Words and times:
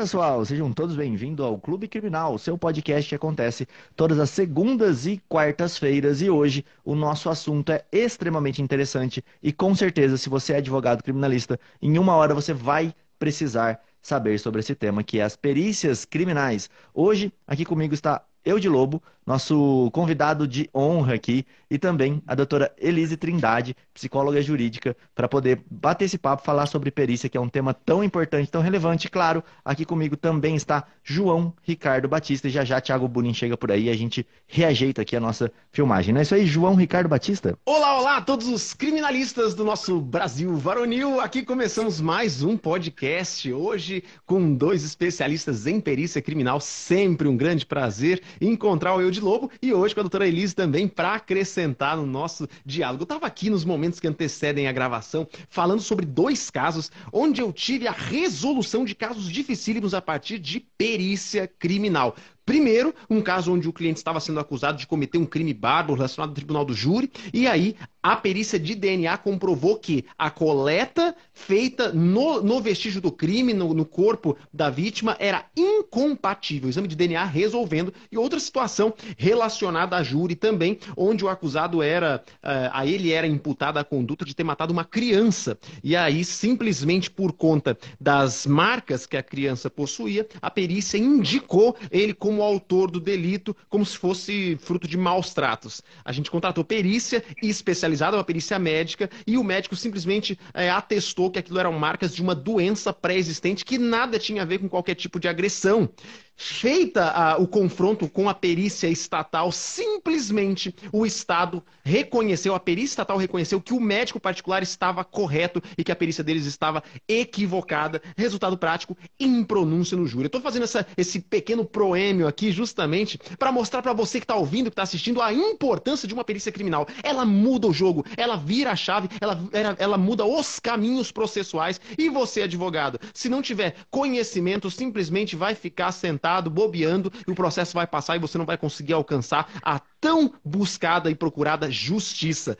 pessoal, 0.00 0.42
sejam 0.46 0.72
todos 0.72 0.96
bem-vindos 0.96 1.44
ao 1.44 1.58
Clube 1.58 1.86
Criminal, 1.86 2.38
seu 2.38 2.56
podcast 2.56 3.06
que 3.06 3.14
acontece 3.14 3.68
todas 3.94 4.18
as 4.18 4.30
segundas 4.30 5.04
e 5.04 5.22
quartas-feiras. 5.28 6.22
E 6.22 6.30
hoje 6.30 6.64
o 6.82 6.94
nosso 6.94 7.28
assunto 7.28 7.70
é 7.70 7.84
extremamente 7.92 8.62
interessante 8.62 9.22
e 9.42 9.52
com 9.52 9.74
certeza, 9.74 10.16
se 10.16 10.30
você 10.30 10.54
é 10.54 10.56
advogado 10.56 11.02
criminalista, 11.02 11.60
em 11.82 11.98
uma 11.98 12.14
hora 12.14 12.32
você 12.32 12.54
vai 12.54 12.94
precisar 13.18 13.78
saber 14.00 14.40
sobre 14.40 14.60
esse 14.60 14.74
tema, 14.74 15.02
que 15.04 15.20
é 15.20 15.22
as 15.22 15.36
perícias 15.36 16.06
criminais. 16.06 16.70
Hoje, 16.94 17.30
aqui 17.46 17.66
comigo 17.66 17.92
está 17.92 18.24
eu 18.42 18.58
de 18.58 18.70
Lobo, 18.70 19.02
nosso 19.30 19.88
convidado 19.92 20.46
de 20.46 20.68
honra 20.74 21.14
aqui, 21.14 21.46
e 21.70 21.78
também 21.78 22.20
a 22.26 22.34
doutora 22.34 22.74
Elise 22.76 23.16
Trindade, 23.16 23.76
psicóloga 23.94 24.42
jurídica, 24.42 24.96
para 25.14 25.28
poder 25.28 25.62
bater 25.70 26.06
esse 26.06 26.18
papo, 26.18 26.42
falar 26.42 26.66
sobre 26.66 26.90
perícia, 26.90 27.28
que 27.28 27.38
é 27.38 27.40
um 27.40 27.48
tema 27.48 27.72
tão 27.72 28.02
importante, 28.02 28.50
tão 28.50 28.60
relevante. 28.60 29.08
Claro, 29.08 29.44
aqui 29.64 29.84
comigo 29.84 30.16
também 30.16 30.56
está 30.56 30.84
João 31.04 31.54
Ricardo 31.62 32.08
Batista, 32.08 32.48
e 32.48 32.50
já 32.50 32.64
já 32.64 32.80
Thiago 32.80 33.06
Bunin 33.06 33.32
chega 33.32 33.56
por 33.56 33.70
aí 33.70 33.84
e 33.84 33.90
a 33.90 33.96
gente 33.96 34.26
reajeita 34.48 35.02
aqui 35.02 35.14
a 35.14 35.20
nossa 35.20 35.52
filmagem. 35.70 36.12
Não 36.12 36.18
é 36.18 36.22
isso 36.22 36.34
aí, 36.34 36.44
João 36.44 36.74
Ricardo 36.74 37.08
Batista? 37.08 37.56
Olá, 37.64 38.00
olá 38.00 38.16
a 38.16 38.22
todos 38.22 38.48
os 38.48 38.74
criminalistas 38.74 39.54
do 39.54 39.64
nosso 39.64 40.00
Brasil 40.00 40.56
varonil. 40.56 41.20
Aqui 41.20 41.44
começamos 41.44 42.00
mais 42.00 42.42
um 42.42 42.56
podcast, 42.56 43.52
hoje 43.52 44.02
com 44.26 44.52
dois 44.52 44.82
especialistas 44.82 45.68
em 45.68 45.80
perícia 45.80 46.20
criminal, 46.20 46.60
sempre 46.60 47.28
um 47.28 47.36
grande 47.36 47.64
prazer 47.64 48.20
encontrar 48.40 48.96
o 48.96 49.00
Eu 49.00 49.12
de 49.12 49.19
Lobo 49.20 49.50
e 49.62 49.72
hoje 49.72 49.94
com 49.94 50.00
a 50.00 50.02
doutora 50.02 50.26
Elise 50.26 50.54
também 50.54 50.88
para 50.88 51.14
acrescentar 51.14 51.96
no 51.96 52.06
nosso 52.06 52.48
diálogo. 52.64 53.02
Eu 53.02 53.04
estava 53.04 53.26
aqui 53.26 53.50
nos 53.50 53.64
momentos 53.64 54.00
que 54.00 54.08
antecedem 54.08 54.66
a 54.66 54.72
gravação 54.72 55.28
falando 55.48 55.80
sobre 55.80 56.06
dois 56.06 56.50
casos 56.50 56.90
onde 57.12 57.40
eu 57.40 57.52
tive 57.52 57.86
a 57.86 57.92
resolução 57.92 58.84
de 58.84 58.94
casos 58.94 59.30
dificílimos 59.30 59.94
a 59.94 60.00
partir 60.00 60.38
de 60.38 60.60
perícia 60.60 61.46
criminal. 61.46 62.16
Primeiro, 62.50 62.92
um 63.08 63.22
caso 63.22 63.52
onde 63.52 63.68
o 63.68 63.72
cliente 63.72 63.98
estava 63.98 64.18
sendo 64.18 64.40
acusado 64.40 64.76
de 64.76 64.84
cometer 64.84 65.18
um 65.18 65.24
crime 65.24 65.54
bárbaro 65.54 65.94
relacionado 65.94 66.30
ao 66.30 66.34
tribunal 66.34 66.64
do 66.64 66.74
júri, 66.74 67.08
e 67.32 67.46
aí 67.46 67.76
a 68.02 68.16
perícia 68.16 68.58
de 68.58 68.74
DNA 68.74 69.16
comprovou 69.18 69.76
que 69.76 70.04
a 70.18 70.30
coleta 70.30 71.14
feita 71.32 71.92
no, 71.92 72.42
no 72.42 72.60
vestígio 72.60 73.00
do 73.00 73.12
crime, 73.12 73.52
no, 73.52 73.74
no, 73.74 73.84
corpo 73.84 74.36
da 74.52 74.70
vítima, 74.70 75.16
era 75.18 75.44
incompatível. 75.56 76.66
O 76.66 76.70
exame 76.70 76.88
de 76.88 76.96
DNA 76.96 77.24
resolvendo. 77.24 77.92
E 78.10 78.16
outra 78.16 78.40
situação 78.40 78.94
relacionada 79.18 79.96
a 79.96 80.02
júri 80.02 80.34
também, 80.34 80.78
onde 80.96 81.24
o 81.24 81.28
acusado 81.28 81.82
era, 81.82 82.22
uh, 82.36 82.70
a 82.72 82.86
ele 82.86 83.12
era 83.12 83.26
imputada 83.26 83.80
a 83.80 83.84
conduta 83.84 84.24
de 84.24 84.34
ter 84.34 84.44
matado 84.44 84.72
uma 84.72 84.84
criança. 84.84 85.58
E 85.84 85.94
aí, 85.94 86.24
simplesmente 86.24 87.10
por 87.10 87.32
conta 87.32 87.76
das 88.00 88.46
marcas 88.46 89.04
que 89.06 89.16
a 89.16 89.22
criança 89.22 89.68
possuía, 89.68 90.26
a 90.40 90.50
perícia 90.50 90.96
indicou 90.96 91.76
ele 91.90 92.14
como 92.14 92.39
autor 92.42 92.90
do 92.90 93.00
delito, 93.00 93.56
como 93.68 93.84
se 93.84 93.96
fosse 93.96 94.58
fruto 94.60 94.86
de 94.86 94.96
maus 94.96 95.32
tratos. 95.32 95.82
A 96.04 96.12
gente 96.12 96.30
contratou 96.30 96.64
perícia 96.64 97.24
especializada 97.42 98.16
uma 98.16 98.24
perícia 98.24 98.58
médica, 98.58 99.10
e 99.26 99.36
o 99.36 99.44
médico 99.44 99.76
simplesmente 99.76 100.38
é, 100.52 100.70
atestou 100.70 101.30
que 101.30 101.38
aquilo 101.38 101.58
eram 101.58 101.72
marcas 101.72 102.14
de 102.14 102.22
uma 102.22 102.34
doença 102.34 102.92
pré-existente 102.92 103.64
que 103.64 103.78
nada 103.78 104.18
tinha 104.18 104.42
a 104.42 104.46
ver 104.46 104.58
com 104.58 104.68
qualquer 104.68 104.94
tipo 104.94 105.18
de 105.18 105.28
agressão. 105.28 105.88
Feita 106.36 107.10
a, 107.10 107.36
o 107.36 107.46
confronto 107.46 108.08
com 108.08 108.28
a 108.28 108.34
perícia 108.34 108.88
estatal, 108.88 109.52
simplesmente 110.00 110.74
o 110.90 111.04
Estado 111.04 111.62
reconheceu, 111.84 112.54
a 112.54 112.60
perícia 112.60 112.92
estatal 112.92 113.18
reconheceu 113.18 113.60
que 113.60 113.74
o 113.74 113.80
médico 113.80 114.18
particular 114.18 114.62
estava 114.62 115.04
correto 115.04 115.62
e 115.76 115.84
que 115.84 115.92
a 115.92 115.96
perícia 115.96 116.24
deles 116.24 116.46
estava 116.46 116.82
equivocada. 117.06 118.00
Resultado 118.16 118.56
prático, 118.56 118.96
impronúncia 119.18 119.96
no 119.96 120.06
júri. 120.06 120.24
Eu 120.24 120.28
estou 120.28 120.40
fazendo 120.40 120.62
essa, 120.64 120.86
esse 120.96 121.20
pequeno 121.20 121.64
proêmio 121.64 122.26
aqui 122.26 122.50
justamente 122.50 123.18
para 123.38 123.52
mostrar 123.52 123.82
para 123.82 123.92
você 123.92 124.18
que 124.18 124.24
está 124.24 124.36
ouvindo, 124.36 124.70
que 124.70 124.72
está 124.72 124.82
assistindo, 124.82 125.20
a 125.20 125.32
importância 125.32 126.08
de 126.08 126.14
uma 126.14 126.24
perícia 126.24 126.50
criminal. 126.50 126.86
Ela 127.02 127.26
muda 127.26 127.68
o 127.68 127.72
jogo, 127.72 128.04
ela 128.16 128.36
vira 128.36 128.70
a 128.70 128.76
chave, 128.76 129.08
ela, 129.20 129.38
ela, 129.52 129.76
ela 129.78 129.98
muda 129.98 130.24
os 130.24 130.58
caminhos 130.58 131.12
processuais. 131.12 131.80
E 131.98 132.08
você, 132.08 132.42
advogado, 132.42 132.98
se 133.12 133.28
não 133.28 133.42
tiver 133.42 133.76
conhecimento, 133.90 134.70
simplesmente 134.70 135.36
vai 135.36 135.54
ficar 135.54 135.92
sentado 135.92 136.48
bobeando, 136.48 137.12
e 137.26 137.30
o 137.30 137.34
processo 137.34 137.74
vai 137.74 137.86
passar 137.86 138.16
e 138.16 138.18
você 138.18 138.38
não 138.38 138.46
vai 138.46 138.56
conseguir 138.56 138.94
alcançar 138.94 139.50
a 139.62 139.80
tão 140.00 140.32
buscada 140.44 141.10
e 141.10 141.14
procurada 141.14 141.70
justiça. 141.70 142.56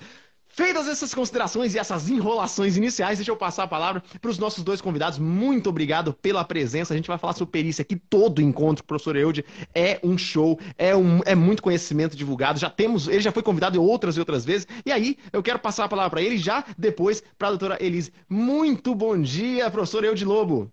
Feitas 0.53 0.89
essas 0.89 1.15
considerações 1.15 1.75
e 1.75 1.79
essas 1.79 2.11
enrolações 2.11 2.77
iniciais, 2.77 3.19
deixa 3.19 3.31
eu 3.31 3.37
passar 3.37 3.63
a 3.63 3.69
palavra 3.69 4.03
para 4.21 4.31
os 4.31 4.37
nossos 4.37 4.65
dois 4.65 4.81
convidados. 4.81 5.17
Muito 5.17 5.71
obrigado 5.71 6.13
pela 6.13 6.45
presença. 6.45 6.93
A 6.93 6.97
gente 6.97 7.07
vai 7.07 7.17
falar 7.17 7.35
sobre 7.35 7.53
perícia 7.53 7.83
aqui. 7.83 7.95
Todo 7.95 8.43
encontro 8.43 8.85
professor 8.85 9.15
Eude 9.15 9.45
é 9.73 10.01
um 10.03 10.19
show, 10.19 10.59
é, 10.77 10.95
um, 10.95 11.21
é 11.25 11.37
muito 11.37 11.63
conhecimento 11.63 12.17
divulgado. 12.17 12.59
Já 12.59 12.69
temos, 12.69 13.07
ele 13.07 13.21
já 13.21 13.31
foi 13.31 13.45
convidado 13.45 13.81
outras 13.83 14.17
e 14.17 14.21
outras 14.21 14.45
vezes. 14.45 14.67
E 14.85 14.91
aí, 14.91 15.17
eu 15.33 15.41
quero 15.41 15.61
passar 15.61 15.85
a 15.85 15.89
palavra 15.89 16.11
para 16.11 16.23
ele 16.23 16.37
já 16.37 16.65
depois 16.77 17.23
para 17.39 17.49
a 17.49 17.51
doutora 17.53 17.79
Elise. 17.81 18.13
Muito 18.29 18.93
bom 18.93 19.19
dia, 19.21 19.71
professor 19.71 20.05
Eude 20.05 20.25
Lobo. 20.25 20.71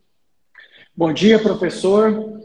Bom 0.96 1.14
dia, 1.14 1.38
professor. 1.38 2.42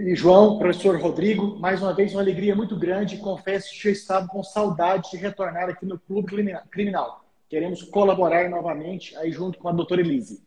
E 0.00 0.14
João, 0.14 0.58
professor 0.58 0.96
Rodrigo, 1.00 1.58
mais 1.58 1.82
uma 1.82 1.92
vez 1.92 2.12
uma 2.12 2.20
alegria 2.20 2.54
muito 2.54 2.78
grande. 2.78 3.16
Confesso 3.16 3.68
que 3.72 3.88
eu 3.88 3.92
estava 3.92 4.28
com 4.28 4.44
saudade 4.44 5.10
de 5.10 5.16
retornar 5.16 5.68
aqui 5.68 5.84
no 5.84 5.98
Clube 5.98 6.28
Criminal. 6.70 7.24
Queremos 7.48 7.82
colaborar 7.82 8.48
novamente 8.48 9.16
aí 9.16 9.32
junto 9.32 9.58
com 9.58 9.68
a 9.68 9.72
doutora 9.72 10.00
Elise. 10.00 10.40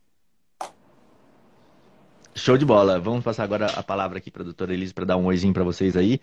Show 2.34 2.57
de 2.57 2.63
bola. 2.63 2.97
Vamos 2.97 3.25
passar 3.25 3.44
agora 3.44 3.66
a 3.66 3.84
palavra 3.84 4.19
aqui 4.19 4.31
para 4.31 4.41
a 4.41 4.45
doutora 4.45 4.73
Elise 4.73 4.94
para 4.94 5.03
dar 5.03 5.17
um 5.17 5.25
oizinho 5.25 5.53
para 5.53 5.66
vocês 5.66 5.97
aí. 5.97 6.22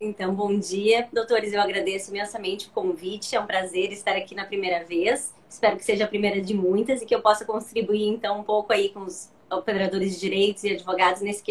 Então, 0.00 0.34
bom 0.34 0.58
dia, 0.58 1.08
doutores. 1.12 1.52
Eu 1.52 1.60
agradeço 1.60 2.10
imensamente 2.10 2.68
o 2.68 2.70
convite. 2.70 3.36
É 3.36 3.40
um 3.40 3.46
prazer 3.46 3.92
estar 3.92 4.16
aqui 4.16 4.34
na 4.34 4.46
primeira 4.46 4.82
vez. 4.82 5.34
Espero 5.46 5.76
que 5.76 5.84
seja 5.84 6.04
a 6.04 6.08
primeira 6.08 6.40
de 6.40 6.54
muitas 6.54 7.02
e 7.02 7.06
que 7.06 7.14
eu 7.14 7.20
possa 7.20 7.44
contribuir, 7.44 8.08
então, 8.08 8.40
um 8.40 8.44
pouco 8.44 8.72
aí 8.72 8.88
com 8.88 9.00
os 9.00 9.30
operadores 9.50 10.14
de 10.14 10.20
direitos 10.20 10.64
e 10.64 10.70
advogados 10.70 11.22
nesse, 11.22 11.42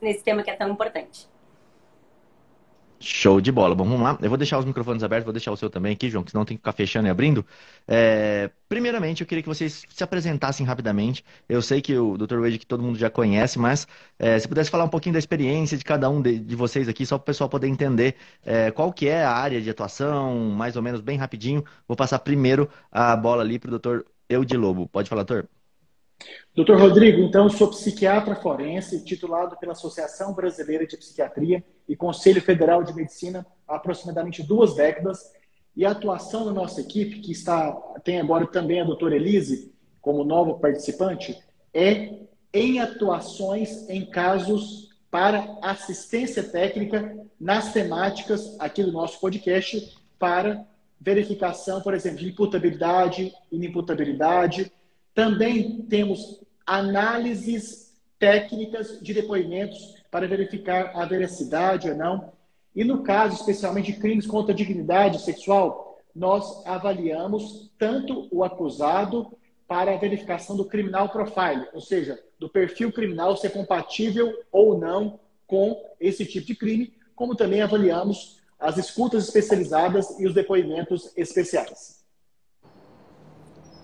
nesse 0.00 0.22
tema 0.22 0.42
que 0.42 0.50
é 0.50 0.56
tão 0.56 0.70
importante. 0.70 1.28
Show 3.02 3.40
de 3.40 3.50
bola. 3.50 3.74
Bom, 3.74 3.84
vamos 3.84 4.02
lá. 4.02 4.18
Eu 4.20 4.28
vou 4.28 4.36
deixar 4.36 4.58
os 4.58 4.64
microfones 4.66 5.02
abertos, 5.02 5.24
vou 5.24 5.32
deixar 5.32 5.50
o 5.50 5.56
seu 5.56 5.70
também 5.70 5.92
aqui, 5.94 6.10
João, 6.10 6.22
que 6.22 6.30
senão 6.32 6.44
tem 6.44 6.54
que 6.54 6.60
ficar 6.60 6.72
fechando 6.72 7.08
e 7.08 7.10
abrindo. 7.10 7.44
É... 7.88 8.50
Primeiramente, 8.68 9.22
eu 9.22 9.26
queria 9.26 9.42
que 9.42 9.48
vocês 9.48 9.86
se 9.88 10.04
apresentassem 10.04 10.66
rapidamente. 10.66 11.24
Eu 11.48 11.62
sei 11.62 11.80
que 11.80 11.96
o 11.96 12.18
Dr. 12.18 12.38
Wade 12.38 12.58
que 12.58 12.66
todo 12.66 12.82
mundo 12.82 12.98
já 12.98 13.08
conhece, 13.08 13.58
mas 13.58 13.88
é, 14.18 14.38
se 14.38 14.46
pudesse 14.46 14.70
falar 14.70 14.84
um 14.84 14.88
pouquinho 14.88 15.14
da 15.14 15.18
experiência 15.18 15.78
de 15.78 15.84
cada 15.84 16.10
um 16.10 16.20
de, 16.20 16.38
de 16.38 16.54
vocês 16.54 16.88
aqui, 16.88 17.06
só 17.06 17.16
para 17.16 17.22
o 17.22 17.26
pessoal 17.26 17.48
poder 17.48 17.68
entender 17.68 18.16
é, 18.44 18.70
qual 18.70 18.92
que 18.92 19.08
é 19.08 19.24
a 19.24 19.32
área 19.32 19.62
de 19.62 19.70
atuação, 19.70 20.50
mais 20.50 20.76
ou 20.76 20.82
menos 20.82 21.00
bem 21.00 21.16
rapidinho. 21.16 21.64
Vou 21.88 21.96
passar 21.96 22.18
primeiro 22.18 22.68
a 22.92 23.16
bola 23.16 23.42
ali 23.42 23.58
para 23.58 23.74
o 23.74 23.78
Dr. 23.78 24.00
Eude 24.28 24.56
Lobo. 24.58 24.86
Pode 24.86 25.08
falar, 25.08 25.22
doutor? 25.24 25.48
Doutor 26.52 26.80
Rodrigo, 26.80 27.22
então, 27.22 27.48
sou 27.48 27.68
psiquiatra 27.68 28.34
forense, 28.34 29.04
titulado 29.04 29.56
pela 29.56 29.72
Associação 29.72 30.34
Brasileira 30.34 30.84
de 30.84 30.96
Psiquiatria 30.96 31.64
e 31.88 31.94
Conselho 31.94 32.42
Federal 32.42 32.82
de 32.82 32.92
Medicina 32.92 33.46
há 33.68 33.76
aproximadamente 33.76 34.42
duas 34.42 34.74
décadas. 34.74 35.30
E 35.76 35.86
a 35.86 35.92
atuação 35.92 36.44
da 36.44 36.52
nossa 36.52 36.80
equipe, 36.80 37.20
que 37.20 37.30
está 37.30 37.70
tem 38.02 38.20
agora 38.20 38.48
também 38.48 38.80
a 38.80 38.84
doutora 38.84 39.14
Elise 39.14 39.72
como 40.00 40.24
nova 40.24 40.54
participante, 40.54 41.38
é 41.72 42.18
em 42.52 42.80
atuações 42.80 43.88
em 43.88 44.04
casos 44.04 44.90
para 45.08 45.56
assistência 45.62 46.42
técnica 46.42 47.16
nas 47.38 47.72
temáticas 47.72 48.56
aqui 48.58 48.82
do 48.82 48.90
nosso 48.90 49.20
podcast 49.20 49.96
para 50.18 50.66
verificação, 51.00 51.80
por 51.80 51.94
exemplo, 51.94 52.18
de 52.18 52.28
imputabilidade, 52.28 53.32
inimputabilidade, 53.52 54.72
também 55.20 55.82
temos 55.82 56.40
análises 56.66 57.94
técnicas 58.18 58.98
de 59.02 59.12
depoimentos 59.12 59.96
para 60.10 60.26
verificar 60.26 60.92
a 60.94 61.04
veracidade 61.04 61.90
ou 61.90 61.94
não. 61.94 62.32
E 62.74 62.84
no 62.84 63.02
caso, 63.02 63.34
especialmente 63.34 63.92
de 63.92 64.00
crimes 64.00 64.26
contra 64.26 64.54
a 64.54 64.56
dignidade 64.56 65.20
sexual, 65.20 66.00
nós 66.16 66.66
avaliamos 66.66 67.70
tanto 67.78 68.28
o 68.32 68.42
acusado 68.42 69.36
para 69.68 69.92
a 69.92 69.98
verificação 69.98 70.56
do 70.56 70.64
criminal 70.64 71.10
profile, 71.10 71.66
ou 71.74 71.82
seja, 71.82 72.18
do 72.38 72.48
perfil 72.48 72.90
criminal 72.90 73.36
ser 73.36 73.50
compatível 73.50 74.32
ou 74.50 74.78
não 74.78 75.20
com 75.46 75.84
esse 76.00 76.24
tipo 76.24 76.46
de 76.46 76.54
crime, 76.54 76.94
como 77.14 77.36
também 77.36 77.60
avaliamos 77.60 78.40
as 78.58 78.78
escutas 78.78 79.24
especializadas 79.24 80.18
e 80.18 80.26
os 80.26 80.32
depoimentos 80.32 81.12
especiais. 81.14 81.99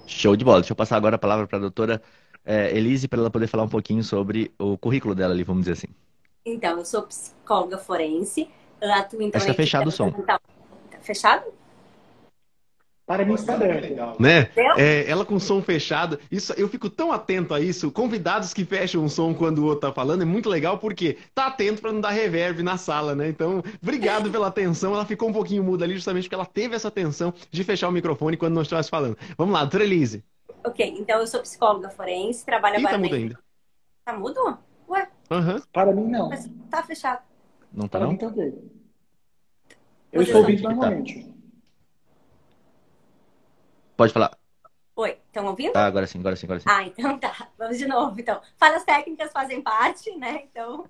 Show 0.07 0.37
de 0.37 0.45
bola. 0.45 0.61
Deixa 0.61 0.73
eu 0.73 0.77
passar 0.77 0.97
agora 0.97 1.17
a 1.17 1.19
palavra 1.19 1.47
para 1.47 1.59
a 1.59 1.61
doutora 1.61 2.03
é, 2.45 2.77
Elise 2.77 3.09
para 3.09 3.19
ela 3.19 3.31
poder 3.31 3.47
falar 3.49 3.65
um 3.65 3.69
pouquinho 3.69 4.05
sobre 4.05 4.53
o 4.59 4.79
currículo 4.79 5.15
dela 5.15 5.35
ali, 5.35 5.43
vamos 5.43 5.63
dizer 5.63 5.73
assim. 5.73 5.89
Então, 6.45 6.79
eu 6.79 6.85
sou 6.85 7.03
psicóloga 7.03 7.77
forense. 7.77 8.49
Atuo 8.81 9.21
então. 9.23 9.41
Está 9.41 9.53
fechado 9.53 9.89
o 9.89 9.91
som. 9.91 10.13
Tá 10.13 10.39
fechado? 11.01 11.45
Para 13.07 13.25
mim 13.25 13.35
está 13.35 13.55
aberto. 13.55 14.21
Né? 14.21 14.51
É, 14.77 15.09
ela 15.09 15.25
com 15.25 15.39
som 15.39 15.63
fechado. 15.63 16.19
Isso, 16.29 16.53
eu 16.55 16.69
fico 16.69 16.91
tão 16.91 17.13
atento 17.13 17.55
a 17.55 17.61
isso. 17.61 17.93
Convidados 17.93 18.53
que 18.53 18.65
fecham 18.65 19.05
o 19.05 19.09
som 19.09 19.33
quando 19.33 19.59
o 19.61 19.67
outro 19.67 19.89
tá 19.89 19.93
falando 19.93 20.23
é 20.23 20.25
muito 20.25 20.49
legal 20.49 20.77
porque 20.79 21.17
tá 21.33 21.47
atento 21.47 21.81
para 21.81 21.93
não 21.93 22.01
dar 22.01 22.11
reverb 22.11 22.65
na 22.65 22.77
sala, 22.77 23.15
né? 23.15 23.29
Então, 23.29 23.63
obrigado 23.81 24.29
pela 24.29 24.49
atenção. 24.49 24.93
Ela 24.93 25.07
ficou 25.07 25.29
um 25.29 25.33
pouquinho 25.33 25.63
muda 25.63 25.85
ali 25.85 25.95
justamente 25.95 26.25
porque 26.25 26.35
ela 26.35 26.45
teve 26.45 26.75
essa 26.75 26.89
atenção 26.89 27.33
de 27.49 27.63
fechar 27.63 27.89
o 27.89 27.93
microfone 27.93 28.37
quando 28.37 28.55
nós 28.55 28.63
estivesse 28.63 28.91
falando. 28.91 29.17
Vamos 29.39 29.55
lá, 29.55 29.61
doutora 29.61 29.85
Elise. 29.85 30.25
Ok, 30.65 30.97
então 30.99 31.21
eu 31.21 31.29
sou 31.29 31.41
psicóloga 31.43 31.89
forense, 31.91 32.45
trabalho 32.45 32.75
Ih, 32.75 32.79
agora 32.79 32.93
tá 32.93 32.99
mudo 32.99 33.15
ainda. 33.15 33.39
Tá 34.05 34.19
mudo? 34.19 34.59
Ué, 34.89 35.09
Aham. 35.31 35.63
Para 35.73 35.93
mim, 35.93 36.09
não. 36.09 36.29
mas 36.29 36.51
tá 36.69 36.83
fechado. 36.83 37.21
Não 37.73 37.87
tá 37.87 37.99
Para 37.99 38.07
não? 38.07 38.13
mim, 38.13 38.19
tá. 38.19 38.33
Eu 40.13 40.23
estou 40.23 40.43
sabe 40.43 40.55
ouvindo 40.55 40.69
que 40.69 41.25
tá. 41.25 41.36
Pode 43.97 44.13
falar. 44.13 44.37
Oi, 44.95 45.19
estão 45.27 45.47
ouvindo? 45.47 45.77
Ah, 45.77 45.87
agora 45.87 46.07
sim, 46.07 46.19
agora 46.21 46.37
sim, 46.37 46.47
agora 46.47 46.61
sim. 46.61 46.67
Ah, 46.69 46.83
então 46.83 47.19
tá. 47.19 47.49
Vamos 47.59 47.79
de 47.79 47.87
novo, 47.87 48.19
então. 48.19 48.41
Falhas 48.57 48.85
técnicas 48.85 49.33
fazem 49.33 49.61
parte, 49.63 50.11
né? 50.17 50.43
Então, 50.51 50.87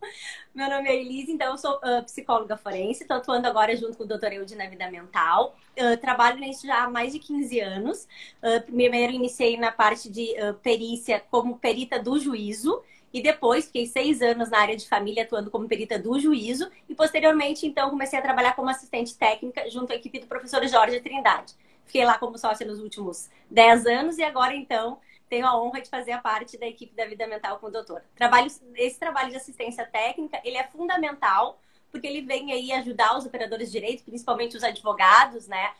meu 0.54 0.68
nome 0.68 0.88
é 0.88 0.96
Elise, 0.96 1.32
então 1.32 1.52
eu 1.52 1.58
sou 1.58 1.78
ah, 1.82 2.02
psicóloga 2.02 2.56
forense, 2.56 3.02
estou 3.02 3.16
atuando 3.16 3.46
agora 3.46 3.76
junto 3.76 3.96
com 3.96 4.04
o 4.04 4.06
Dr. 4.06 4.32
Eude 4.32 4.56
na 4.56 4.68
vida 4.68 4.90
mental. 4.90 5.56
Ah, 5.78 5.96
trabalho 5.96 6.38
nisso 6.38 6.66
já 6.66 6.84
há 6.84 6.90
mais 6.90 7.12
de 7.12 7.18
15 7.18 7.60
anos. 7.60 8.08
Ah, 8.42 8.60
primeiro 8.60 9.12
iniciei 9.12 9.56
na 9.56 9.70
parte 9.70 10.10
de 10.10 10.34
perícia 10.62 11.20
como 11.30 11.58
perita 11.58 12.00
do 12.00 12.18
juízo. 12.18 12.82
E 13.12 13.22
depois 13.22 13.66
fiquei 13.66 13.86
seis 13.86 14.20
anos 14.20 14.50
na 14.50 14.58
área 14.58 14.76
de 14.76 14.86
família 14.86 15.22
atuando 15.22 15.50
como 15.50 15.66
perita 15.66 15.98
do 15.98 16.18
juízo. 16.20 16.70
E 16.88 16.94
posteriormente, 16.94 17.66
então, 17.66 17.88
comecei 17.88 18.18
a 18.18 18.22
trabalhar 18.22 18.54
como 18.54 18.68
assistente 18.68 19.16
técnica 19.16 19.70
junto 19.70 19.92
à 19.92 19.96
equipe 19.96 20.18
do 20.18 20.26
professor 20.26 20.66
Jorge 20.66 21.00
Trindade. 21.00 21.54
Fiquei 21.86 22.04
lá 22.04 22.18
como 22.18 22.36
sócia 22.36 22.66
nos 22.66 22.80
últimos 22.80 23.30
10 23.50 23.86
anos 23.86 24.18
e 24.18 24.22
agora, 24.22 24.54
então, 24.54 24.98
tenho 25.28 25.46
a 25.46 25.60
honra 25.60 25.80
de 25.80 25.88
fazer 25.88 26.12
a 26.12 26.18
parte 26.18 26.58
da 26.58 26.66
equipe 26.66 26.94
da 26.94 27.06
vida 27.06 27.26
mental 27.26 27.58
com 27.58 27.66
o 27.66 27.70
doutor. 27.70 28.02
Trabalho, 28.14 28.48
esse 28.74 28.98
trabalho 28.98 29.30
de 29.30 29.36
assistência 29.36 29.86
técnica, 29.86 30.40
ele 30.44 30.56
é 30.56 30.64
fundamental 30.64 31.58
porque 31.90 32.06
ele 32.06 32.20
vem 32.20 32.52
aí 32.52 32.72
ajudar 32.72 33.16
os 33.16 33.24
operadores 33.24 33.70
de 33.70 33.80
direito, 33.80 34.04
principalmente 34.04 34.56
os 34.56 34.62
advogados, 34.62 35.48
né, 35.48 35.72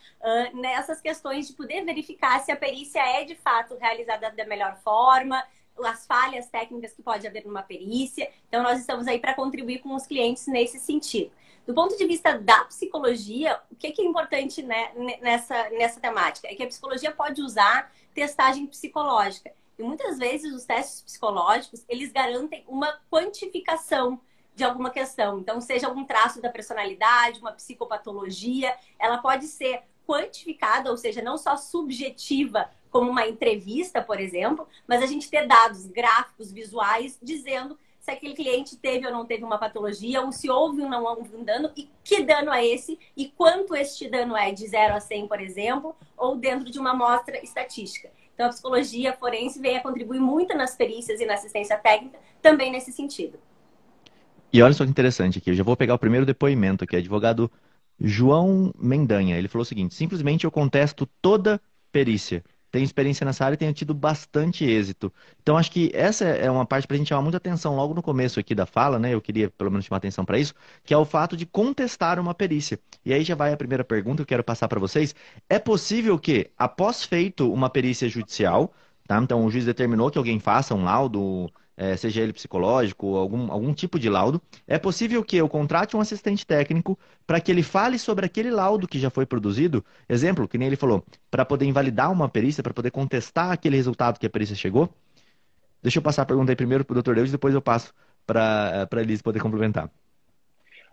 nessas 0.54 1.00
questões 1.00 1.46
de 1.46 1.52
poder 1.52 1.84
verificar 1.84 2.40
se 2.40 2.50
a 2.50 2.56
perícia 2.56 3.00
é 3.00 3.24
de 3.24 3.34
fato 3.34 3.76
realizada 3.76 4.30
da 4.30 4.46
melhor 4.46 4.78
forma, 4.82 5.44
as 5.84 6.06
falhas 6.06 6.48
técnicas 6.48 6.94
que 6.94 7.02
pode 7.02 7.26
haver 7.26 7.44
numa 7.44 7.62
perícia. 7.62 8.30
Então, 8.48 8.62
nós 8.62 8.80
estamos 8.80 9.06
aí 9.06 9.18
para 9.18 9.34
contribuir 9.34 9.80
com 9.80 9.94
os 9.94 10.06
clientes 10.06 10.46
nesse 10.46 10.78
sentido. 10.78 11.30
Do 11.66 11.74
ponto 11.74 11.96
de 11.96 12.06
vista 12.06 12.38
da 12.38 12.64
psicologia, 12.64 13.60
o 13.70 13.74
que 13.74 14.00
é 14.00 14.04
importante 14.04 14.62
né, 14.62 14.92
nessa, 15.20 15.68
nessa 15.70 16.00
temática? 16.00 16.46
É 16.46 16.54
que 16.54 16.62
a 16.62 16.66
psicologia 16.66 17.10
pode 17.10 17.42
usar 17.42 17.92
testagem 18.14 18.66
psicológica. 18.66 19.52
E 19.76 19.82
muitas 19.82 20.16
vezes 20.16 20.54
os 20.54 20.64
testes 20.64 21.02
psicológicos, 21.02 21.84
eles 21.88 22.12
garantem 22.12 22.64
uma 22.68 22.98
quantificação 23.10 24.20
de 24.54 24.64
alguma 24.64 24.90
questão. 24.90 25.40
Então, 25.40 25.60
seja 25.60 25.88
algum 25.88 26.04
traço 26.04 26.40
da 26.40 26.48
personalidade, 26.48 27.40
uma 27.40 27.52
psicopatologia, 27.52 28.74
ela 28.98 29.18
pode 29.18 29.46
ser 29.46 29.82
quantificada, 30.06 30.90
ou 30.90 30.96
seja, 30.96 31.20
não 31.20 31.36
só 31.36 31.56
subjetiva, 31.56 32.70
como 32.90 33.10
uma 33.10 33.26
entrevista, 33.26 34.00
por 34.00 34.18
exemplo, 34.18 34.66
mas 34.86 35.02
a 35.02 35.06
gente 35.06 35.28
ter 35.28 35.46
dados 35.46 35.84
gráficos, 35.86 36.50
visuais, 36.50 37.18
dizendo 37.20 37.78
se 38.06 38.12
aquele 38.12 38.34
cliente 38.34 38.76
teve 38.76 39.04
ou 39.04 39.12
não 39.12 39.26
teve 39.26 39.42
uma 39.42 39.58
patologia, 39.58 40.22
ou 40.22 40.30
se 40.30 40.48
houve 40.48 40.80
ou 40.80 40.88
não 40.88 41.02
houve 41.02 41.34
um 41.34 41.42
dano, 41.42 41.72
e 41.76 41.90
que 42.04 42.22
dano 42.22 42.52
é 42.52 42.64
esse, 42.64 42.96
e 43.16 43.26
quanto 43.26 43.74
este 43.74 44.08
dano 44.08 44.36
é, 44.36 44.52
de 44.52 44.64
0 44.64 44.94
a 44.94 45.00
100, 45.00 45.26
por 45.26 45.40
exemplo, 45.40 45.96
ou 46.16 46.36
dentro 46.36 46.70
de 46.70 46.78
uma 46.78 46.92
amostra 46.92 47.42
estatística. 47.42 48.08
Então, 48.32 48.46
a 48.46 48.50
psicologia 48.50 49.12
forense 49.14 49.58
vem 49.60 49.76
a 49.76 49.82
contribuir 49.82 50.20
muito 50.20 50.56
nas 50.56 50.76
perícias 50.76 51.20
e 51.20 51.26
na 51.26 51.34
assistência 51.34 51.76
técnica, 51.78 52.16
também 52.40 52.70
nesse 52.70 52.92
sentido. 52.92 53.40
E 54.52 54.62
olha 54.62 54.72
só 54.72 54.84
que 54.84 54.90
interessante 54.90 55.38
aqui. 55.38 55.50
Eu 55.50 55.54
já 55.54 55.64
vou 55.64 55.76
pegar 55.76 55.94
o 55.94 55.98
primeiro 55.98 56.24
depoimento 56.24 56.84
aqui. 56.84 56.94
Advogado 56.94 57.50
João 58.00 58.72
Mendanha. 58.78 59.36
Ele 59.36 59.48
falou 59.48 59.62
o 59.62 59.66
seguinte: 59.66 59.96
simplesmente 59.96 60.44
eu 60.44 60.50
contesto 60.52 61.08
toda 61.20 61.60
perícia. 61.90 62.44
Tenho 62.76 62.84
experiência 62.84 63.24
nessa 63.24 63.42
área 63.42 63.54
e 63.54 63.56
tenho 63.56 63.72
tido 63.72 63.94
bastante 63.94 64.62
êxito. 64.62 65.10
Então, 65.40 65.56
acho 65.56 65.72
que 65.72 65.90
essa 65.94 66.26
é 66.26 66.50
uma 66.50 66.66
parte 66.66 66.86
para 66.86 66.94
a 66.94 66.98
gente 66.98 67.08
chamar 67.08 67.22
muita 67.22 67.38
atenção 67.38 67.74
logo 67.74 67.94
no 67.94 68.02
começo 68.02 68.38
aqui 68.38 68.54
da 68.54 68.66
fala, 68.66 68.98
né? 68.98 69.14
Eu 69.14 69.22
queria 69.22 69.48
pelo 69.48 69.70
menos 69.70 69.86
chamar 69.86 69.96
atenção 69.96 70.26
para 70.26 70.38
isso, 70.38 70.52
que 70.84 70.92
é 70.92 70.96
o 70.98 71.06
fato 71.06 71.38
de 71.38 71.46
contestar 71.46 72.20
uma 72.20 72.34
perícia. 72.34 72.78
E 73.02 73.14
aí 73.14 73.24
já 73.24 73.34
vai 73.34 73.50
a 73.50 73.56
primeira 73.56 73.82
pergunta 73.82 74.16
que 74.16 74.22
eu 74.24 74.26
quero 74.26 74.44
passar 74.44 74.68
para 74.68 74.78
vocês. 74.78 75.14
É 75.48 75.58
possível 75.58 76.18
que, 76.18 76.50
após 76.58 77.02
feito 77.02 77.50
uma 77.50 77.70
perícia 77.70 78.08
judicial, 78.10 78.74
tá? 79.08 79.16
Então, 79.22 79.42
o 79.46 79.50
juiz 79.50 79.64
determinou 79.64 80.10
que 80.10 80.18
alguém 80.18 80.38
faça 80.38 80.74
um 80.74 80.84
laudo 80.84 81.50
é, 81.76 81.96
seja 81.96 82.22
ele 82.22 82.32
psicológico, 82.32 83.16
algum, 83.16 83.52
algum 83.52 83.74
tipo 83.74 83.98
de 83.98 84.08
laudo, 84.08 84.40
é 84.66 84.78
possível 84.78 85.22
que 85.22 85.36
eu 85.36 85.48
contrate 85.48 85.96
um 85.96 86.00
assistente 86.00 86.46
técnico 86.46 86.98
para 87.26 87.40
que 87.40 87.50
ele 87.50 87.62
fale 87.62 87.98
sobre 87.98 88.24
aquele 88.24 88.50
laudo 88.50 88.88
que 88.88 88.98
já 88.98 89.10
foi 89.10 89.26
produzido. 89.26 89.84
Exemplo, 90.08 90.48
que 90.48 90.56
nem 90.56 90.68
ele 90.68 90.76
falou, 90.76 91.04
para 91.30 91.44
poder 91.44 91.66
invalidar 91.66 92.10
uma 92.10 92.28
perícia, 92.28 92.62
para 92.62 92.72
poder 92.72 92.90
contestar 92.90 93.50
aquele 93.50 93.76
resultado 93.76 94.18
que 94.18 94.26
a 94.26 94.30
perícia 94.30 94.56
chegou. 94.56 94.88
Deixa 95.82 95.98
eu 95.98 96.02
passar 96.02 96.22
a 96.22 96.26
pergunta 96.26 96.50
aí 96.50 96.56
primeiro 96.56 96.84
para 96.84 96.98
o 96.98 97.02
Dr. 97.02 97.14
Deus 97.14 97.28
e 97.28 97.32
depois 97.32 97.54
eu 97.54 97.60
passo 97.60 97.92
para 98.26 98.88
a 98.90 99.00
Elise 99.00 99.22
poder 99.22 99.40
complementar. 99.40 99.90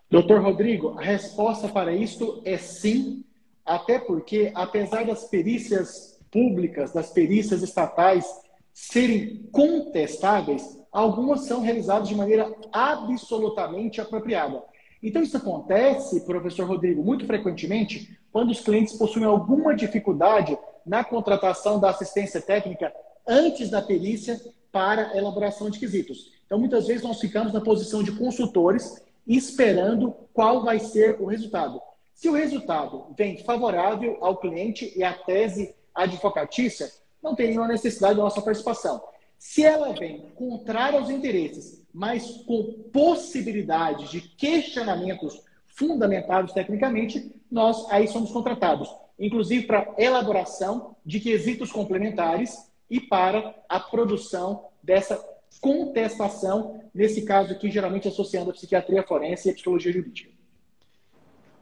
Doutor 0.09 0.41
Rodrigo, 0.41 0.99
a 0.99 1.01
resposta 1.01 1.67
para 1.67 1.95
isso 1.95 2.41
é 2.45 2.57
sim, 2.57 3.23
até 3.65 3.97
porque, 3.97 4.51
apesar 4.53 5.05
das 5.05 5.23
perícias 5.23 6.19
públicas, 6.29 6.91
das 6.91 7.09
perícias 7.11 7.63
estatais 7.63 8.25
serem 8.73 9.47
contestáveis, 9.51 10.79
algumas 10.91 11.41
são 11.45 11.61
realizadas 11.61 12.09
de 12.09 12.15
maneira 12.15 12.53
absolutamente 12.71 14.01
apropriada. 14.01 14.63
Então, 15.01 15.21
isso 15.21 15.37
acontece, 15.37 16.25
professor 16.25 16.67
Rodrigo, 16.67 17.03
muito 17.03 17.25
frequentemente 17.25 18.17
quando 18.31 18.51
os 18.51 18.61
clientes 18.61 18.95
possuem 18.95 19.25
alguma 19.25 19.75
dificuldade 19.75 20.57
na 20.85 21.03
contratação 21.03 21.79
da 21.79 21.89
assistência 21.89 22.41
técnica 22.41 22.93
antes 23.27 23.69
da 23.69 23.81
perícia 23.81 24.39
para 24.71 25.15
elaboração 25.15 25.69
de 25.69 25.79
quesitos. 25.79 26.31
Então, 26.45 26.57
muitas 26.57 26.87
vezes 26.87 27.03
nós 27.03 27.19
ficamos 27.19 27.53
na 27.53 27.61
posição 27.61 28.01
de 28.01 28.11
consultores 28.13 29.01
esperando 29.27 30.13
qual 30.33 30.63
vai 30.63 30.79
ser 30.79 31.21
o 31.21 31.25
resultado. 31.25 31.81
Se 32.13 32.29
o 32.29 32.33
resultado 32.33 33.07
vem 33.17 33.43
favorável 33.43 34.17
ao 34.21 34.37
cliente 34.37 34.93
e 34.95 35.03
à 35.03 35.13
tese 35.13 35.75
advocatícia, 35.93 36.89
não 37.23 37.35
tem 37.35 37.47
nenhuma 37.47 37.67
necessidade 37.67 38.15
da 38.15 38.23
nossa 38.23 38.41
participação. 38.41 39.01
Se 39.39 39.63
ela 39.63 39.93
vem 39.93 40.31
contrária 40.35 40.99
aos 40.99 41.09
interesses, 41.09 41.83
mas 41.93 42.43
com 42.45 42.89
possibilidade 42.91 44.09
de 44.11 44.21
questionamentos 44.21 45.41
fundamentados 45.67 46.53
tecnicamente, 46.53 47.33
nós 47.49 47.89
aí 47.89 48.07
somos 48.07 48.31
contratados, 48.31 48.89
inclusive 49.17 49.65
para 49.65 49.93
elaboração 49.97 50.95
de 51.05 51.19
quesitos 51.19 51.71
complementares 51.71 52.71
e 52.89 52.99
para 52.99 53.55
a 53.69 53.79
produção 53.79 54.65
dessa 54.81 55.23
contestação, 55.61 56.83
nesse 56.93 57.23
caso 57.23 57.53
aqui, 57.53 57.71
geralmente 57.71 58.07
associando 58.07 58.49
a 58.49 58.53
psiquiatria 58.53 59.03
forense 59.03 59.47
e 59.47 59.51
a 59.51 59.53
psicologia 59.53 59.91
jurídica. 59.91 60.32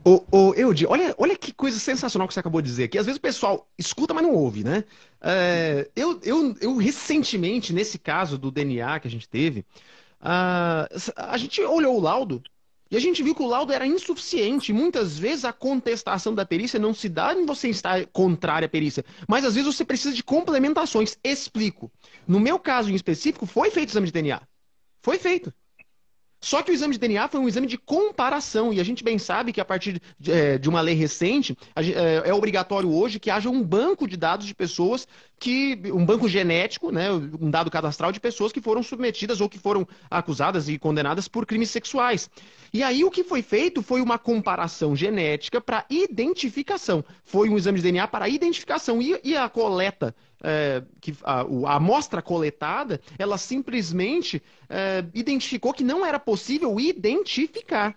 Ô, 0.03 0.25
ô 0.31 0.53
Eude, 0.55 0.87
olha, 0.87 1.13
olha 1.17 1.37
que 1.37 1.53
coisa 1.53 1.77
sensacional 1.77 2.27
que 2.27 2.33
você 2.33 2.39
acabou 2.39 2.61
de 2.61 2.67
dizer 2.69 2.85
aqui. 2.85 2.97
Às 2.97 3.05
vezes 3.05 3.19
o 3.19 3.21
pessoal 3.21 3.69
escuta, 3.77 4.13
mas 4.13 4.23
não 4.23 4.33
ouve, 4.33 4.63
né? 4.63 4.83
É, 5.21 5.91
eu, 5.95 6.19
eu, 6.23 6.55
eu 6.59 6.75
recentemente, 6.77 7.71
nesse 7.71 7.99
caso 7.99 8.37
do 8.37 8.49
DNA 8.49 8.99
que 8.99 9.07
a 9.07 9.11
gente 9.11 9.29
teve, 9.29 9.63
a, 10.19 10.87
a 11.15 11.37
gente 11.37 11.61
olhou 11.61 11.97
o 11.97 11.99
laudo 11.99 12.41
e 12.89 12.97
a 12.97 12.99
gente 12.99 13.21
viu 13.21 13.35
que 13.35 13.43
o 13.43 13.47
laudo 13.47 13.71
era 13.71 13.85
insuficiente. 13.85 14.73
Muitas 14.73 15.19
vezes 15.19 15.45
a 15.45 15.53
contestação 15.53 16.33
da 16.33 16.45
perícia 16.45 16.79
não 16.79 16.95
se 16.95 17.07
dá 17.07 17.33
em 17.35 17.45
você 17.45 17.69
estar 17.69 18.05
contrário 18.07 18.65
à 18.65 18.69
perícia, 18.69 19.05
mas 19.27 19.45
às 19.45 19.53
vezes 19.53 19.75
você 19.75 19.85
precisa 19.85 20.15
de 20.15 20.23
complementações. 20.23 21.15
Explico. 21.23 21.91
No 22.27 22.39
meu 22.39 22.57
caso 22.57 22.89
em 22.91 22.95
específico, 22.95 23.45
foi 23.45 23.69
feito 23.69 23.89
o 23.89 23.91
exame 23.91 24.07
de 24.07 24.13
DNA. 24.13 24.41
Foi 25.03 25.19
feito. 25.19 25.53
Só 26.43 26.63
que 26.63 26.71
o 26.71 26.73
exame 26.73 26.93
de 26.93 26.99
DNA 26.99 27.27
foi 27.27 27.39
um 27.39 27.47
exame 27.47 27.67
de 27.67 27.77
comparação, 27.77 28.73
e 28.73 28.79
a 28.79 28.83
gente 28.83 29.03
bem 29.03 29.19
sabe 29.19 29.53
que 29.53 29.61
a 29.61 29.65
partir 29.65 30.01
de, 30.19 30.31
é, 30.31 30.57
de 30.57 30.67
uma 30.67 30.81
lei 30.81 30.95
recente, 30.95 31.55
é, 31.75 32.29
é, 32.29 32.33
obrigatório 32.33 32.91
hoje 32.91 33.19
que 33.19 33.29
haja 33.29 33.47
um 33.47 33.61
banco 33.61 34.07
de 34.07 34.17
dados 34.17 34.47
de 34.47 34.55
pessoas 34.55 35.07
que. 35.39 35.79
um 35.93 36.03
banco 36.03 36.27
genético, 36.27 36.91
né, 36.91 37.11
um 37.11 37.51
dado 37.51 37.69
cadastral 37.69 38.11
de 38.11 38.19
pessoas 38.19 38.51
que 38.51 38.59
foram 38.59 38.81
submetidas 38.81 39.39
ou 39.39 39.47
que 39.47 39.59
foram 39.59 39.87
acusadas 40.09 40.67
e 40.67 40.79
condenadas 40.79 41.27
por 41.27 41.45
crimes 41.45 41.69
sexuais. 41.69 42.27
E 42.73 42.81
aí 42.81 43.03
o 43.03 43.11
que 43.11 43.23
foi 43.23 43.43
feito 43.43 43.83
foi 43.83 44.01
uma 44.01 44.17
comparação 44.17 44.95
genética 44.95 45.61
para 45.61 45.85
identificação. 45.89 47.05
Foi 47.23 47.49
um 47.49 47.57
exame 47.57 47.77
de 47.77 47.83
DNA 47.83 48.07
para 48.07 48.27
identificação 48.27 48.99
e, 48.99 49.19
e 49.23 49.37
a 49.37 49.47
coleta 49.47 50.15
é, 50.43 50.83
que 50.99 51.15
a, 51.23 51.41
a, 51.41 51.75
amostra 51.75 52.21
coletada, 52.21 53.01
ela 53.17 53.37
simplesmente 53.37 54.41
é, 54.69 55.05
identificou 55.13 55.73
que 55.73 55.83
não 55.83 56.05
era 56.05 56.19
possível 56.19 56.79
identificar. 56.79 57.95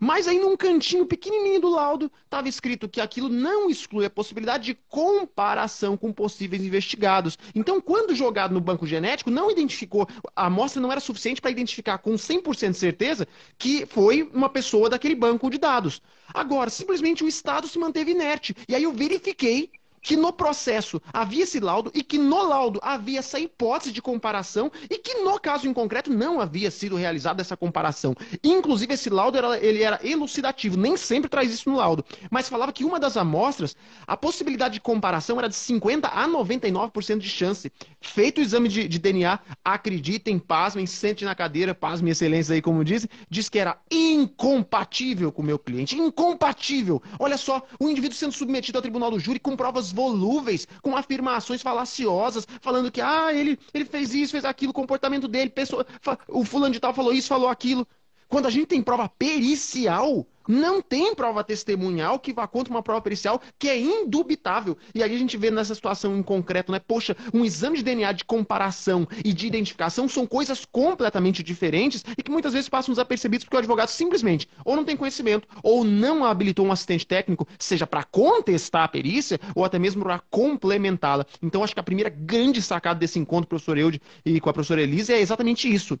Mas 0.00 0.28
aí 0.28 0.38
num 0.38 0.56
cantinho 0.56 1.04
pequenininho 1.06 1.60
do 1.60 1.70
laudo 1.70 2.10
estava 2.24 2.48
escrito 2.48 2.88
que 2.88 3.00
aquilo 3.00 3.28
não 3.28 3.68
exclui 3.68 4.06
a 4.06 4.10
possibilidade 4.10 4.66
de 4.66 4.74
comparação 4.88 5.96
com 5.96 6.12
possíveis 6.12 6.62
investigados. 6.62 7.36
Então, 7.52 7.80
quando 7.80 8.14
jogado 8.14 8.54
no 8.54 8.60
banco 8.60 8.86
genético, 8.86 9.28
não 9.28 9.50
identificou, 9.50 10.06
a 10.36 10.46
amostra 10.46 10.80
não 10.80 10.92
era 10.92 11.00
suficiente 11.00 11.40
para 11.40 11.50
identificar 11.50 11.98
com 11.98 12.12
100% 12.12 12.70
de 12.70 12.78
certeza 12.78 13.28
que 13.58 13.86
foi 13.86 14.22
uma 14.32 14.48
pessoa 14.48 14.88
daquele 14.88 15.16
banco 15.16 15.50
de 15.50 15.58
dados. 15.58 16.00
Agora, 16.32 16.70
simplesmente 16.70 17.24
o 17.24 17.28
Estado 17.28 17.66
se 17.66 17.78
manteve 17.78 18.12
inerte. 18.12 18.54
E 18.68 18.76
aí 18.76 18.84
eu 18.84 18.92
verifiquei 18.92 19.72
que 20.02 20.16
no 20.16 20.32
processo 20.32 21.00
havia 21.12 21.44
esse 21.44 21.60
laudo 21.60 21.90
e 21.94 22.02
que 22.02 22.18
no 22.18 22.42
laudo 22.42 22.78
havia 22.82 23.18
essa 23.18 23.38
hipótese 23.38 23.92
de 23.92 24.02
comparação 24.02 24.70
e 24.88 24.98
que 24.98 25.14
no 25.22 25.38
caso 25.38 25.68
em 25.68 25.72
concreto 25.72 26.12
não 26.12 26.40
havia 26.40 26.70
sido 26.70 26.96
realizada 26.96 27.40
essa 27.40 27.56
comparação. 27.56 28.14
Inclusive 28.42 28.94
esse 28.94 29.10
laudo 29.10 29.38
era, 29.38 29.58
ele 29.58 29.82
era 29.82 30.00
elucidativo, 30.02 30.76
nem 30.76 30.96
sempre 30.96 31.28
traz 31.28 31.52
isso 31.52 31.70
no 31.70 31.76
laudo, 31.76 32.04
mas 32.30 32.48
falava 32.48 32.72
que 32.72 32.84
uma 32.84 32.98
das 32.98 33.16
amostras, 33.16 33.76
a 34.06 34.16
possibilidade 34.16 34.74
de 34.74 34.80
comparação 34.80 35.38
era 35.38 35.48
de 35.48 35.54
50 35.54 36.08
a 36.08 36.28
99% 36.28 37.18
de 37.18 37.28
chance. 37.28 37.72
Feito 38.00 38.38
o 38.38 38.42
exame 38.42 38.68
de, 38.68 38.88
de 38.88 38.98
DNA, 38.98 39.38
acreditem, 39.64 40.38
pasmem, 40.38 40.86
sente 40.86 41.24
na 41.24 41.34
cadeira, 41.34 41.74
pasmem 41.74 42.12
excelência 42.12 42.54
aí 42.54 42.62
como 42.62 42.84
dizem, 42.84 43.08
diz 43.28 43.48
que 43.48 43.58
era 43.58 43.78
incompatível 43.90 45.32
com 45.32 45.42
o 45.42 45.44
meu 45.44 45.58
cliente, 45.58 45.96
incompatível. 45.96 47.02
Olha 47.18 47.36
só, 47.36 47.62
o 47.78 47.88
indivíduo 47.88 48.16
sendo 48.16 48.32
submetido 48.32 48.78
ao 48.78 48.82
tribunal 48.82 49.10
do 49.10 49.18
júri 49.18 49.38
com 49.38 49.56
provas 49.56 49.87
volúveis, 49.92 50.66
com 50.82 50.96
afirmações 50.96 51.62
falaciosas, 51.62 52.46
falando 52.60 52.90
que 52.90 53.00
ah, 53.00 53.32
ele, 53.32 53.58
ele 53.72 53.84
fez 53.84 54.14
isso, 54.14 54.32
fez 54.32 54.44
aquilo, 54.44 54.70
o 54.70 54.74
comportamento 54.74 55.28
dele, 55.28 55.50
pessoa, 55.50 55.86
o 56.28 56.44
fulano 56.44 56.72
de 56.72 56.80
tal 56.80 56.94
falou 56.94 57.12
isso, 57.12 57.28
falou 57.28 57.48
aquilo. 57.48 57.86
Quando 58.28 58.46
a 58.46 58.50
gente 58.50 58.66
tem 58.66 58.82
prova 58.82 59.08
pericial, 59.08 60.26
não 60.48 60.80
tem 60.80 61.14
prova 61.14 61.44
testemunhal 61.44 62.18
que 62.18 62.32
vá 62.32 62.48
contra 62.48 62.72
uma 62.72 62.82
prova 62.82 63.02
pericial 63.02 63.40
que 63.58 63.68
é 63.68 63.78
indubitável. 63.78 64.78
E 64.94 65.02
aí 65.02 65.14
a 65.14 65.18
gente 65.18 65.36
vê 65.36 65.50
nessa 65.50 65.74
situação 65.74 66.16
em 66.16 66.22
concreto, 66.22 66.72
né? 66.72 66.78
Poxa, 66.78 67.14
um 67.34 67.44
exame 67.44 67.76
de 67.76 67.84
DNA 67.84 68.12
de 68.12 68.24
comparação 68.24 69.06
e 69.22 69.32
de 69.34 69.46
identificação 69.46 70.08
são 70.08 70.26
coisas 70.26 70.64
completamente 70.64 71.42
diferentes 71.42 72.02
e 72.16 72.22
que 72.22 72.30
muitas 72.30 72.54
vezes 72.54 72.68
passam 72.68 72.92
desapercebidos 72.92 73.44
porque 73.44 73.56
o 73.56 73.58
advogado 73.58 73.88
simplesmente 73.88 74.48
ou 74.64 74.74
não 74.74 74.84
tem 74.84 74.96
conhecimento 74.96 75.46
ou 75.62 75.84
não 75.84 76.24
habilitou 76.24 76.64
um 76.64 76.72
assistente 76.72 77.06
técnico, 77.06 77.46
seja 77.58 77.86
para 77.86 78.04
contestar 78.04 78.84
a 78.84 78.88
perícia 78.88 79.38
ou 79.54 79.64
até 79.64 79.78
mesmo 79.78 80.02
para 80.02 80.20
complementá-la. 80.30 81.26
Então 81.42 81.62
acho 81.62 81.74
que 81.74 81.80
a 81.80 81.84
primeira 81.84 82.08
grande 82.08 82.62
sacada 82.62 82.98
desse 82.98 83.18
encontro, 83.18 83.48
professor 83.48 83.76
Eude 83.76 84.00
e 84.24 84.40
com 84.40 84.48
a 84.48 84.52
professora 84.52 84.82
Elisa, 84.82 85.12
é 85.12 85.20
exatamente 85.20 85.72
isso 85.72 85.98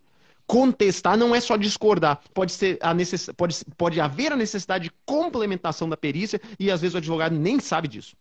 contestar 0.48 1.16
não 1.16 1.34
é 1.34 1.40
só 1.40 1.56
discordar. 1.56 2.20
Pode, 2.32 2.52
ser 2.52 2.78
a 2.80 2.94
necess... 2.94 3.30
pode, 3.36 3.62
pode 3.76 4.00
haver 4.00 4.32
a 4.32 4.36
necessidade 4.36 4.84
de 4.84 4.92
complementação 5.04 5.88
da 5.88 5.96
perícia 5.96 6.40
e 6.58 6.70
às 6.70 6.80
vezes 6.80 6.94
o 6.94 6.98
advogado 6.98 7.36
nem 7.36 7.60
sabe 7.60 7.86
disso. 7.86 8.16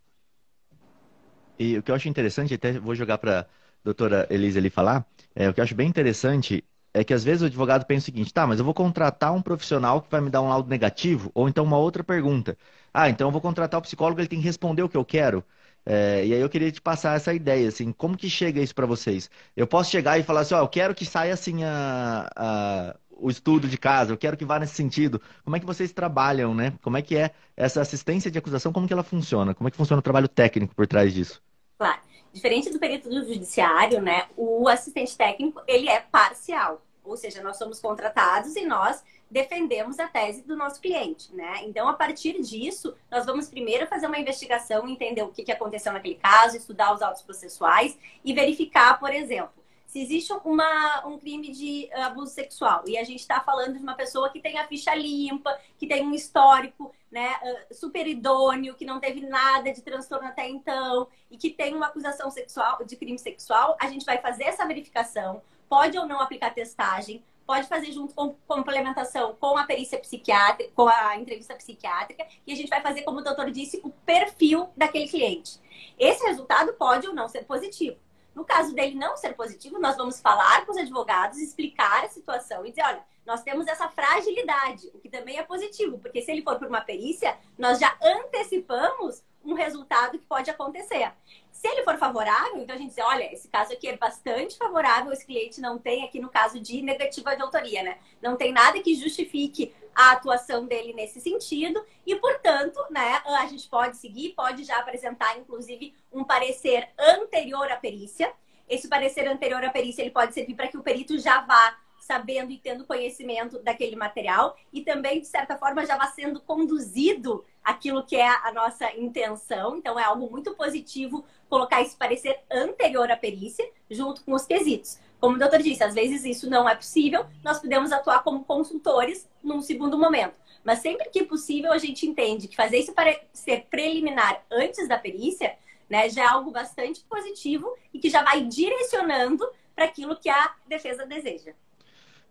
E 1.57 1.77
o 1.77 1.81
que 1.81 1.89
eu 1.89 1.95
acho 1.95 2.09
interessante, 2.09 2.53
até 2.53 2.73
vou 2.73 2.93
jogar 2.93 3.17
para 3.17 3.39
a 3.39 3.45
doutora 3.83 4.27
Elisa 4.29 4.59
ali 4.59 4.69
falar, 4.69 5.07
é, 5.33 5.49
o 5.49 5.53
que 5.53 5.61
eu 5.61 5.63
acho 5.63 5.73
bem 5.73 5.87
interessante 5.87 6.63
é 6.93 7.03
que 7.03 7.13
às 7.13 7.23
vezes 7.23 7.43
o 7.43 7.45
advogado 7.45 7.85
pensa 7.85 8.03
o 8.03 8.05
seguinte, 8.05 8.33
tá, 8.33 8.45
mas 8.45 8.59
eu 8.59 8.65
vou 8.65 8.73
contratar 8.73 9.33
um 9.33 9.41
profissional 9.41 10.01
que 10.01 10.11
vai 10.11 10.19
me 10.19 10.29
dar 10.29 10.41
um 10.41 10.49
laudo 10.49 10.69
negativo, 10.69 11.31
ou 11.33 11.47
então 11.47 11.63
uma 11.63 11.77
outra 11.77 12.03
pergunta. 12.03 12.57
Ah, 12.93 13.09
então 13.09 13.27
eu 13.27 13.31
vou 13.31 13.41
contratar 13.41 13.79
o 13.79 13.83
psicólogo, 13.83 14.19
ele 14.19 14.27
tem 14.27 14.39
que 14.39 14.45
responder 14.45 14.81
o 14.83 14.89
que 14.89 14.97
eu 14.97 15.05
quero. 15.05 15.43
É, 15.89 16.25
e 16.25 16.33
aí 16.33 16.41
eu 16.41 16.49
queria 16.49 16.69
te 16.69 16.81
passar 16.81 17.15
essa 17.15 17.33
ideia, 17.33 17.69
assim, 17.69 17.93
como 17.93 18.17
que 18.17 18.29
chega 18.29 18.59
isso 18.59 18.75
para 18.75 18.85
vocês? 18.85 19.29
Eu 19.55 19.65
posso 19.65 19.89
chegar 19.89 20.19
e 20.19 20.23
falar 20.23 20.41
assim, 20.41 20.53
ó, 20.53 20.59
eu 20.59 20.67
quero 20.67 20.93
que 20.93 21.05
saia 21.05 21.33
assim 21.33 21.63
a, 21.63 22.29
a, 22.35 22.95
o 23.09 23.29
estudo 23.29 23.69
de 23.69 23.77
casa, 23.77 24.11
eu 24.11 24.17
quero 24.17 24.35
que 24.35 24.43
vá 24.43 24.59
nesse 24.59 24.75
sentido. 24.75 25.21
Como 25.45 25.55
é 25.55 25.61
que 25.61 25.65
vocês 25.65 25.93
trabalham, 25.93 26.53
né? 26.53 26.73
Como 26.81 26.97
é 26.97 27.01
que 27.01 27.15
é 27.15 27.31
essa 27.55 27.79
assistência 27.79 28.29
de 28.29 28.37
acusação, 28.37 28.73
como 28.73 28.85
que 28.85 28.91
ela 28.91 29.01
funciona? 29.01 29.55
Como 29.55 29.69
é 29.69 29.71
que 29.71 29.77
funciona 29.77 30.01
o 30.01 30.03
trabalho 30.03 30.27
técnico 30.27 30.75
por 30.75 30.85
trás 30.85 31.13
disso? 31.13 31.41
Claro. 31.77 32.01
Diferente 32.33 32.69
do 32.69 32.79
perito 32.79 33.07
do 33.07 33.25
judiciário, 33.25 34.01
né, 34.01 34.25
o 34.35 34.67
assistente 34.67 35.15
técnico, 35.15 35.61
ele 35.65 35.87
é 35.87 36.01
parcial. 36.01 36.85
Ou 37.01 37.15
seja, 37.15 37.41
nós 37.41 37.57
somos 37.57 37.79
contratados 37.79 38.57
e 38.57 38.65
nós 38.65 39.01
defendemos 39.29 39.99
a 39.99 40.07
tese 40.07 40.41
do 40.41 40.55
nosso 40.55 40.79
cliente, 40.81 41.33
né? 41.35 41.61
Então, 41.63 41.87
a 41.87 41.93
partir 41.93 42.41
disso, 42.41 42.95
nós 43.11 43.25
vamos 43.25 43.49
primeiro 43.49 43.85
fazer 43.87 44.07
uma 44.07 44.19
investigação, 44.19 44.87
entender 44.87 45.21
o 45.21 45.29
que, 45.29 45.43
que 45.43 45.51
aconteceu 45.51 45.91
naquele 45.91 46.15
caso, 46.15 46.57
estudar 46.57 46.93
os 46.93 47.01
autos 47.01 47.21
processuais 47.21 47.97
e 48.23 48.33
verificar, 48.33 48.99
por 48.99 49.13
exemplo, 49.13 49.57
se 49.85 50.01
existe 50.01 50.33
uma, 50.43 51.07
um 51.07 51.17
crime 51.17 51.49
de 51.51 51.89
abuso 51.93 52.31
sexual 52.33 52.83
e 52.85 52.97
a 52.97 53.03
gente 53.03 53.21
está 53.21 53.39
falando 53.39 53.77
de 53.77 53.83
uma 53.83 53.95
pessoa 53.95 54.29
que 54.29 54.39
tem 54.39 54.59
a 54.59 54.67
ficha 54.67 54.93
limpa, 54.93 55.57
que 55.77 55.87
tem 55.87 56.05
um 56.05 56.13
histórico 56.13 56.93
né, 57.09 57.39
super 57.71 58.05
idôneo, 58.05 58.75
que 58.75 58.85
não 58.85 58.99
teve 58.99 59.21
nada 59.21 59.71
de 59.71 59.81
transtorno 59.81 60.27
até 60.27 60.47
então 60.47 61.07
e 61.31 61.37
que 61.37 61.49
tem 61.49 61.73
uma 61.73 61.87
acusação 61.87 62.29
sexual 62.29 62.83
de 62.85 62.97
crime 62.97 63.17
sexual, 63.17 63.77
a 63.79 63.87
gente 63.87 64.05
vai 64.05 64.17
fazer 64.17 64.43
essa 64.43 64.65
verificação, 64.65 65.41
pode 65.69 65.97
ou 65.97 66.05
não 66.05 66.19
aplicar 66.19 66.53
testagem, 66.53 67.23
pode 67.47 67.67
fazer 67.67 67.93
junto 67.93 68.13
com 68.13 68.35
complementação 68.45 69.35
com 69.39 69.57
a 69.57 69.63
perícia 69.63 69.97
psiquiátrica, 69.97 70.69
com 70.75 70.87
a 70.89 71.17
entrevista 71.17 71.55
psiquiátrica, 71.55 72.27
e 72.45 72.51
a 72.51 72.55
gente 72.55 72.69
vai 72.69 72.81
fazer, 72.81 73.03
como 73.03 73.19
o 73.19 73.23
doutor 73.23 73.49
disse, 73.49 73.79
o 73.83 73.89
perfil 73.89 74.69
daquele 74.75 75.07
cliente. 75.07 75.59
Esse 75.97 76.25
resultado 76.25 76.73
pode 76.73 77.07
ou 77.07 77.15
não 77.15 77.29
ser 77.29 77.45
positivo. 77.45 77.97
No 78.35 78.43
caso 78.43 78.75
dele 78.75 78.93
não 78.93 79.15
ser 79.15 79.33
positivo, 79.33 79.79
nós 79.79 79.95
vamos 79.95 80.19
falar 80.19 80.65
com 80.65 80.73
os 80.73 80.77
advogados, 80.77 81.39
explicar 81.39 82.03
a 82.03 82.09
situação 82.09 82.65
e 82.65 82.69
dizer, 82.69 82.83
olha, 82.83 83.03
nós 83.25 83.41
temos 83.41 83.65
essa 83.65 83.89
fragilidade, 83.89 84.91
o 84.93 84.99
que 84.99 85.09
também 85.09 85.37
é 85.37 85.43
positivo, 85.43 85.97
porque 85.97 86.21
se 86.21 86.31
ele 86.31 86.43
for 86.43 86.59
por 86.59 86.67
uma 86.67 86.81
perícia, 86.81 87.35
nós 87.57 87.79
já 87.79 87.97
antecipamos 88.01 89.23
um 89.43 89.53
resultado 89.53 90.17
que 90.17 90.25
pode 90.25 90.49
acontecer. 90.49 91.11
Se 91.51 91.67
ele 91.67 91.83
for 91.83 91.97
favorável, 91.97 92.61
então 92.61 92.75
a 92.75 92.77
gente 92.77 92.89
diz, 92.89 93.03
olha, 93.03 93.33
esse 93.33 93.47
caso 93.47 93.73
aqui 93.73 93.87
é 93.87 93.97
bastante 93.97 94.57
favorável, 94.57 95.11
esse 95.11 95.25
cliente 95.25 95.59
não 95.59 95.79
tem 95.79 96.03
aqui 96.03 96.19
no 96.19 96.29
caso 96.29 96.59
de 96.59 96.81
negativa 96.81 97.35
de 97.35 97.41
autoria, 97.41 97.81
né? 97.81 97.97
Não 98.21 98.37
tem 98.37 98.51
nada 98.51 98.79
que 98.79 98.93
justifique 98.93 99.73
a 99.95 100.11
atuação 100.11 100.67
dele 100.67 100.93
nesse 100.93 101.19
sentido 101.19 101.83
e, 102.05 102.15
portanto, 102.15 102.79
né, 102.91 103.21
a 103.25 103.47
gente 103.47 103.67
pode 103.67 103.97
seguir, 103.97 104.33
pode 104.35 104.63
já 104.63 104.77
apresentar, 104.77 105.35
inclusive, 105.39 105.95
um 106.13 106.23
parecer 106.23 106.87
anterior 106.99 107.71
à 107.71 107.75
perícia. 107.75 108.31
Esse 108.69 108.87
parecer 108.87 109.27
anterior 109.27 109.63
à 109.63 109.71
perícia 109.71 110.03
ele 110.03 110.11
pode 110.11 110.35
servir 110.35 110.53
para 110.53 110.67
que 110.67 110.77
o 110.77 110.83
perito 110.83 111.17
já 111.17 111.41
vá 111.41 111.75
sabendo 112.07 112.51
e 112.51 112.57
tendo 112.57 112.85
conhecimento 112.85 113.59
daquele 113.59 113.97
material 113.97 114.57
e 114.71 114.81
também, 114.81 115.19
de 115.19 115.27
certa 115.27 115.57
forma, 115.57 115.85
já 115.85 115.97
vá 115.97 116.07
sendo 116.07 116.39
conduzido 116.39 117.43
aquilo 117.61 118.05
que 118.05 118.15
é 118.15 118.27
a 118.27 118.51
nossa 118.53 118.89
intenção. 118.97 119.75
Então, 119.75 119.99
é 119.99 120.03
algo 120.03 120.31
muito 120.31 120.55
positivo 120.55 121.25
colocar 121.49 121.81
esse 121.81 121.97
parecer 121.97 122.39
anterior 122.49 123.11
à 123.11 123.17
perícia, 123.17 123.69
junto 123.91 124.23
com 124.23 124.33
os 124.33 124.45
quesitos. 124.45 124.99
Como 125.19 125.35
o 125.35 125.39
doutor 125.39 125.61
disse, 125.61 125.83
às 125.83 125.93
vezes 125.93 126.23
isso 126.23 126.49
não 126.49 126.67
é 126.67 126.75
possível, 126.75 127.25
nós 127.43 127.59
podemos 127.59 127.91
atuar 127.91 128.23
como 128.23 128.45
consultores 128.45 129.27
num 129.43 129.61
segundo 129.61 129.97
momento. 129.97 130.35
Mas 130.63 130.79
sempre 130.79 131.09
que 131.09 131.23
possível, 131.23 131.73
a 131.73 131.77
gente 131.77 132.07
entende 132.07 132.47
que 132.47 132.55
fazer 132.55 132.77
esse 132.77 132.93
parecer 132.93 133.67
preliminar 133.69 134.43
antes 134.49 134.87
da 134.87 134.97
perícia 134.97 135.57
né, 135.89 136.09
já 136.09 136.23
é 136.23 136.27
algo 136.27 136.51
bastante 136.51 137.01
positivo 137.01 137.73
e 137.93 137.99
que 137.99 138.09
já 138.09 138.23
vai 138.23 138.41
direcionando 138.41 139.47
para 139.75 139.85
aquilo 139.85 140.17
que 140.17 140.29
a 140.29 140.55
defesa 140.67 141.05
deseja. 141.05 141.53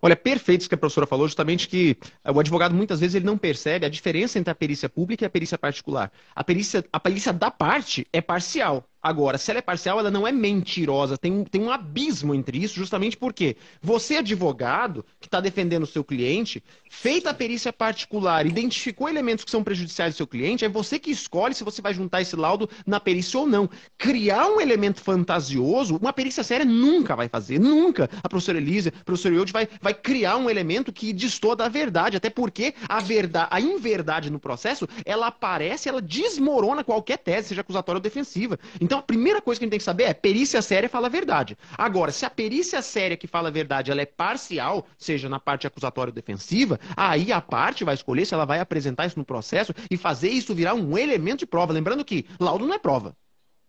Olha, 0.01 0.17
perfeito 0.17 0.61
isso 0.61 0.69
que 0.69 0.75
a 0.75 0.79
professora 0.79 1.07
falou, 1.07 1.27
justamente 1.27 1.69
que 1.69 1.97
eh, 2.25 2.31
o 2.31 2.39
advogado 2.39 2.75
muitas 2.75 3.01
vezes 3.01 3.15
ele 3.15 3.25
não 3.25 3.39
percebe 3.39 3.87
a 3.87 3.89
diferença 3.89 4.39
entre 4.39 4.51
a 4.51 4.55
perícia 4.55 4.89
pública 4.89 5.25
e 5.25 5.27
a 5.27 5.31
perícia 5.31 5.59
particular. 5.59 6.13
A 6.35 6.45
perícia, 6.45 6.85
a 6.93 7.01
perícia 7.01 7.33
da 7.33 7.51
parte 7.51 8.07
é 8.13 8.21
parcial. 8.21 8.89
Agora, 9.07 9.39
se 9.39 9.53
ela 9.53 9.59
é 9.59 9.63
parcial, 9.63 10.01
ela 10.01 10.11
não 10.11 10.27
é 10.27 10.33
mentirosa. 10.33 11.17
Tem, 11.17 11.45
tem 11.45 11.63
um 11.63 11.71
abismo 11.71 12.35
entre 12.35 12.59
isso, 12.59 12.75
justamente 12.75 13.17
porque 13.17 13.57
você, 13.81 14.17
advogado, 14.17 15.05
que 15.21 15.29
está 15.29 15.41
defendendo 15.41 15.85
o 15.85 15.87
seu 15.87 16.03
cliente, 16.03 16.61
feita 16.91 17.31
a 17.31 17.35
perícia 17.35 17.73
particular, 17.73 18.45
identificou 18.47 19.09
elementos 19.09 19.45
que 19.45 19.51
são 19.53 19.63
prejudiciais 19.63 20.15
do 20.15 20.17
seu 20.17 20.27
cliente, 20.27 20.65
é 20.65 20.69
você 20.69 20.99
que 20.99 21.13
escolhe 21.13 21.55
se 21.55 21.63
você 21.63 21.81
vai 21.81 21.95
juntar 21.95 22.21
esse 22.21 22.35
laudo 22.35 22.69
na 22.85 22.99
perícia 22.99 23.39
ou 23.39 23.47
não. 23.47 23.71
Criar 23.97 24.49
um 24.49 24.61
elemento 24.61 25.01
fantasioso, 25.01 25.99
uma 25.99 26.13
perícia 26.13 26.43
séria 26.43 26.65
nunca 26.67 27.15
vai 27.15 27.29
fazer. 27.29 27.61
Nunca. 27.61 28.11
A 28.25 28.29
professora 28.29 28.59
Elisa, 28.59 28.93
a 29.01 29.05
professora 29.05 29.37
Eudes 29.37 29.53
vai, 29.53 29.69
vai 29.81 29.95
criar 29.95 30.37
um 30.37 30.51
elemento 30.51 30.93
que 30.93 31.13
destoa 31.13 31.55
da 31.55 31.69
verdade. 31.69 32.17
Até 32.17 32.29
porque 32.29 32.75
a 32.89 32.99
verdade, 32.99 33.49
a 33.53 33.61
inverdade 33.61 34.31
no 34.31 34.41
processo, 34.41 34.89
ela 35.05 35.29
aparece, 35.29 35.89
ela 35.89 36.03
desmorona 36.03 36.83
qualquer 36.83 37.19
tese, 37.19 37.51
seja 37.51 37.61
acusatória 37.61 37.99
ou 37.99 38.03
defensiva. 38.03 38.59
Então, 38.81 38.96
então, 38.97 39.01
a 39.01 39.03
primeira 39.03 39.43
coisa 39.43 39.59
que 39.59 39.65
a 39.65 39.67
gente 39.67 39.73
tem 39.73 39.79
que 39.79 39.85
saber 39.85 40.05
é 40.05 40.15
perícia 40.15 40.63
séria 40.63 40.89
fala 40.89 41.07
a 41.07 41.11
verdade. 41.11 41.57
Agora, 41.77 42.11
se 42.11 42.25
a 42.25 42.31
perícia 42.31 42.81
séria 42.81 43.17
que 43.17 43.27
fala 43.27 43.49
a 43.49 43.53
verdade 43.53 43.91
ela 43.91 44.01
é 44.01 44.07
parcial, 44.07 44.87
seja 44.97 45.29
na 45.29 45.39
parte 45.39 45.67
acusatória 45.67 46.11
ou 46.11 46.15
defensiva, 46.15 46.81
aí 46.97 47.31
a 47.31 47.41
parte 47.41 47.85
vai 47.85 47.95
escolher 47.95 48.25
se 48.25 48.33
ela 48.33 48.47
vai 48.47 48.59
apresentar 48.59 49.07
isso 49.07 49.19
no 49.19 49.25
processo 49.25 49.75
e 49.91 49.97
fazer 49.97 50.31
isso 50.31 50.55
virar 50.55 50.75
um 50.75 50.97
elemento 50.97 51.41
de 51.41 51.47
prova. 51.47 51.73
Lembrando 51.73 52.05
que 52.05 52.27
laudo 52.41 52.67
não 52.67 52.75
é 52.75 52.79
prova. 52.79 53.15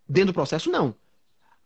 Dentro 0.07 0.31
do 0.31 0.33
processo, 0.33 0.71
não. 0.71 0.95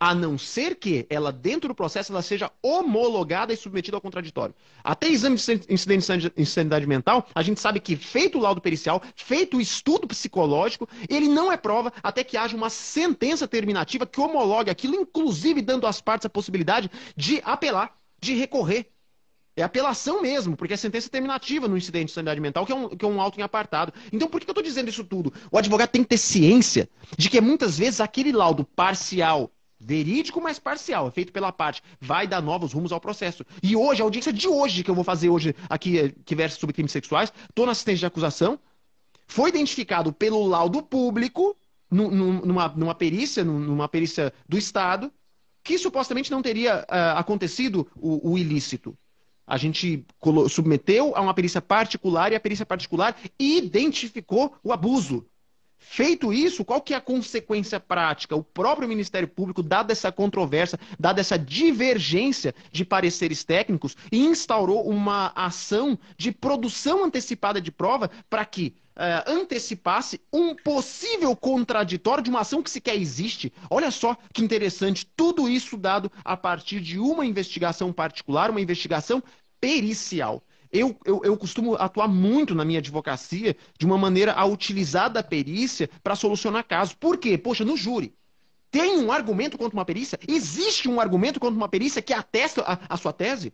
A 0.01 0.15
não 0.15 0.35
ser 0.35 0.77
que 0.77 1.05
ela, 1.11 1.31
dentro 1.31 1.67
do 1.67 1.75
processo, 1.75 2.11
ela 2.11 2.23
seja 2.23 2.51
homologada 2.59 3.53
e 3.53 3.55
submetida 3.55 3.95
ao 3.95 4.01
contraditório. 4.01 4.55
Até 4.83 5.07
exame 5.07 5.35
de 5.35 5.71
incidente 5.71 6.17
de 6.17 6.31
insanidade 6.41 6.87
mental, 6.87 7.27
a 7.35 7.43
gente 7.43 7.59
sabe 7.59 7.79
que, 7.79 7.95
feito 7.95 8.39
o 8.39 8.41
laudo 8.41 8.59
pericial, 8.59 8.99
feito 9.15 9.57
o 9.57 9.61
estudo 9.61 10.07
psicológico, 10.07 10.89
ele 11.07 11.27
não 11.27 11.51
é 11.51 11.55
prova 11.55 11.93
até 12.01 12.23
que 12.23 12.35
haja 12.35 12.57
uma 12.57 12.71
sentença 12.71 13.47
terminativa 13.47 14.07
que 14.07 14.19
homologue 14.19 14.71
aquilo, 14.71 14.95
inclusive 14.95 15.61
dando 15.61 15.85
às 15.85 16.01
partes 16.01 16.25
a 16.25 16.29
possibilidade 16.29 16.89
de 17.15 17.39
apelar, 17.45 17.95
de 18.19 18.33
recorrer. 18.33 18.89
É 19.55 19.61
apelação 19.61 20.19
mesmo, 20.19 20.57
porque 20.57 20.73
é 20.73 20.77
sentença 20.77 21.09
terminativa 21.09 21.67
no 21.67 21.77
incidente 21.77 22.07
de 22.07 22.13
sanidade 22.13 22.41
mental, 22.41 22.65
que 22.65 22.71
é 22.71 22.75
um, 22.75 22.89
que 22.89 23.05
é 23.05 23.07
um 23.07 23.21
auto 23.21 23.39
em 23.39 23.43
apartado. 23.43 23.93
Então, 24.11 24.27
por 24.27 24.41
que 24.41 24.49
eu 24.49 24.51
estou 24.51 24.63
dizendo 24.63 24.89
isso 24.89 25.03
tudo? 25.03 25.31
O 25.51 25.59
advogado 25.59 25.89
tem 25.89 26.01
que 26.01 26.09
ter 26.09 26.17
ciência 26.17 26.89
de 27.15 27.29
que 27.29 27.39
muitas 27.39 27.77
vezes 27.77 28.01
aquele 28.01 28.31
laudo 28.31 28.63
parcial 28.63 29.51
verídico, 29.81 30.39
mas 30.39 30.59
parcial, 30.59 31.07
é 31.07 31.11
feito 31.11 31.33
pela 31.33 31.51
parte, 31.51 31.81
vai 31.99 32.27
dar 32.27 32.41
novos 32.41 32.73
rumos 32.73 32.91
ao 32.91 33.01
processo. 33.01 33.45
E 33.63 33.75
hoje, 33.75 34.01
a 34.01 34.05
audiência 34.05 34.31
de 34.31 34.47
hoje, 34.47 34.83
que 34.83 34.91
eu 34.91 34.95
vou 34.95 35.03
fazer 35.03 35.29
hoje 35.29 35.55
aqui, 35.69 35.99
eh, 35.99 36.13
que 36.23 36.35
versa 36.35 36.59
sobre 36.59 36.73
crimes 36.73 36.91
sexuais, 36.91 37.33
estou 37.49 37.65
na 37.65 37.71
assistência 37.71 37.99
de 37.99 38.05
acusação, 38.05 38.59
foi 39.27 39.49
identificado 39.49 40.13
pelo 40.13 40.45
laudo 40.45 40.83
público, 40.83 41.55
numa, 41.89 42.69
numa 42.69 42.95
perícia, 42.95 43.43
numa 43.43 43.87
perícia 43.87 44.33
do 44.47 44.57
Estado, 44.57 45.11
que 45.63 45.77
supostamente 45.77 46.31
não 46.31 46.41
teria 46.41 46.81
uh, 46.81 47.17
acontecido 47.17 47.87
o, 47.95 48.31
o 48.31 48.37
ilícito. 48.37 48.97
A 49.45 49.57
gente 49.57 50.05
submeteu 50.49 51.15
a 51.15 51.21
uma 51.21 51.33
perícia 51.33 51.61
particular 51.61 52.31
e 52.31 52.35
a 52.35 52.39
perícia 52.39 52.65
particular 52.65 53.15
identificou 53.37 54.55
o 54.63 54.71
abuso. 54.71 55.25
Feito 55.83 56.31
isso, 56.31 56.63
qual 56.63 56.79
que 56.79 56.93
é 56.93 56.97
a 56.97 57.01
consequência 57.01 57.79
prática? 57.79 58.35
O 58.35 58.43
próprio 58.43 58.87
Ministério 58.87 59.27
Público, 59.27 59.63
dada 59.63 59.91
essa 59.91 60.11
controvérsia, 60.11 60.79
dada 60.97 61.19
essa 61.19 61.37
divergência 61.37 62.53
de 62.71 62.85
pareceres 62.85 63.43
técnicos, 63.43 63.97
instaurou 64.11 64.87
uma 64.87 65.33
ação 65.35 65.97
de 66.15 66.31
produção 66.31 67.03
antecipada 67.03 67.59
de 67.59 67.71
prova 67.71 68.11
para 68.29 68.45
que 68.45 68.75
uh, 68.95 69.29
antecipasse 69.29 70.21
um 70.31 70.55
possível 70.55 71.35
contraditório 71.35 72.23
de 72.23 72.29
uma 72.29 72.41
ação 72.41 72.61
que 72.61 72.69
sequer 72.69 72.95
existe. 72.95 73.51
Olha 73.69 73.89
só 73.89 74.15
que 74.31 74.43
interessante, 74.43 75.05
tudo 75.15 75.49
isso 75.49 75.75
dado 75.75 76.11
a 76.23 76.37
partir 76.37 76.79
de 76.79 76.99
uma 76.99 77.25
investigação 77.25 77.91
particular, 77.91 78.51
uma 78.51 78.61
investigação 78.61 79.21
pericial. 79.59 80.43
Eu, 80.71 80.97
eu, 81.05 81.21
eu 81.23 81.37
costumo 81.37 81.75
atuar 81.75 82.07
muito 82.07 82.55
na 82.55 82.63
minha 82.63 82.79
advocacia 82.79 83.55
de 83.77 83.85
uma 83.85 83.97
maneira 83.97 84.33
a 84.33 84.45
utilizar 84.45 85.09
da 85.11 85.21
perícia 85.21 85.89
para 86.01 86.15
solucionar 86.15 86.65
casos. 86.65 86.93
Por 86.93 87.17
quê? 87.17 87.37
Poxa, 87.37 87.65
no 87.65 87.75
júri. 87.75 88.15
Tem 88.71 88.97
um 88.99 89.11
argumento 89.11 89.57
contra 89.57 89.77
uma 89.77 89.83
perícia? 89.85 90.17
Existe 90.25 90.87
um 90.87 91.01
argumento 91.01 91.39
contra 91.39 91.57
uma 91.57 91.67
perícia 91.67 92.01
que 92.01 92.13
atesta 92.13 92.61
a, 92.61 92.79
a 92.93 92.97
sua 92.97 93.11
tese? 93.11 93.53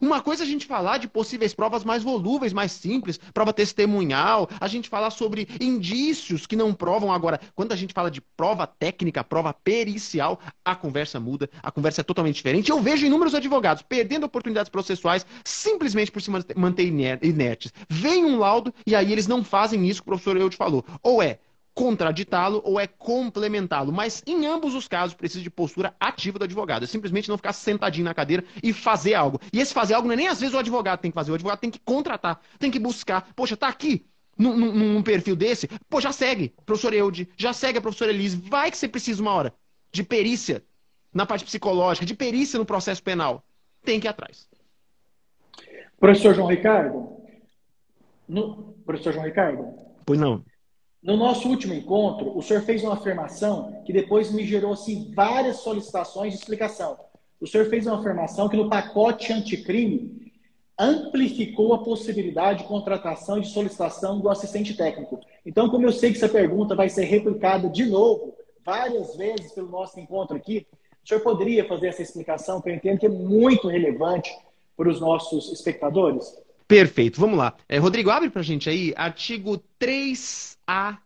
Uma 0.00 0.20
coisa 0.20 0.42
é 0.42 0.46
a 0.46 0.48
gente 0.48 0.66
falar 0.66 0.98
de 0.98 1.08
possíveis 1.08 1.54
provas 1.54 1.84
mais 1.84 2.02
volúveis, 2.02 2.52
mais 2.52 2.72
simples, 2.72 3.18
prova 3.32 3.52
testemunhal, 3.52 4.48
a 4.60 4.68
gente 4.68 4.88
falar 4.88 5.10
sobre 5.10 5.48
indícios 5.60 6.46
que 6.46 6.56
não 6.56 6.74
provam. 6.74 7.12
Agora, 7.12 7.40
quando 7.54 7.72
a 7.72 7.76
gente 7.76 7.94
fala 7.94 8.10
de 8.10 8.20
prova 8.20 8.66
técnica, 8.66 9.24
prova 9.24 9.52
pericial, 9.52 10.40
a 10.64 10.74
conversa 10.74 11.20
muda, 11.20 11.48
a 11.62 11.70
conversa 11.70 12.00
é 12.00 12.04
totalmente 12.04 12.36
diferente. 12.36 12.70
Eu 12.70 12.80
vejo 12.80 13.06
inúmeros 13.06 13.34
advogados 13.34 13.82
perdendo 13.82 14.24
oportunidades 14.24 14.68
processuais 14.68 15.24
simplesmente 15.44 16.10
por 16.10 16.20
se 16.20 16.30
manter 16.30 16.86
inertes. 17.22 17.72
Vem 17.88 18.24
um 18.24 18.38
laudo 18.38 18.74
e 18.86 18.94
aí 18.94 19.12
eles 19.12 19.26
não 19.26 19.44
fazem 19.44 19.88
isso 19.88 20.02
que 20.02 20.08
o 20.08 20.12
professor 20.12 20.36
Eudes 20.36 20.58
falou. 20.58 20.84
Ou 21.02 21.22
é 21.22 21.38
contraditá-lo 21.74 22.62
ou 22.64 22.78
é 22.78 22.86
complementá-lo. 22.86 23.92
Mas 23.92 24.22
em 24.26 24.46
ambos 24.46 24.74
os 24.74 24.86
casos 24.86 25.14
precisa 25.14 25.42
de 25.42 25.50
postura 25.50 25.94
ativa 25.98 26.38
do 26.38 26.44
advogado. 26.44 26.84
É 26.84 26.86
simplesmente 26.86 27.28
não 27.28 27.36
ficar 27.36 27.52
sentadinho 27.52 28.04
na 28.04 28.14
cadeira 28.14 28.44
e 28.62 28.72
fazer 28.72 29.14
algo. 29.14 29.40
E 29.52 29.60
esse 29.60 29.74
fazer 29.74 29.94
algo 29.94 30.06
não 30.06 30.14
é 30.14 30.16
nem 30.16 30.28
às 30.28 30.40
vezes 30.40 30.54
o 30.54 30.58
advogado 30.58 31.00
tem 31.00 31.10
que 31.10 31.14
fazer, 31.14 31.32
o 31.32 31.34
advogado 31.34 31.58
tem 31.58 31.70
que 31.70 31.80
contratar, 31.80 32.40
tem 32.58 32.70
que 32.70 32.78
buscar. 32.78 33.28
Poxa, 33.34 33.56
tá 33.56 33.68
aqui. 33.68 34.06
Num, 34.36 34.56
num, 34.56 34.94
num 34.94 35.02
perfil 35.02 35.36
desse, 35.36 35.68
pô, 35.88 36.00
já 36.00 36.10
segue, 36.10 36.52
professor 36.66 36.92
Eude, 36.92 37.28
já 37.36 37.52
segue 37.52 37.78
a 37.78 37.80
professora 37.80 38.10
Elise. 38.10 38.36
Vai 38.36 38.70
que 38.70 38.76
você 38.76 38.88
precisa 38.88 39.22
uma 39.22 39.32
hora 39.32 39.54
de 39.92 40.02
perícia 40.02 40.64
na 41.12 41.24
parte 41.24 41.44
psicológica, 41.44 42.04
de 42.04 42.14
perícia 42.14 42.58
no 42.58 42.66
processo 42.66 43.00
penal. 43.00 43.44
Tem 43.84 44.00
que 44.00 44.06
ir 44.06 44.10
atrás. 44.10 44.48
Professor 46.00 46.34
João 46.34 46.48
Ricardo, 46.48 47.16
no... 48.28 48.74
professor 48.84 49.12
João 49.12 49.24
Ricardo? 49.24 49.72
Pois 50.04 50.18
não. 50.18 50.44
No 51.04 51.18
nosso 51.18 51.50
último 51.50 51.74
encontro, 51.74 52.34
o 52.34 52.40
senhor 52.40 52.62
fez 52.62 52.82
uma 52.82 52.94
afirmação 52.94 53.82
que 53.84 53.92
depois 53.92 54.32
me 54.32 54.42
gerou 54.42 54.72
assim, 54.72 55.12
várias 55.14 55.58
solicitações 55.58 56.32
de 56.32 56.38
explicação. 56.38 56.98
O 57.38 57.46
senhor 57.46 57.68
fez 57.68 57.86
uma 57.86 58.00
afirmação 58.00 58.48
que 58.48 58.56
no 58.56 58.70
pacote 58.70 59.30
anticrime 59.30 60.32
amplificou 60.78 61.74
a 61.74 61.84
possibilidade 61.84 62.60
de 62.60 62.68
contratação 62.68 63.36
e 63.36 63.42
de 63.42 63.50
solicitação 63.50 64.18
do 64.18 64.30
assistente 64.30 64.74
técnico. 64.74 65.20
Então, 65.44 65.68
como 65.68 65.84
eu 65.84 65.92
sei 65.92 66.10
que 66.10 66.16
essa 66.16 66.26
pergunta 66.26 66.74
vai 66.74 66.88
ser 66.88 67.04
replicada 67.04 67.68
de 67.68 67.84
novo 67.84 68.34
várias 68.64 69.14
vezes 69.14 69.52
pelo 69.52 69.68
nosso 69.68 70.00
encontro 70.00 70.34
aqui, 70.34 70.66
o 71.04 71.06
senhor 71.06 71.20
poderia 71.20 71.68
fazer 71.68 71.88
essa 71.88 72.00
explicação 72.00 72.62
que 72.62 72.70
eu 72.70 72.74
entendo 72.74 72.98
que 72.98 73.06
é 73.06 73.10
muito 73.10 73.68
relevante 73.68 74.34
para 74.74 74.88
os 74.88 74.98
nossos 75.02 75.52
espectadores? 75.52 76.34
Perfeito, 76.66 77.20
vamos 77.20 77.38
lá. 77.38 77.54
É, 77.68 77.78
Rodrigo, 77.78 78.10
abre 78.10 78.30
para 78.30 78.40
a 78.40 78.44
gente 78.44 78.70
aí, 78.70 78.94
artigo 78.96 79.62
3A, 79.78 80.98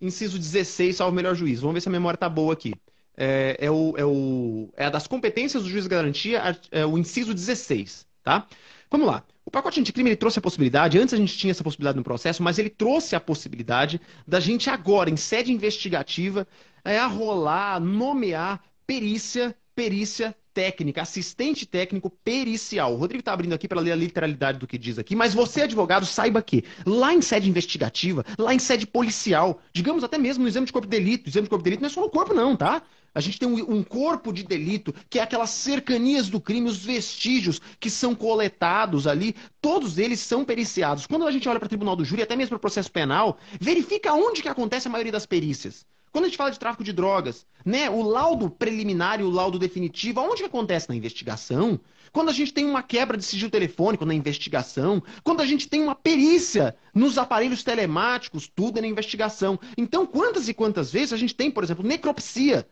inciso 0.00 0.38
16, 0.38 0.96
salvo 0.96 1.14
melhor 1.14 1.34
juiz. 1.34 1.60
Vamos 1.60 1.74
ver 1.74 1.80
se 1.80 1.88
a 1.88 1.92
memória 1.92 2.18
tá 2.18 2.28
boa 2.28 2.52
aqui. 2.52 2.74
É, 3.16 3.56
é, 3.58 3.70
o, 3.70 3.94
é, 3.96 4.04
o, 4.04 4.68
é 4.76 4.84
a 4.84 4.90
das 4.90 5.06
competências 5.06 5.62
do 5.62 5.68
juiz 5.68 5.84
de 5.84 5.90
garantia, 5.90 6.56
é 6.70 6.86
o 6.86 6.96
inciso 6.96 7.34
16, 7.34 8.06
tá? 8.22 8.46
Vamos 8.90 9.06
lá. 9.06 9.24
O 9.44 9.50
pacote 9.50 9.80
anticrime 9.80 10.10
ele 10.10 10.16
trouxe 10.16 10.38
a 10.38 10.42
possibilidade, 10.42 10.98
antes 10.98 11.14
a 11.14 11.16
gente 11.16 11.36
tinha 11.36 11.50
essa 11.50 11.64
possibilidade 11.64 11.96
no 11.96 12.04
processo, 12.04 12.42
mas 12.42 12.58
ele 12.58 12.68
trouxe 12.68 13.16
a 13.16 13.20
possibilidade 13.20 14.00
da 14.26 14.38
gente 14.38 14.68
agora, 14.68 15.10
em 15.10 15.16
sede 15.16 15.50
investigativa, 15.50 16.46
é, 16.84 16.98
arrolar, 16.98 17.80
nomear 17.80 18.62
perícia, 18.86 19.56
perícia 19.74 20.36
técnica, 20.58 21.02
assistente 21.02 21.64
técnico 21.64 22.10
pericial. 22.10 22.92
O 22.92 22.96
Rodrigo 22.96 23.20
está 23.20 23.32
abrindo 23.32 23.52
aqui 23.52 23.68
para 23.68 23.80
ler 23.80 23.92
a 23.92 23.94
literalidade 23.94 24.58
do 24.58 24.66
que 24.66 24.76
diz 24.76 24.98
aqui, 24.98 25.14
mas 25.14 25.32
você, 25.32 25.62
advogado, 25.62 26.04
saiba 26.04 26.42
que 26.42 26.64
lá 26.84 27.14
em 27.14 27.22
sede 27.22 27.48
investigativa, 27.48 28.26
lá 28.36 28.52
em 28.52 28.58
sede 28.58 28.84
policial, 28.84 29.60
digamos 29.72 30.02
até 30.02 30.18
mesmo 30.18 30.42
no 30.42 30.48
exame 30.48 30.66
de 30.66 30.72
corpo 30.72 30.88
de 30.88 30.96
delito, 30.98 31.26
o 31.26 31.28
exame 31.28 31.44
de 31.44 31.48
corpo 31.48 31.62
de 31.62 31.70
delito 31.70 31.82
não 31.82 31.86
é 31.86 31.92
só 31.92 32.00
no 32.00 32.10
corpo, 32.10 32.34
não, 32.34 32.56
tá? 32.56 32.82
A 33.14 33.20
gente 33.20 33.38
tem 33.38 33.48
um, 33.48 33.76
um, 33.76 33.84
corpo 33.84 34.32
de 34.32 34.42
delito, 34.42 34.92
que 35.08 35.20
é 35.20 35.22
aquelas 35.22 35.50
cercanias 35.50 36.28
do 36.28 36.40
crime, 36.40 36.68
os 36.68 36.84
vestígios 36.84 37.60
que 37.78 37.88
são 37.88 38.12
coletados 38.12 39.06
ali, 39.06 39.36
todos 39.60 39.96
eles 39.96 40.18
são 40.18 40.44
periciados. 40.44 41.06
Quando 41.06 41.24
a 41.24 41.30
gente 41.30 41.48
olha 41.48 41.60
para 41.60 41.66
o 41.66 41.68
tribunal 41.70 41.94
do 41.94 42.04
júri, 42.04 42.22
até 42.22 42.34
mesmo 42.34 42.50
para 42.50 42.56
o 42.56 42.60
processo 42.60 42.90
penal, 42.90 43.38
verifica 43.60 44.12
onde 44.12 44.42
que 44.42 44.48
acontece 44.48 44.88
a 44.88 44.90
maioria 44.90 45.12
das 45.12 45.24
perícias. 45.24 45.86
Quando 46.18 46.24
a 46.24 46.28
gente 46.30 46.36
fala 46.36 46.50
de 46.50 46.58
tráfico 46.58 46.82
de 46.82 46.92
drogas, 46.92 47.46
né, 47.64 47.88
o 47.88 48.02
laudo 48.02 48.50
preliminar 48.50 49.20
e 49.20 49.22
o 49.22 49.30
laudo 49.30 49.56
definitivo, 49.56 50.18
aonde 50.18 50.42
que 50.42 50.48
acontece? 50.48 50.88
Na 50.88 50.96
investigação. 50.96 51.78
Quando 52.10 52.28
a 52.28 52.32
gente 52.32 52.52
tem 52.52 52.64
uma 52.66 52.82
quebra 52.82 53.16
de 53.16 53.24
sigilo 53.24 53.52
telefônico 53.52 54.04
na 54.04 54.12
investigação, 54.12 55.00
quando 55.22 55.42
a 55.42 55.46
gente 55.46 55.68
tem 55.68 55.80
uma 55.80 55.94
perícia 55.94 56.74
nos 56.92 57.18
aparelhos 57.18 57.62
telemáticos, 57.62 58.50
tudo 58.52 58.78
é 58.78 58.80
na 58.80 58.88
investigação. 58.88 59.60
Então, 59.76 60.04
quantas 60.04 60.48
e 60.48 60.54
quantas 60.54 60.90
vezes 60.90 61.12
a 61.12 61.16
gente 61.16 61.36
tem, 61.36 61.52
por 61.52 61.62
exemplo, 61.62 61.86
necropsia 61.86 62.68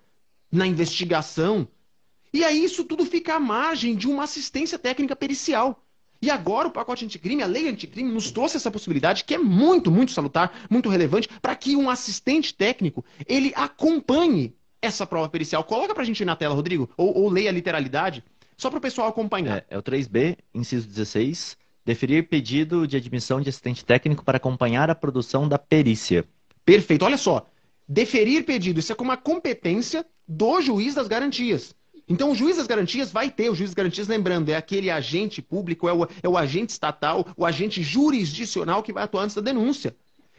na 0.51 0.67
investigação? 0.67 1.69
E 2.33 2.43
aí 2.43 2.65
isso 2.65 2.83
tudo 2.83 3.07
fica 3.07 3.37
à 3.37 3.39
margem 3.39 3.95
de 3.95 4.09
uma 4.09 4.25
assistência 4.25 4.77
técnica 4.77 5.15
pericial. 5.15 5.86
E 6.21 6.31
agora 6.31 6.69
o 6.69 6.71
pacote 6.71 7.05
anticrime, 7.05 7.43
a 7.43 7.47
lei 7.47 7.69
anticrime, 7.69 8.11
nos 8.11 8.31
trouxe 8.31 8.57
essa 8.57 8.71
possibilidade 8.71 9.25
que 9.25 9.35
é 9.35 9.39
muito, 9.39 9.91
muito 9.91 10.13
salutar, 10.13 10.67
muito 10.71 10.89
relevante, 10.89 11.29
para 11.41 11.55
que 11.55 11.77
um 11.77 11.91
assistente 11.91 12.55
técnico 12.55 13.05
ele 13.27 13.53
acompanhe 13.55 14.55
essa 14.81 15.07
prova 15.07 15.29
pericial. 15.29 15.65
Coloca 15.65 15.95
para 15.95 16.03
a 16.03 16.07
gente 16.07 16.25
na 16.25 16.37
tela, 16.37 16.55
Rodrigo, 16.55 16.89
ou, 16.97 17.17
ou 17.17 17.29
leia 17.29 17.51
a 17.51 17.53
literalidade, 17.53 18.25
só 18.57 18.71
para 18.71 18.79
o 18.79 18.83
pessoal 18.83 19.09
acompanhar. 19.09 19.59
É, 19.59 19.67
é 19.71 19.79
o 19.79 19.83
3B, 19.83 20.39
inciso 20.55 20.87
16, 20.89 21.57
deferir 21.85 22.29
pedido 22.29 22.87
de 22.87 22.97
admissão 22.97 23.41
de 23.41 23.49
assistente 23.49 23.85
técnico 23.85 24.25
para 24.25 24.39
acompanhar 24.39 24.91
a 24.91 24.95
produção 24.95 25.49
da 25.49 25.59
perícia. 25.59 26.25
Perfeito, 26.65 27.05
olha 27.05 27.19
só. 27.19 27.47
Deferir 27.89 28.45
pedido, 28.45 28.81
isso 28.81 28.93
é 28.93 28.97
como 28.97 29.13
a 29.13 29.17
competência 29.17 30.05
do 30.27 30.61
juiz 30.61 30.95
das 30.95 31.07
garantias. 31.07 31.75
Então, 32.09 32.31
o 32.31 32.35
juiz 32.35 32.57
das 32.57 32.67
garantias 32.67 33.11
vai 33.11 33.31
ter, 33.31 33.51
o 33.51 33.55
juiz 33.55 33.71
das 33.71 33.75
garantias, 33.75 34.07
lembrando, 34.07 34.49
é 34.49 34.57
aquele 34.57 34.91
agente 34.91 35.43
público, 35.43 35.89
é 35.89 35.93
o, 35.93 36.07
é 36.23 36.29
o 36.29 36.37
agente 36.37 36.71
estatal, 36.71 37.27
o 37.37 37.45
agente 37.45 37.83
jurisdicional 37.83 38.83
que 38.83 38.93
vai 38.93 39.03
atuar 39.03 39.23
antes 39.23 39.35
da 39.35 39.43
denúncia. 39.43 39.95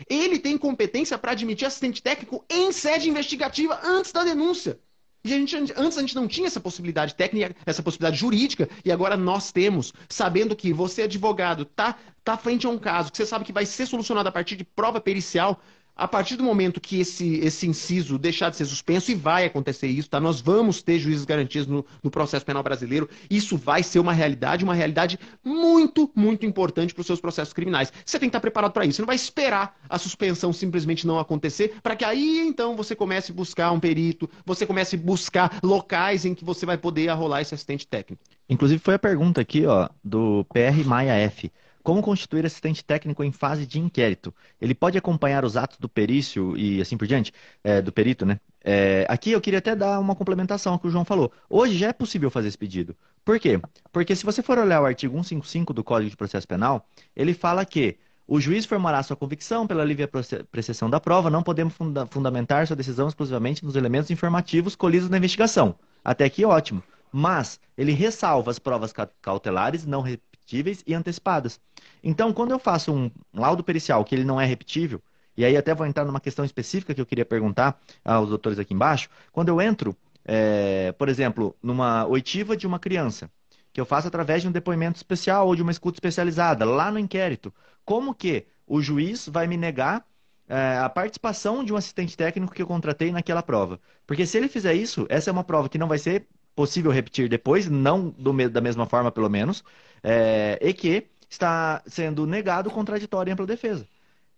Ele 0.10 0.40
tem 0.40 0.58
competência 0.58 1.18
para 1.18 1.32
admitir 1.32 1.66
assistente 1.66 2.02
técnico 2.02 2.46
em 2.50 2.72
sede 2.72 3.10
investigativa 3.10 3.80
antes 3.84 4.12
da 4.12 4.24
denúncia. 4.24 4.80
E 5.26 5.34
a 5.34 5.38
gente, 5.38 5.74
antes 5.76 5.98
a 5.98 6.02
gente 6.02 6.16
não 6.16 6.26
tinha 6.26 6.48
essa 6.48 6.60
possibilidade 6.60 7.14
técnica, 7.14 7.54
essa 7.66 7.84
possibilidade 7.84 8.18
jurídica, 8.18 8.70
e 8.86 8.92
agora 8.92 9.18
nós 9.18 9.52
temos, 9.52 9.94
sabendo 10.08 10.56
que 10.56 10.72
você, 10.72 11.02
advogado, 11.02 11.66
tá, 11.66 11.98
tá 12.24 12.38
frente 12.38 12.66
a 12.66 12.70
um 12.70 12.78
caso 12.78 13.12
que 13.12 13.18
você 13.18 13.26
sabe 13.26 13.44
que 13.44 13.52
vai 13.52 13.66
ser 13.66 13.88
solucionado 13.88 14.30
a 14.30 14.32
partir 14.32 14.56
de 14.56 14.64
prova 14.64 15.02
pericial, 15.02 15.60
a 15.98 16.08
partir 16.08 16.36
do 16.36 16.44
momento 16.44 16.80
que 16.80 17.00
esse, 17.00 17.40
esse 17.40 17.68
inciso 17.68 18.18
deixar 18.18 18.50
de 18.50 18.58
ser 18.58 18.66
suspenso, 18.66 19.12
e 19.12 19.16
vai 19.16 19.46
acontecer 19.46 19.88
isso, 19.88 20.10
tá? 20.10 20.20
Nós 20.20 20.40
vamos 20.40 20.82
ter 20.82 21.00
juízes 21.00 21.26
garantias 21.26 21.66
no, 21.66 21.86
no 22.04 22.12
processo 22.12 22.46
penal 22.46 22.62
brasileiro. 22.62 23.10
Isso 23.30 23.58
vai 23.58 23.82
ser 23.82 24.00
uma 24.00 24.14
realidade, 24.14 24.64
uma 24.64 24.76
realidade 24.76 25.20
muito, 25.44 26.10
muito 26.16 26.46
importante 26.46 26.94
para 26.94 27.02
os 27.02 27.08
seus 27.08 27.20
processos 27.20 27.54
criminais. 27.54 27.92
Você 28.06 28.20
tem 28.20 28.30
que 28.30 28.32
estar 28.32 28.40
preparado 28.40 28.72
para 28.72 28.86
isso. 28.86 28.98
Você 28.98 29.02
não 29.02 29.08
vai 29.08 29.16
esperar 29.16 29.76
a 29.90 29.98
suspensão 29.98 30.54
simplesmente 30.54 31.08
não 31.08 31.18
acontecer, 31.18 31.76
para 31.82 31.96
que 31.96 32.06
aí 32.06 32.40
então 32.48 32.76
você 32.76 32.96
comece 32.96 33.32
a 33.32 33.36
buscar 33.36 33.72
um 33.72 33.80
perito, 33.80 34.30
você 34.46 34.66
comece 34.66 34.96
a 34.96 35.00
buscar 35.00 35.60
locais 35.64 36.26
em 36.26 36.36
que 36.36 36.46
você 36.46 36.66
vai 36.66 36.78
poder 36.78 37.10
arrolar 37.10 37.42
esse 37.42 37.56
assistente 37.56 37.88
técnico. 37.88 38.22
Inclusive 38.50 38.80
foi 38.80 38.94
a 38.94 39.00
pergunta 39.00 39.42
aqui, 39.42 39.66
ó, 39.66 39.90
do 40.04 40.46
PR 40.46 40.86
Maia 40.86 41.14
F. 41.14 41.52
Como 41.88 42.02
constituir 42.02 42.46
assistente 42.46 42.84
técnico 42.84 43.24
em 43.24 43.32
fase 43.32 43.66
de 43.66 43.80
inquérito? 43.80 44.36
Ele 44.60 44.76
pode 44.76 44.98
acompanhar 44.98 45.46
os 45.46 45.56
atos 45.56 45.78
do 45.78 45.88
perício 45.88 46.58
e 46.58 46.82
assim 46.82 46.98
por 46.98 47.08
diante? 47.08 47.32
É, 47.64 47.82
do 47.82 47.94
perito, 47.94 48.26
né? 48.26 48.42
É, 48.62 49.06
aqui 49.08 49.32
eu 49.32 49.40
queria 49.40 49.60
até 49.60 49.74
dar 49.74 49.98
uma 49.98 50.14
complementação 50.14 50.74
ao 50.74 50.80
que 50.80 50.88
o 50.88 50.90
João 50.90 51.06
falou. 51.06 51.32
Hoje 51.50 51.78
já 51.78 51.88
é 51.88 51.94
possível 51.94 52.30
fazer 52.30 52.50
esse 52.50 52.58
pedido. 52.58 52.94
Por 53.24 53.40
quê? 53.40 53.58
Porque 53.90 54.18
se 54.18 54.26
você 54.26 54.44
for 54.44 54.58
olhar 54.58 54.82
o 54.82 54.86
artigo 54.86 55.14
155 55.14 55.74
do 55.74 55.82
Código 55.82 56.10
de 56.10 56.18
Processo 56.18 56.46
Penal, 56.46 56.86
ele 57.16 57.34
fala 57.34 57.64
que 57.64 57.98
o 58.28 58.38
juiz 58.42 58.66
formará 58.66 59.02
sua 59.02 59.16
convicção 59.16 59.66
pela 59.66 59.86
livre 59.86 60.04
apreciação 60.04 60.90
da 60.90 61.00
prova, 61.00 61.30
não 61.30 61.42
podemos 61.42 61.74
funda 61.74 62.06
fundamentar 62.08 62.68
sua 62.68 62.76
decisão 62.76 63.08
exclusivamente 63.08 63.64
nos 63.64 63.78
elementos 63.78 64.12
informativos 64.12 64.76
colhidos 64.76 65.10
na 65.10 65.16
investigação. 65.16 65.74
Até 66.04 66.26
aqui, 66.26 66.44
ótimo. 66.44 66.84
Mas 67.14 67.62
ele 67.78 67.94
ressalva 67.94 68.52
as 68.52 68.60
provas 68.60 68.94
cautelares 69.22 69.86
não 69.86 70.02
repetíveis 70.02 70.84
e 70.86 70.94
antecipadas. 70.94 71.62
Então, 72.04 72.34
quando 72.34 72.52
eu 72.52 72.60
faço 72.60 72.94
um 72.94 73.12
laudo 73.34 73.64
pericial 73.64 74.04
que 74.06 74.16
ele 74.16 74.24
não 74.24 74.40
é 74.40 74.46
repetível, 74.46 75.02
e 75.36 75.46
aí 75.46 75.56
até 75.56 75.74
vou 75.74 75.86
entrar 75.86 76.06
numa 76.06 76.20
questão 76.20 76.44
específica 76.44 76.94
que 76.94 77.02
eu 77.02 77.06
queria 77.06 77.26
perguntar 77.26 77.80
aos 78.04 78.30
doutores 78.30 78.58
aqui 78.58 78.74
embaixo, 78.74 79.10
quando 79.32 79.50
eu 79.50 79.62
entro, 79.62 79.96
é, 80.26 80.92
por 80.94 81.10
exemplo, 81.10 81.56
numa 81.62 82.06
oitiva 82.08 82.58
de 82.58 82.66
uma 82.66 82.80
criança, 82.80 83.30
que 83.72 83.80
eu 83.80 83.86
faço 83.86 84.08
através 84.08 84.42
de 84.42 84.48
um 84.48 84.52
depoimento 84.52 84.98
especial 84.98 85.48
ou 85.48 85.56
de 85.56 85.62
uma 85.62 85.72
escuta 85.72 85.98
especializada, 85.98 86.66
lá 86.66 86.92
no 86.92 86.98
inquérito, 86.98 87.54
como 87.86 88.16
que 88.16 88.48
o 88.66 88.82
juiz 88.82 89.28
vai 89.28 89.46
me 89.46 89.56
negar 89.56 90.06
é, 90.48 90.80
a 90.80 90.90
participação 90.90 91.64
de 91.64 91.72
um 91.72 91.78
assistente 91.78 92.18
técnico 92.18 92.54
que 92.54 92.62
eu 92.62 92.68
contratei 92.68 93.12
naquela 93.12 93.44
prova? 93.44 93.80
Porque 94.08 94.26
se 94.26 94.38
ele 94.38 94.48
fizer 94.48 94.74
isso, 94.74 95.06
essa 95.10 95.30
é 95.30 95.34
uma 95.34 95.44
prova 95.44 95.70
que 95.70 95.78
não 95.78 95.88
vai 95.88 96.00
ser 96.00 96.28
possível 96.56 96.92
repetir 96.92 97.30
depois, 97.30 97.70
não 97.70 98.10
do, 98.10 98.34
da 98.50 98.60
mesma 98.62 98.88
forma, 98.88 99.12
pelo 99.12 99.30
menos, 99.30 99.64
é, 100.04 100.58
e 100.60 100.74
que 100.74 101.08
está 101.30 101.82
sendo 101.86 102.26
negado 102.26 102.70
contraditório 102.72 103.30
e 103.30 103.34
ampla 103.34 103.46
defesa. 103.46 103.88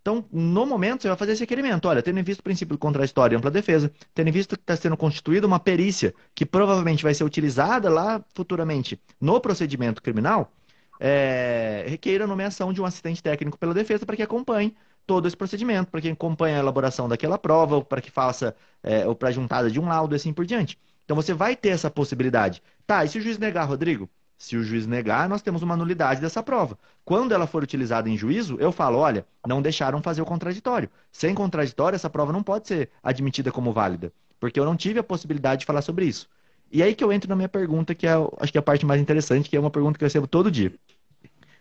Então, 0.02 0.26
no 0.32 0.66
momento, 0.66 1.02
você 1.02 1.08
vai 1.10 1.18
fazer 1.18 1.34
esse 1.34 1.42
requerimento. 1.42 1.88
Olha, 1.88 2.02
tendo 2.02 2.24
visto 2.24 2.40
o 2.40 2.44
princípio 2.44 2.76
do 2.76 2.80
contraditório 2.80 3.36
e 3.36 3.38
ampla 3.38 3.52
defesa, 3.52 3.92
tendo 4.14 4.32
visto 4.32 4.56
que 4.56 4.64
está 4.64 4.76
sendo 4.76 4.98
constituída 4.98 5.46
uma 5.46 5.60
perícia 5.60 6.14
que 6.34 6.46
provavelmente 6.46 7.04
vai 7.04 7.14
ser 7.14 7.24
utilizada 7.24 7.90
lá 7.90 8.24
futuramente 8.34 9.00
no 9.20 9.40
procedimento 9.42 10.02
criminal, 10.02 10.52
é, 11.00 11.86
a 12.22 12.28
nomeação 12.28 12.74
de 12.74 12.82
um 12.82 12.86
assistente 12.86 13.22
técnico 13.22 13.58
pela 13.58 13.74
defesa 13.74 14.06
para 14.06 14.16
que 14.16 14.24
acompanhe 14.24 14.76
todo 15.06 15.28
esse 15.28 15.36
procedimento, 15.36 15.90
para 15.90 16.02
que 16.02 16.10
acompanhe 16.10 16.56
a 16.56 16.60
elaboração 16.60 17.08
daquela 17.10 17.38
prova, 17.38 17.84
para 17.84 18.02
que 18.02 18.12
faça, 18.12 18.56
é, 18.84 19.08
ou 19.08 19.16
para 19.16 19.30
a 19.30 19.32
juntada 19.32 19.70
de 19.72 19.80
um 19.80 19.88
laudo 19.88 20.14
e 20.14 20.18
assim 20.18 20.34
por 20.34 20.46
diante. 20.46 20.78
Então 21.04 21.16
você 21.16 21.34
vai 21.34 21.56
ter 21.56 21.70
essa 21.70 21.90
possibilidade. 21.90 22.62
Tá, 22.86 23.04
e 23.04 23.10
se 23.10 23.18
o 23.18 23.22
juiz 23.22 23.38
negar, 23.38 23.66
Rodrigo? 23.66 24.10
Se 24.40 24.56
o 24.56 24.64
juiz 24.64 24.88
negar, 24.88 25.28
nós 25.28 25.42
temos 25.42 25.62
uma 25.62 25.76
nulidade 25.76 26.22
dessa 26.22 26.42
prova. 26.42 26.80
Quando 27.04 27.34
ela 27.34 27.46
for 27.46 27.62
utilizada 27.62 28.10
em 28.10 28.18
juízo, 28.18 28.56
eu 28.58 28.72
falo, 28.72 28.98
olha, 28.98 29.26
não 29.46 29.62
deixaram 29.62 30.02
fazer 30.02 30.22
o 30.22 30.26
contraditório. 30.26 30.90
Sem 31.12 31.36
contraditório, 31.36 31.98
essa 31.98 32.10
prova 32.10 32.32
não 32.32 32.42
pode 32.42 32.70
ser 32.70 32.90
admitida 33.04 33.52
como 33.52 33.74
válida, 33.74 34.14
porque 34.40 34.58
eu 34.58 34.64
não 34.64 34.78
tive 34.78 34.98
a 34.98 35.04
possibilidade 35.04 35.60
de 35.60 35.66
falar 35.66 35.82
sobre 35.82 36.06
isso. 36.06 36.30
E 36.72 36.82
aí 36.82 36.96
que 36.96 37.04
eu 37.04 37.12
entro 37.12 37.30
na 37.30 37.36
minha 37.36 37.50
pergunta, 37.50 37.94
que 37.94 38.08
é, 38.08 38.12
acho 38.38 38.52
que 38.54 38.58
é 38.58 38.62
a 38.62 38.64
parte 38.64 38.86
mais 38.86 39.02
interessante, 39.02 39.50
que 39.50 39.58
é 39.58 39.60
uma 39.60 39.70
pergunta 39.70 39.98
que 39.98 40.06
eu 40.06 40.08
recebo 40.08 40.26
todo 40.26 40.50
dia. 40.50 40.74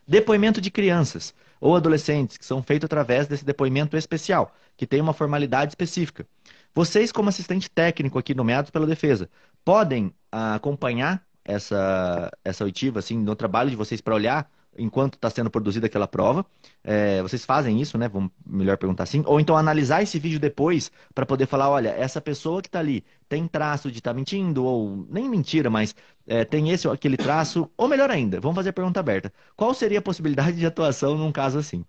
Depoimento 0.07 0.61
de 0.61 0.71
crianças 0.71 1.35
ou 1.61 1.75
adolescentes 1.75 2.37
que 2.37 2.47
são 2.47 2.62
feitos 2.62 2.87
através 2.87 3.27
desse 3.27 3.45
depoimento 3.45 3.97
especial, 3.97 4.55
que 4.77 4.87
tem 4.87 5.01
uma 5.01 5.12
formalidade 5.12 5.73
específica. 5.73 6.25
Vocês, 6.73 7.11
como 7.11 7.29
assistente 7.29 7.69
técnico 7.69 8.21
aqui 8.21 8.35
nomeados 8.35 8.71
pela 8.71 8.87
defesa, 8.87 9.29
podem 9.64 10.14
ah, 10.31 10.55
acompanhar 10.55 11.27
essa, 11.49 12.31
essa 12.45 12.63
oitiva, 12.63 12.99
assim, 12.99 13.19
no 13.19 13.35
trabalho 13.35 13.71
de 13.71 13.77
vocês 13.77 14.03
para 14.03 14.15
olhar 14.15 14.51
enquanto 14.77 15.15
está 15.15 15.31
sendo 15.31 15.51
produzida 15.51 15.87
aquela 15.87 16.07
prova. 16.07 16.45
É, 16.85 17.21
vocês 17.23 17.45
fazem 17.45 17.81
isso, 17.81 17.97
né? 17.97 18.07
Vamos 18.07 18.31
melhor 18.47 18.77
perguntar 18.77 19.05
assim. 19.05 19.25
Ou 19.27 19.41
então 19.41 19.57
analisar 19.57 20.03
esse 20.03 20.19
vídeo 20.19 20.39
depois 20.39 20.93
para 21.15 21.25
poder 21.25 21.47
falar, 21.47 21.71
olha, 21.71 21.89
essa 21.89 22.21
pessoa 22.21 22.61
que 22.61 22.69
está 22.69 22.79
ali 22.79 23.03
tem 23.29 23.49
traço 23.49 23.91
de 23.91 23.99
estar 23.99 24.11
tá 24.11 24.15
mentindo, 24.15 24.65
ou 24.65 25.07
nem 25.11 25.29
mentira, 25.29 25.71
mas 25.71 25.95
é, 26.27 26.45
tem 26.45 26.71
esse 26.71 26.87
ou 26.87 26.93
aquele 26.93 27.17
traço. 27.17 27.69
Ou 27.77 27.89
melhor 27.89 28.11
ainda, 28.11 28.39
vamos 28.39 28.55
fazer 28.55 28.69
a 28.69 28.75
pergunta 28.75 29.01
aberta. 29.01 29.33
Qual 29.57 29.73
seria 29.73 30.01
a 30.01 30.03
possibilidade 30.03 30.59
de 30.59 30.67
atuação 30.67 31.17
num 31.17 31.33
caso 31.33 31.59
assim? 31.59 31.83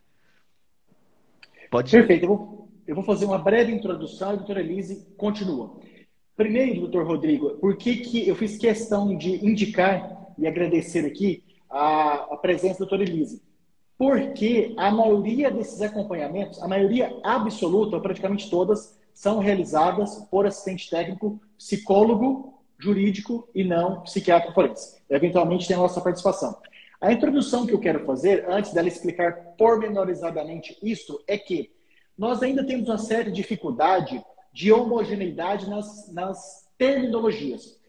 Pode... 1.69 1.91
Perfeito. 1.91 2.23
Eu 2.23 2.29
vou 2.29 2.69
eu 2.89 2.95
vou 2.95 3.03
fazer 3.03 3.25
uma 3.25 3.37
breve 3.37 3.71
introdução 3.71 4.31
e 4.31 4.33
a 4.33 4.35
doutora 4.37 4.61
Elise 4.61 5.05
continua. 5.15 5.77
Primeiro, 6.39 6.79
doutor 6.79 7.05
Rodrigo, 7.05 7.49
por 7.57 7.75
que, 7.75 7.97
que 7.97 8.25
eu 8.25 8.33
fiz 8.33 8.57
questão 8.57 9.13
de 9.17 9.45
indicar 9.45 10.33
e 10.37 10.47
agradecer 10.47 11.05
aqui 11.05 11.43
a, 11.69 12.33
a 12.33 12.37
presença 12.37 12.75
da 12.75 12.85
doutora 12.85 13.03
Elise? 13.03 13.43
Porque 13.97 14.73
a 14.77 14.89
maioria 14.89 15.51
desses 15.51 15.81
acompanhamentos, 15.81 16.63
a 16.63 16.67
maioria 16.69 17.13
absoluta, 17.25 17.99
praticamente 17.99 18.49
todas, 18.49 18.97
são 19.13 19.39
realizadas 19.39 20.15
por 20.31 20.47
assistente 20.47 20.89
técnico, 20.89 21.41
psicólogo, 21.57 22.57
jurídico 22.77 23.49
e 23.53 23.65
não 23.65 23.99
psiquiatra 24.03 24.53
forense. 24.53 24.95
Eventualmente 25.09 25.67
tem 25.67 25.75
a 25.75 25.79
nossa 25.81 25.99
participação. 25.99 26.55
A 27.01 27.11
introdução 27.11 27.65
que 27.65 27.73
eu 27.73 27.79
quero 27.81 28.05
fazer, 28.05 28.45
antes 28.49 28.71
dela 28.71 28.87
explicar 28.87 29.33
pormenorizadamente 29.57 30.77
isso, 30.81 31.21
é 31.27 31.37
que 31.37 31.69
nós 32.17 32.41
ainda 32.41 32.65
temos 32.65 32.87
uma 32.87 32.97
certa 32.97 33.29
dificuldade 33.29 34.23
de 34.51 34.71
homogeneidade 34.71 35.69
nas, 35.69 36.11
nas 36.11 36.67
terminologias. 36.77 37.79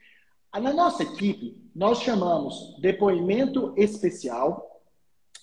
Na 0.53 0.73
nossa 0.73 1.03
equipe, 1.03 1.57
nós 1.75 2.03
chamamos 2.03 2.77
depoimento 2.81 3.73
especial 3.77 4.81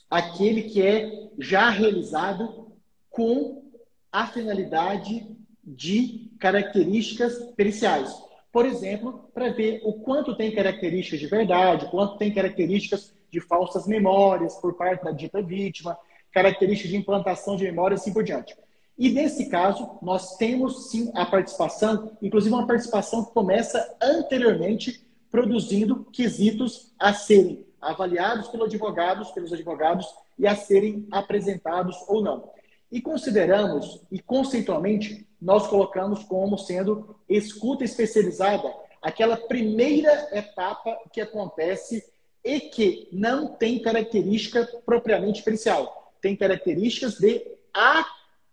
aquele 0.09 0.63
que 0.63 0.81
é 0.81 1.29
já 1.39 1.69
realizado 1.69 2.71
com 3.09 3.71
a 4.11 4.27
finalidade 4.27 5.27
de 5.63 6.31
características 6.39 7.37
periciais. 7.55 8.13
Por 8.51 8.65
exemplo, 8.65 9.29
para 9.33 9.49
ver 9.49 9.81
o 9.83 9.93
quanto 9.93 10.35
tem 10.35 10.53
características 10.53 11.19
de 11.19 11.27
verdade, 11.27 11.89
quanto 11.91 12.17
tem 12.17 12.33
características 12.33 13.13
de 13.29 13.41
falsas 13.41 13.85
memórias 13.85 14.55
por 14.55 14.75
parte 14.75 15.03
da 15.03 15.11
dita 15.11 15.41
vítima, 15.41 15.97
características 16.31 16.91
de 16.91 16.97
implantação 16.97 17.55
de 17.55 17.65
memória 17.65 17.95
e 17.95 17.97
assim 17.97 18.13
por 18.13 18.23
diante. 18.23 18.55
E 18.97 19.09
nesse 19.09 19.47
caso, 19.47 19.97
nós 20.01 20.37
temos 20.37 20.89
sim 20.89 21.11
a 21.13 21.25
participação, 21.25 22.17
inclusive 22.21 22.53
uma 22.53 22.65
participação 22.65 23.25
que 23.25 23.33
começa 23.33 23.95
anteriormente 24.01 25.05
produzindo 25.29 26.05
quesitos 26.11 26.91
a 26.97 27.13
serem 27.13 27.65
avaliados 27.79 28.47
pelos 28.47 28.67
advogados, 28.67 29.29
pelos 29.31 29.53
advogados 29.53 30.07
e 30.37 30.47
a 30.47 30.55
serem 30.55 31.07
apresentados 31.11 31.95
ou 32.07 32.23
não. 32.23 32.49
E 32.91 32.99
consideramos, 32.99 34.01
e 34.11 34.19
conceitualmente, 34.19 35.27
nós 35.39 35.67
colocamos 35.67 36.23
como 36.23 36.57
sendo 36.57 37.15
escuta 37.29 37.83
especializada 37.83 38.73
aquela 39.01 39.37
primeira 39.37 40.29
etapa 40.31 40.97
que 41.11 41.21
acontece 41.21 42.03
e 42.43 42.59
que 42.61 43.07
não 43.11 43.47
tem 43.47 43.79
característica 43.79 44.65
propriamente 44.85 45.43
pericial. 45.43 46.13
Tem 46.21 46.35
características 46.35 47.15
de 47.19 47.45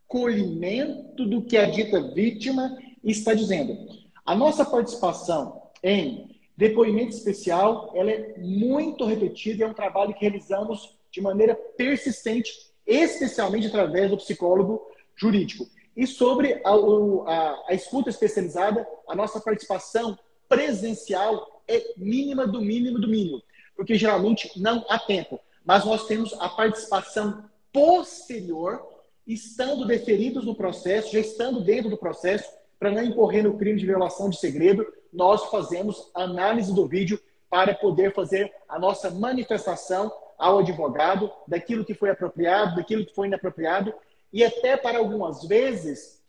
acolhimento 0.09 1.27
do 1.27 1.43
que 1.43 1.57
a 1.57 1.67
dita 1.67 2.01
vítima 2.13 2.77
está 3.03 3.35
dizendo. 3.35 3.77
A 4.25 4.35
nossa 4.35 4.65
participação 4.65 5.63
em 5.83 6.31
depoimento 6.57 7.11
especial 7.11 7.93
ela 7.95 8.11
é 8.11 8.39
muito 8.39 9.05
repetida 9.05 9.61
e 9.61 9.63
é 9.65 9.69
um 9.69 9.75
trabalho 9.75 10.15
que 10.15 10.21
realizamos 10.21 10.97
de 11.11 11.21
maneira 11.21 11.55
persistente, 11.77 12.53
especialmente 12.87 13.67
através 13.67 14.11
do 14.11 14.17
psicólogo 14.17 14.81
jurídico. 15.17 15.67
E 15.97 16.07
sobre 16.07 16.61
a, 16.65 16.71
a, 16.71 17.65
a 17.69 17.75
escuta 17.75 18.11
especializada, 18.11 18.87
a 19.09 19.15
nossa 19.15 19.41
participação 19.41 20.19
presencial 20.49 21.63
é 21.69 21.95
mínima 21.97 22.47
do 22.47 22.61
mínimo 22.61 22.99
do 22.99 23.09
mínimo, 23.09 23.43
porque 23.77 23.95
geralmente 23.95 24.51
não 24.61 24.85
há 24.89 24.99
tempo. 24.99 25.41
Mas 25.65 25.85
nós 25.85 26.07
temos 26.07 26.33
a 26.35 26.49
participação 26.49 27.49
posterior 27.73 28.94
estando 29.27 29.87
deferidos 29.87 30.45
no 30.45 30.55
processo, 30.55 31.13
já 31.13 31.21
estando 31.21 31.61
dentro 31.63 31.91
do 31.91 31.97
processo, 31.97 32.51
para 32.79 32.91
não 32.91 33.03
incorrer 33.03 33.45
no 33.45 33.57
crime 33.57 33.79
de 33.79 33.87
violação 33.87 34.29
de 34.29 34.39
segredo, 34.39 34.87
nós 35.13 35.45
fazemos 35.47 36.11
análise 36.15 36.75
do 36.75 36.87
vídeo 36.87 37.21
para 37.49 37.75
poder 37.75 38.13
fazer 38.13 38.53
a 38.69 38.79
nossa 38.79 39.11
manifestação 39.11 40.13
ao 40.37 40.59
advogado 40.59 41.31
daquilo 41.47 41.85
que 41.85 41.95
foi 41.95 42.11
apropriado, 42.11 42.77
daquilo 42.77 43.07
que 43.07 43.15
foi 43.15 43.29
inapropriado 43.29 43.95
e 44.33 44.43
até 44.43 44.77
para 44.77 44.99
algumas 44.99 45.45
vezes, 45.45 46.21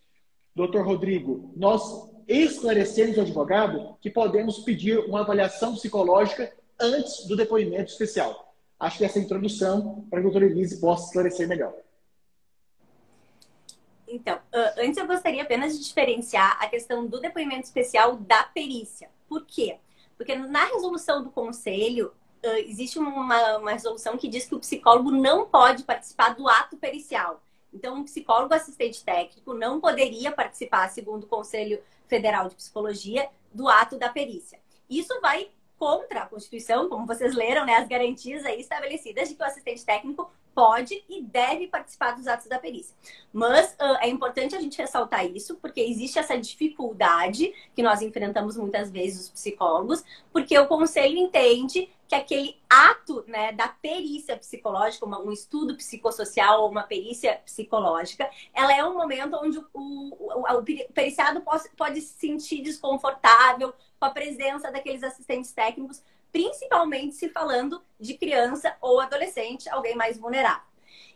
doutor 0.56 0.86
Rodrigo, 0.86 1.52
nós 1.56 2.08
esclarecemos 2.28 3.18
ao 3.18 3.24
advogado 3.24 3.98
que 4.00 4.12
podemos 4.12 4.60
pedir 4.60 5.00
uma 5.00 5.22
avaliação 5.22 5.74
psicológica 5.74 6.54
antes 6.80 7.26
do 7.26 7.36
depoimento 7.36 7.92
especial. 7.92 8.54
Acho 8.80 9.00
que 9.00 9.06
essa 9.06 9.18
introdução 9.18 10.06
para 10.10 10.20
a 10.20 10.22
doutora 10.22 10.46
Elise 10.46 10.80
possa 10.80 11.08
esclarecer 11.08 11.48
melhor. 11.48 11.74
Então, 14.16 14.40
antes 14.78 14.98
eu 14.98 15.06
gostaria 15.06 15.44
apenas 15.44 15.78
de 15.78 15.86
diferenciar 15.86 16.58
a 16.62 16.68
questão 16.68 17.06
do 17.06 17.20
depoimento 17.20 17.66
especial 17.66 18.16
da 18.16 18.44
perícia. 18.44 19.10
Por 19.28 19.46
quê? 19.46 19.78
Porque 20.18 20.34
na 20.36 20.64
resolução 20.66 21.22
do 21.22 21.30
conselho, 21.30 22.14
existe 22.66 22.98
uma, 22.98 23.58
uma 23.58 23.72
resolução 23.72 24.18
que 24.18 24.30
diz 24.30 24.46
que 24.46 24.56
o 24.56 24.60
psicólogo 24.60 25.12
não 25.12 25.48
pode 25.48 25.84
participar 25.84 26.36
do 26.36 26.48
ato 26.48 26.78
pericial. 26.78 27.42
Então, 27.74 27.96
um 27.96 28.04
psicólogo 28.06 28.54
assistente 28.54 29.04
técnico 29.04 29.54
não 29.54 29.82
poderia 29.82 30.32
participar, 30.32 30.90
segundo 30.90 31.24
o 31.26 31.28
Conselho 31.28 31.82
Federal 32.08 32.48
de 32.48 32.56
Psicologia, 32.56 33.28
do 33.54 33.68
ato 33.68 33.98
da 33.98 34.08
perícia. 34.08 34.60
Isso 34.90 35.20
vai 35.20 35.50
contra 35.78 36.22
a 36.22 36.26
Constituição, 36.26 36.88
como 36.88 37.06
vocês 37.06 37.36
leram, 37.36 37.66
né, 37.66 37.76
as 37.76 37.88
garantias 37.88 38.46
aí 38.46 38.62
estabelecidas 38.62 39.28
de 39.28 39.36
que 39.36 39.44
o 39.44 39.46
assistente 39.46 39.84
técnico 39.84 40.32
pode 40.56 41.04
e 41.10 41.22
deve 41.22 41.68
participar 41.68 42.12
dos 42.12 42.26
atos 42.26 42.48
da 42.48 42.58
perícia. 42.58 42.96
Mas 43.34 43.74
uh, 43.74 43.98
é 44.00 44.08
importante 44.08 44.56
a 44.56 44.62
gente 44.62 44.78
ressaltar 44.78 45.26
isso, 45.26 45.56
porque 45.58 45.82
existe 45.82 46.18
essa 46.18 46.38
dificuldade 46.38 47.54
que 47.76 47.84
nós 47.84 48.02
enfrentamos 48.02 48.56
muitas 48.56 48.90
vezes 48.90 49.26
os 49.26 49.30
psicólogos, 49.30 50.04
porque 50.32 50.58
o 50.58 50.68
conselho 50.68 51.18
entende 51.18 51.90
que 52.08 52.16
aquele 52.16 52.58
ato 52.70 53.24
né, 53.28 53.52
da 53.52 53.68
perícia 53.68 54.38
psicológica, 54.38 55.06
uma, 55.06 55.20
um 55.20 55.32
estudo 55.32 55.76
psicossocial 55.76 56.62
ou 56.62 56.70
uma 56.70 56.84
perícia 56.84 57.42
psicológica, 57.44 58.30
ela 58.54 58.76
é 58.76 58.84
um 58.86 58.94
momento 58.94 59.36
onde 59.42 59.58
o, 59.58 59.66
o, 59.74 60.42
o, 60.42 60.64
periciado 60.94 61.42
pode, 61.42 61.70
pode 61.76 62.02
se 62.02 62.14
sentir 62.20 62.62
desconfortável 62.62 63.74
com 64.00 64.06
a 64.06 64.12
presença 64.12 64.72
daqueles 64.72 65.04
assistentes 65.04 65.52
técnicos, 65.52 66.04
principalmente 66.36 67.16
se 67.16 67.30
falando 67.30 67.82
de 67.98 68.14
criança 68.18 68.76
ou 68.82 69.00
adolescente, 69.00 69.70
alguém 69.70 69.96
mais 69.96 70.18
vulnerável. 70.18 70.68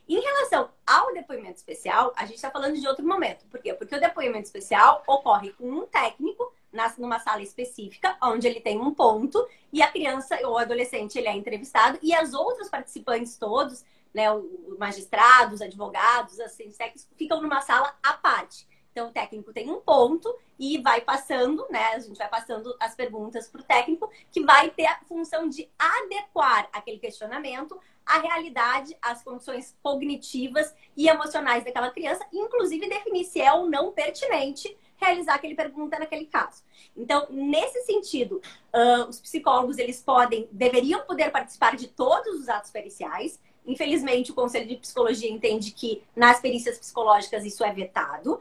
Em 0.08 0.18
relação 0.18 0.70
ao 0.86 1.12
depoimento 1.12 1.58
especial, 1.58 2.10
a 2.16 2.24
gente 2.24 2.36
está 2.36 2.50
falando 2.50 2.80
de 2.80 2.88
outro 2.88 3.06
momento. 3.06 3.44
Por 3.50 3.60
quê? 3.60 3.74
Porque 3.74 3.94
o 3.94 4.00
depoimento 4.00 4.46
especial 4.46 5.04
ocorre 5.06 5.52
com 5.52 5.70
um 5.70 5.86
técnico 5.86 6.50
numa 6.96 7.18
sala 7.18 7.42
específica, 7.42 8.16
onde 8.22 8.46
ele 8.46 8.62
tem 8.62 8.80
um 8.80 8.94
ponto, 8.94 9.46
e 9.70 9.82
a 9.82 9.88
criança 9.88 10.38
ou 10.42 10.56
adolescente 10.56 11.18
ele 11.18 11.28
é 11.28 11.34
entrevistado, 11.34 11.98
e 12.00 12.14
as 12.14 12.32
outras 12.32 12.70
participantes 12.70 13.36
todos, 13.36 13.84
né, 14.14 14.32
os 14.32 14.78
magistrados, 14.78 15.60
advogados, 15.60 16.38
técnicos, 16.78 17.06
ficam 17.14 17.42
numa 17.42 17.60
sala 17.60 17.94
à 18.02 18.14
parte. 18.14 18.66
Então, 18.92 19.08
o 19.08 19.12
técnico 19.12 19.52
tem 19.52 19.70
um 19.70 19.80
ponto 19.80 20.34
e 20.58 20.78
vai 20.78 21.00
passando, 21.00 21.66
né? 21.70 21.92
A 21.94 21.98
gente 22.00 22.18
vai 22.18 22.28
passando 22.28 22.74
as 22.80 22.94
perguntas 22.94 23.48
para 23.48 23.60
o 23.60 23.64
técnico, 23.64 24.10
que 24.30 24.44
vai 24.44 24.70
ter 24.70 24.86
a 24.86 25.00
função 25.08 25.48
de 25.48 25.68
adequar 25.78 26.68
aquele 26.72 26.98
questionamento 26.98 27.80
à 28.04 28.18
realidade, 28.18 28.96
às 29.00 29.22
condições 29.22 29.76
cognitivas 29.82 30.74
e 30.96 31.08
emocionais 31.08 31.64
daquela 31.64 31.90
criança, 31.90 32.26
inclusive 32.32 32.88
definir 32.88 33.24
se 33.24 33.40
é 33.40 33.52
ou 33.52 33.68
não 33.68 33.92
pertinente 33.92 34.76
realizar 34.96 35.34
aquele 35.34 35.54
pergunta 35.54 35.98
naquele 35.98 36.26
caso. 36.26 36.62
Então, 36.96 37.26
nesse 37.30 37.82
sentido, 37.84 38.42
uh, 38.74 39.08
os 39.08 39.18
psicólogos 39.18 39.78
eles 39.78 40.02
podem, 40.02 40.46
deveriam 40.52 41.00
poder 41.06 41.30
participar 41.30 41.74
de 41.74 41.88
todos 41.88 42.38
os 42.38 42.48
atos 42.48 42.70
periciais. 42.70 43.40
Infelizmente, 43.66 44.30
o 44.30 44.34
Conselho 44.34 44.68
de 44.68 44.76
Psicologia 44.76 45.30
entende 45.30 45.70
que 45.70 46.02
nas 46.14 46.40
perícias 46.40 46.78
psicológicas 46.78 47.44
isso 47.44 47.64
é 47.64 47.72
vetado. 47.72 48.40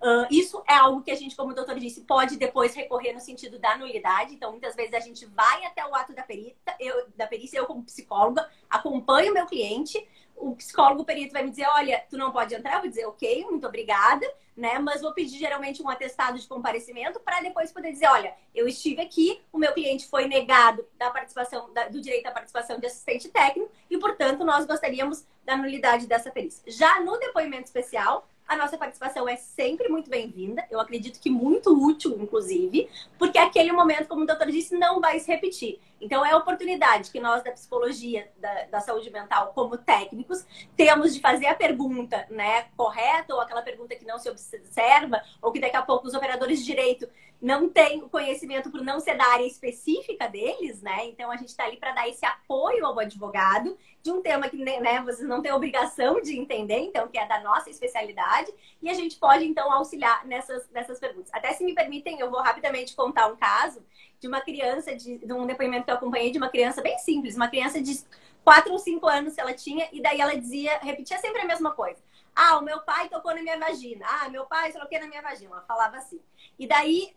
Uh, 0.00 0.26
isso 0.30 0.62
é 0.68 0.74
algo 0.74 1.02
que 1.02 1.10
a 1.10 1.14
gente, 1.16 1.34
como 1.34 1.50
o 1.50 1.54
doutor 1.54 1.74
disse, 1.78 2.02
pode 2.02 2.36
depois 2.36 2.72
recorrer 2.74 3.12
no 3.12 3.20
sentido 3.20 3.58
da 3.58 3.76
nulidade. 3.76 4.34
Então, 4.34 4.52
muitas 4.52 4.76
vezes 4.76 4.94
a 4.94 5.00
gente 5.00 5.26
vai 5.26 5.64
até 5.64 5.84
o 5.84 5.94
ato 5.94 6.12
da, 6.12 6.22
perita, 6.22 6.74
eu, 6.78 7.08
da 7.16 7.26
perícia, 7.26 7.58
eu 7.58 7.66
como 7.66 7.82
psicóloga, 7.82 8.48
acompanho 8.70 9.32
o 9.32 9.34
meu 9.34 9.46
cliente, 9.46 10.06
o 10.36 10.54
psicólogo 10.54 11.02
o 11.02 11.04
perito 11.04 11.32
vai 11.32 11.42
me 11.42 11.50
dizer, 11.50 11.66
olha, 11.66 12.04
tu 12.08 12.16
não 12.16 12.30
pode 12.30 12.54
entrar, 12.54 12.74
eu 12.76 12.80
vou 12.80 12.88
dizer, 12.88 13.06
ok, 13.06 13.44
muito 13.46 13.66
obrigada, 13.66 14.24
né? 14.56 14.78
Mas 14.78 15.00
vou 15.00 15.12
pedir 15.12 15.36
geralmente 15.36 15.82
um 15.82 15.88
atestado 15.88 16.38
de 16.38 16.46
comparecimento 16.46 17.18
para 17.20 17.40
depois 17.40 17.72
poder 17.72 17.92
dizer, 17.92 18.06
olha, 18.06 18.34
eu 18.54 18.68
estive 18.68 19.02
aqui, 19.02 19.40
o 19.52 19.58
meu 19.58 19.72
cliente 19.72 20.06
foi 20.06 20.28
negado 20.28 20.86
da 20.96 21.10
participação, 21.10 21.72
da, 21.72 21.88
do 21.88 22.00
direito 22.00 22.26
à 22.26 22.30
participação 22.30 22.78
de 22.78 22.86
assistente 22.86 23.28
técnico 23.28 23.70
e, 23.90 23.98
portanto, 23.98 24.44
nós 24.44 24.64
gostaríamos 24.64 25.26
da 25.44 25.56
nulidade 25.56 26.06
dessa 26.06 26.30
perícia. 26.30 26.62
Já 26.66 27.00
no 27.00 27.18
depoimento 27.18 27.64
especial, 27.64 28.28
a 28.48 28.56
nossa 28.56 28.78
participação 28.78 29.28
é 29.28 29.36
sempre 29.36 29.88
muito 29.88 30.08
bem-vinda. 30.08 30.64
Eu 30.70 30.80
acredito 30.80 31.20
que 31.20 31.28
muito 31.28 31.70
útil, 31.70 32.16
inclusive, 32.18 32.88
porque 33.18 33.36
aquele 33.36 33.70
momento, 33.72 34.08
como 34.08 34.22
o 34.22 34.26
doutor 34.26 34.50
disse, 34.50 34.74
não 34.76 35.00
vai 35.00 35.20
se 35.20 35.30
repetir. 35.30 35.78
Então, 36.00 36.24
é 36.24 36.32
a 36.32 36.36
oportunidade 36.36 37.10
que 37.10 37.20
nós 37.20 37.42
da 37.42 37.52
psicologia, 37.52 38.30
da, 38.36 38.64
da, 38.64 38.80
saúde 38.80 39.10
mental, 39.10 39.52
como 39.54 39.76
técnicos, 39.76 40.46
temos 40.76 41.14
de 41.14 41.20
fazer 41.20 41.46
a 41.46 41.54
pergunta 41.54 42.26
né, 42.30 42.66
correta, 42.76 43.34
ou 43.34 43.40
aquela 43.40 43.62
pergunta 43.62 43.96
que 43.96 44.04
não 44.04 44.18
se 44.18 44.28
observa, 44.30 45.22
ou 45.42 45.50
que 45.50 45.60
daqui 45.60 45.76
a 45.76 45.82
pouco 45.82 46.06
os 46.06 46.14
operadores 46.14 46.60
de 46.60 46.64
direito 46.64 47.08
não 47.40 47.68
têm 47.68 48.02
o 48.02 48.08
conhecimento 48.08 48.70
por 48.70 48.82
não 48.82 48.98
ser 48.98 49.16
da 49.16 49.24
área 49.24 49.46
específica 49.46 50.28
deles, 50.28 50.82
né? 50.82 51.06
Então, 51.06 51.30
a 51.30 51.36
gente 51.36 51.50
está 51.50 51.64
ali 51.64 51.76
para 51.76 51.92
dar 51.92 52.08
esse 52.08 52.26
apoio 52.26 52.84
ao 52.84 52.98
advogado 52.98 53.78
de 54.02 54.10
um 54.10 54.20
tema 54.20 54.48
que 54.48 54.56
né, 54.56 55.00
vocês 55.02 55.28
não 55.28 55.40
têm 55.40 55.52
obrigação 55.52 56.20
de 56.20 56.36
entender, 56.36 56.78
então, 56.78 57.06
que 57.08 57.18
é 57.18 57.26
da 57.26 57.40
nossa 57.40 57.70
especialidade, 57.70 58.52
e 58.82 58.90
a 58.90 58.94
gente 58.94 59.16
pode, 59.16 59.44
então, 59.44 59.72
auxiliar 59.72 60.26
nessas, 60.26 60.68
nessas 60.70 60.98
perguntas. 60.98 61.30
Até 61.32 61.52
se 61.52 61.64
me 61.64 61.74
permitem, 61.74 62.18
eu 62.18 62.30
vou 62.30 62.40
rapidamente 62.40 62.96
contar 62.96 63.28
um 63.28 63.36
caso 63.36 63.84
de 64.20 64.26
uma 64.26 64.40
criança, 64.40 64.94
de, 64.94 65.18
de 65.18 65.32
um 65.32 65.46
depoimento 65.46 65.84
que 65.84 65.90
eu 65.90 65.94
acompanhei 65.94 66.30
de 66.30 66.38
uma 66.38 66.48
criança 66.48 66.82
bem 66.82 66.98
simples, 66.98 67.36
uma 67.36 67.48
criança 67.48 67.80
de 67.80 68.02
4 68.44 68.72
ou 68.72 68.78
5 68.78 69.06
anos 69.06 69.34
que 69.34 69.40
ela 69.40 69.54
tinha, 69.54 69.88
e 69.92 70.00
daí 70.00 70.20
ela 70.20 70.36
dizia, 70.36 70.78
repetia 70.78 71.18
sempre 71.18 71.42
a 71.42 71.44
mesma 71.44 71.72
coisa. 71.72 72.00
Ah, 72.40 72.56
o 72.56 72.62
meu 72.62 72.80
pai 72.82 73.08
tocou 73.08 73.34
na 73.34 73.42
minha 73.42 73.58
vagina. 73.58 74.06
Ah, 74.08 74.28
meu 74.28 74.46
pai 74.46 74.72
que 74.72 74.98
na 75.00 75.08
minha 75.08 75.20
vagina. 75.20 75.50
Ela 75.50 75.62
falava 75.62 75.96
assim. 75.96 76.20
E 76.56 76.68
daí, 76.68 77.12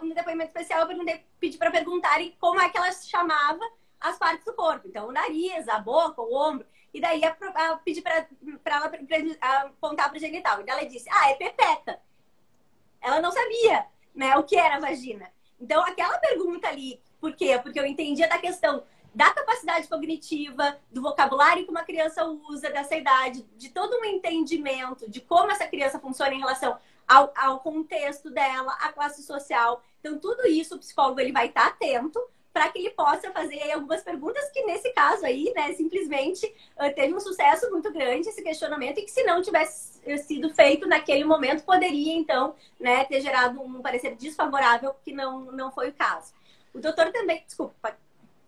no, 0.00 0.14
depoimento 0.14 0.48
especial, 0.48 0.90
eu 0.90 1.20
pedi 1.38 1.58
para 1.58 1.70
perguntarem 1.70 2.34
como 2.40 2.58
é 2.58 2.70
que 2.70 2.78
ela 2.78 2.90
chamava 2.90 3.60
as 4.00 4.18
partes 4.18 4.46
do 4.46 4.54
corpo. 4.54 4.88
Então, 4.88 5.08
o 5.08 5.12
nariz, 5.12 5.68
a 5.68 5.78
boca, 5.78 6.22
o 6.22 6.34
ombro. 6.34 6.66
E 6.94 6.98
daí, 7.02 7.20
eu, 7.22 7.78
pedi 7.84 8.00
para 8.00 8.26
ela 8.64 8.90
apontar 9.66 10.08
para 10.08 10.16
o 10.16 10.20
genital. 10.20 10.62
E 10.62 10.70
ela 10.70 10.86
disse, 10.86 11.06
ah, 11.10 11.30
é 11.30 11.34
pepeta. 11.34 12.00
Ela 13.02 13.20
não 13.20 13.30
sabia 13.30 13.86
né, 14.14 14.38
o 14.38 14.42
que 14.42 14.56
era 14.56 14.80
vagina. 14.80 15.30
Então, 15.60 15.82
aquela 15.84 16.18
pergunta 16.18 16.68
ali, 16.68 17.00
por 17.20 17.34
quê? 17.34 17.58
Porque 17.62 17.78
eu 17.80 17.86
entendia 17.86 18.28
da 18.28 18.38
questão 18.38 18.84
da 19.14 19.30
capacidade 19.30 19.88
cognitiva, 19.88 20.78
do 20.92 21.00
vocabulário 21.00 21.64
que 21.64 21.70
uma 21.70 21.84
criança 21.84 22.22
usa 22.26 22.68
dessa 22.68 22.94
idade, 22.94 23.46
de 23.56 23.70
todo 23.70 23.98
um 23.98 24.04
entendimento 24.04 25.10
de 25.10 25.22
como 25.22 25.50
essa 25.50 25.66
criança 25.66 25.98
funciona 25.98 26.34
em 26.34 26.38
relação 26.38 26.76
ao, 27.08 27.32
ao 27.34 27.60
contexto 27.60 28.30
dela, 28.30 28.72
à 28.72 28.92
classe 28.92 29.22
social. 29.22 29.82
Então, 30.00 30.18
tudo 30.18 30.46
isso 30.46 30.74
o 30.74 30.78
psicólogo 30.78 31.18
ele 31.18 31.32
vai 31.32 31.46
estar 31.46 31.66
atento 31.66 32.20
para 32.56 32.70
que 32.70 32.78
ele 32.78 32.88
possa 32.88 33.30
fazer 33.32 33.70
algumas 33.70 34.02
perguntas 34.02 34.50
que 34.50 34.64
nesse 34.64 34.90
caso 34.94 35.26
aí, 35.26 35.52
né, 35.54 35.74
simplesmente 35.74 36.46
uh, 36.80 36.94
teve 36.94 37.12
um 37.12 37.20
sucesso 37.20 37.70
muito 37.70 37.92
grande 37.92 38.30
esse 38.30 38.42
questionamento 38.42 38.96
e 38.96 39.02
que 39.02 39.10
se 39.10 39.22
não 39.24 39.42
tivesse 39.42 40.00
sido 40.26 40.48
feito 40.54 40.88
naquele 40.88 41.22
momento 41.22 41.64
poderia 41.64 42.14
então, 42.14 42.54
né, 42.80 43.04
ter 43.04 43.20
gerado 43.20 43.60
um 43.60 43.82
parecer 43.82 44.16
desfavorável 44.16 44.94
que 45.04 45.12
não 45.12 45.52
não 45.52 45.70
foi 45.70 45.90
o 45.90 45.92
caso. 45.92 46.32
O 46.72 46.78
doutor 46.80 47.12
também, 47.12 47.44
desculpa. 47.46 47.94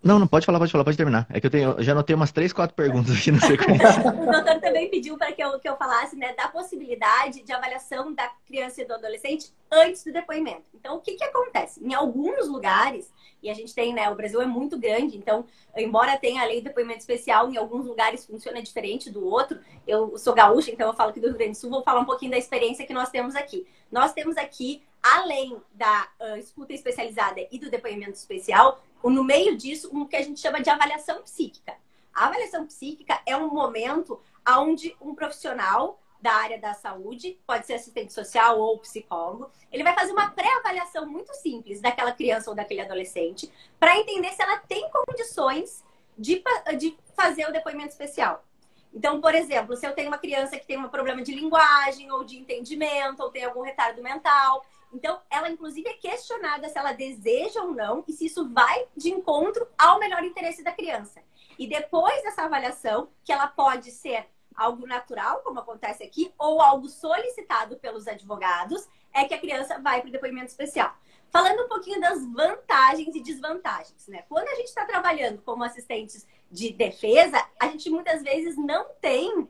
Não, 0.09 0.19
não 0.19 0.27
pode 0.27 0.47
falar, 0.47 0.59
pode 0.59 0.73
falar, 0.73 0.85
pode 0.85 0.97
terminar. 0.97 1.27
É 1.29 1.39
que 1.39 1.47
eu, 1.47 1.51
tenho, 1.51 1.73
eu 1.73 1.83
já 1.83 1.93
anotei 1.93 2.17
umas 2.17 2.33
três, 2.33 2.51
quatro 2.51 2.75
perguntas 2.75 3.15
aqui 3.15 3.31
na 3.31 3.41
sequência. 3.41 4.01
o 4.09 4.33
doutor 4.33 4.59
também 4.59 4.89
pediu 4.89 5.19
para 5.19 5.33
que 5.33 5.45
eu, 5.45 5.61
que 5.61 5.69
eu 5.69 5.77
falasse 5.77 6.17
né, 6.17 6.33
da 6.33 6.49
possibilidade 6.49 7.43
de 7.43 7.53
avaliação 7.53 8.15
da 8.15 8.27
criança 8.47 8.81
e 8.81 8.87
do 8.87 8.95
adolescente 8.95 9.53
antes 9.71 10.03
do 10.03 10.11
depoimento. 10.11 10.65
Então, 10.75 10.97
o 10.97 11.01
que, 11.01 11.13
que 11.13 11.25
acontece? 11.25 11.85
Em 11.85 11.93
alguns 11.93 12.49
lugares, 12.49 13.13
e 13.43 13.51
a 13.51 13.55
gente 13.55 13.75
tem, 13.75 13.93
né, 13.93 14.09
o 14.09 14.15
Brasil 14.15 14.41
é 14.41 14.47
muito 14.47 14.79
grande, 14.79 15.19
então, 15.19 15.45
embora 15.77 16.17
tenha 16.17 16.41
a 16.41 16.47
lei 16.47 16.57
de 16.57 16.69
depoimento 16.69 17.01
especial, 17.01 17.51
em 17.51 17.59
alguns 17.59 17.85
lugares 17.85 18.25
funciona 18.25 18.63
diferente 18.63 19.11
do 19.11 19.23
outro. 19.27 19.61
Eu 19.87 20.17
sou 20.17 20.33
gaúcha, 20.33 20.71
então 20.71 20.89
eu 20.89 20.95
falo 20.95 21.11
aqui 21.11 21.21
do 21.21 21.29
Rio 21.29 21.37
Grande 21.37 21.53
do 21.53 21.59
Sul, 21.59 21.69
vou 21.69 21.83
falar 21.83 22.01
um 22.01 22.07
pouquinho 22.07 22.31
da 22.31 22.39
experiência 22.39 22.87
que 22.87 22.95
nós 22.95 23.11
temos 23.11 23.37
aqui. 23.37 23.67
Nós 23.93 24.15
temos 24.15 24.39
aqui, 24.39 24.83
além 25.03 25.61
da 25.73 26.09
uh, 26.21 26.37
escuta 26.37 26.73
especializada 26.73 27.47
e 27.51 27.59
do 27.59 27.71
depoimento 27.71 28.13
especial, 28.13 28.83
no 29.03 29.23
meio 29.23 29.57
disso, 29.57 29.91
um 29.93 30.07
que 30.07 30.17
a 30.17 30.23
gente 30.23 30.41
chama 30.41 30.61
de 30.61 30.69
avaliação 30.69 31.23
psíquica. 31.23 31.77
A 32.13 32.27
avaliação 32.27 32.67
psíquica 32.67 33.21
é 33.25 33.37
um 33.37 33.49
momento 33.49 34.21
onde 34.47 34.97
um 35.01 35.15
profissional 35.15 36.01
da 36.21 36.33
área 36.33 36.59
da 36.59 36.75
saúde, 36.75 37.39
pode 37.47 37.65
ser 37.65 37.75
assistente 37.75 38.13
social 38.13 38.59
ou 38.59 38.79
psicólogo, 38.79 39.51
ele 39.71 39.85
vai 39.85 39.95
fazer 39.95 40.13
uma 40.13 40.31
pré-avaliação 40.31 41.07
muito 41.07 41.33
simples 41.35 41.81
daquela 41.81 42.13
criança 42.13 42.51
ou 42.51 42.57
daquele 42.57 42.81
adolescente 42.81 43.53
para 43.79 43.97
entender 43.97 44.33
se 44.33 44.43
ela 44.43 44.59
tem 44.59 44.91
condições 44.91 45.85
de, 46.17 46.43
de 46.77 46.99
fazer 47.15 47.49
o 47.49 47.53
depoimento 47.53 47.91
especial. 47.91 48.45
Então, 48.93 49.21
por 49.21 49.35
exemplo, 49.35 49.77
se 49.77 49.87
eu 49.87 49.95
tenho 49.95 50.09
uma 50.09 50.19
criança 50.19 50.59
que 50.59 50.67
tem 50.67 50.79
um 50.79 50.89
problema 50.89 51.23
de 51.23 51.33
linguagem 51.33 52.11
ou 52.11 52.25
de 52.25 52.37
entendimento 52.37 53.23
ou 53.23 53.31
tem 53.31 53.45
algum 53.45 53.63
retardo 53.63 54.03
mental, 54.03 54.65
então 54.93 55.21
ela 55.31 55.51
inclusive 55.51 55.89
é 55.89 55.95
questionada 55.95 56.69
se 56.69 56.79
ela 56.79 56.93
deseja 56.93 57.63
ou 57.63 57.73
não 57.73 58.05
e 58.07 58.13
se 58.13 58.27
isso 58.27 58.49
vai 58.49 58.87
de 58.97 59.11
encontro 59.11 59.67
ao 59.77 59.99
melhor 59.99 60.25
interesse 60.25 60.63
da 60.63 60.73
criança. 60.73 61.23
E 61.59 61.67
depois 61.67 62.23
dessa 62.23 62.43
avaliação, 62.43 63.09
que 63.25 63.33
ela 63.33 63.49
pode 63.49 63.91
ser 63.91 64.27
algo 64.55 64.87
natural, 64.87 65.41
como 65.43 65.61
acontece 65.61 66.03
aqui, 66.03 66.33
ou 66.37 66.61
algo 66.61 66.89
solicitado 66.89 67.77
pelos 67.77 68.09
advogados, 68.09 68.89
é 69.13 69.25
que 69.25 69.35
a 69.35 69.41
criança 69.41 69.79
vai 69.79 70.01
para 70.01 70.09
o 70.09 70.13
depoimento 70.13 70.49
especial. 70.49 70.95
Falando 71.31 71.65
um 71.65 71.69
pouquinho 71.69 72.01
das 72.01 72.25
vantagens 72.27 73.15
e 73.15 73.21
desvantagens, 73.21 74.07
né? 74.09 74.25
Quando 74.29 74.49
a 74.49 74.55
gente 74.55 74.69
está 74.69 74.85
trabalhando 74.85 75.43
como 75.43 75.63
assistentes 75.63 76.27
de 76.51 76.73
defesa, 76.73 77.45
a 77.61 77.69
gente 77.69 77.91
muitas 77.91 78.23
vezes 78.23 78.57
não 78.57 78.87
tem 79.01 79.49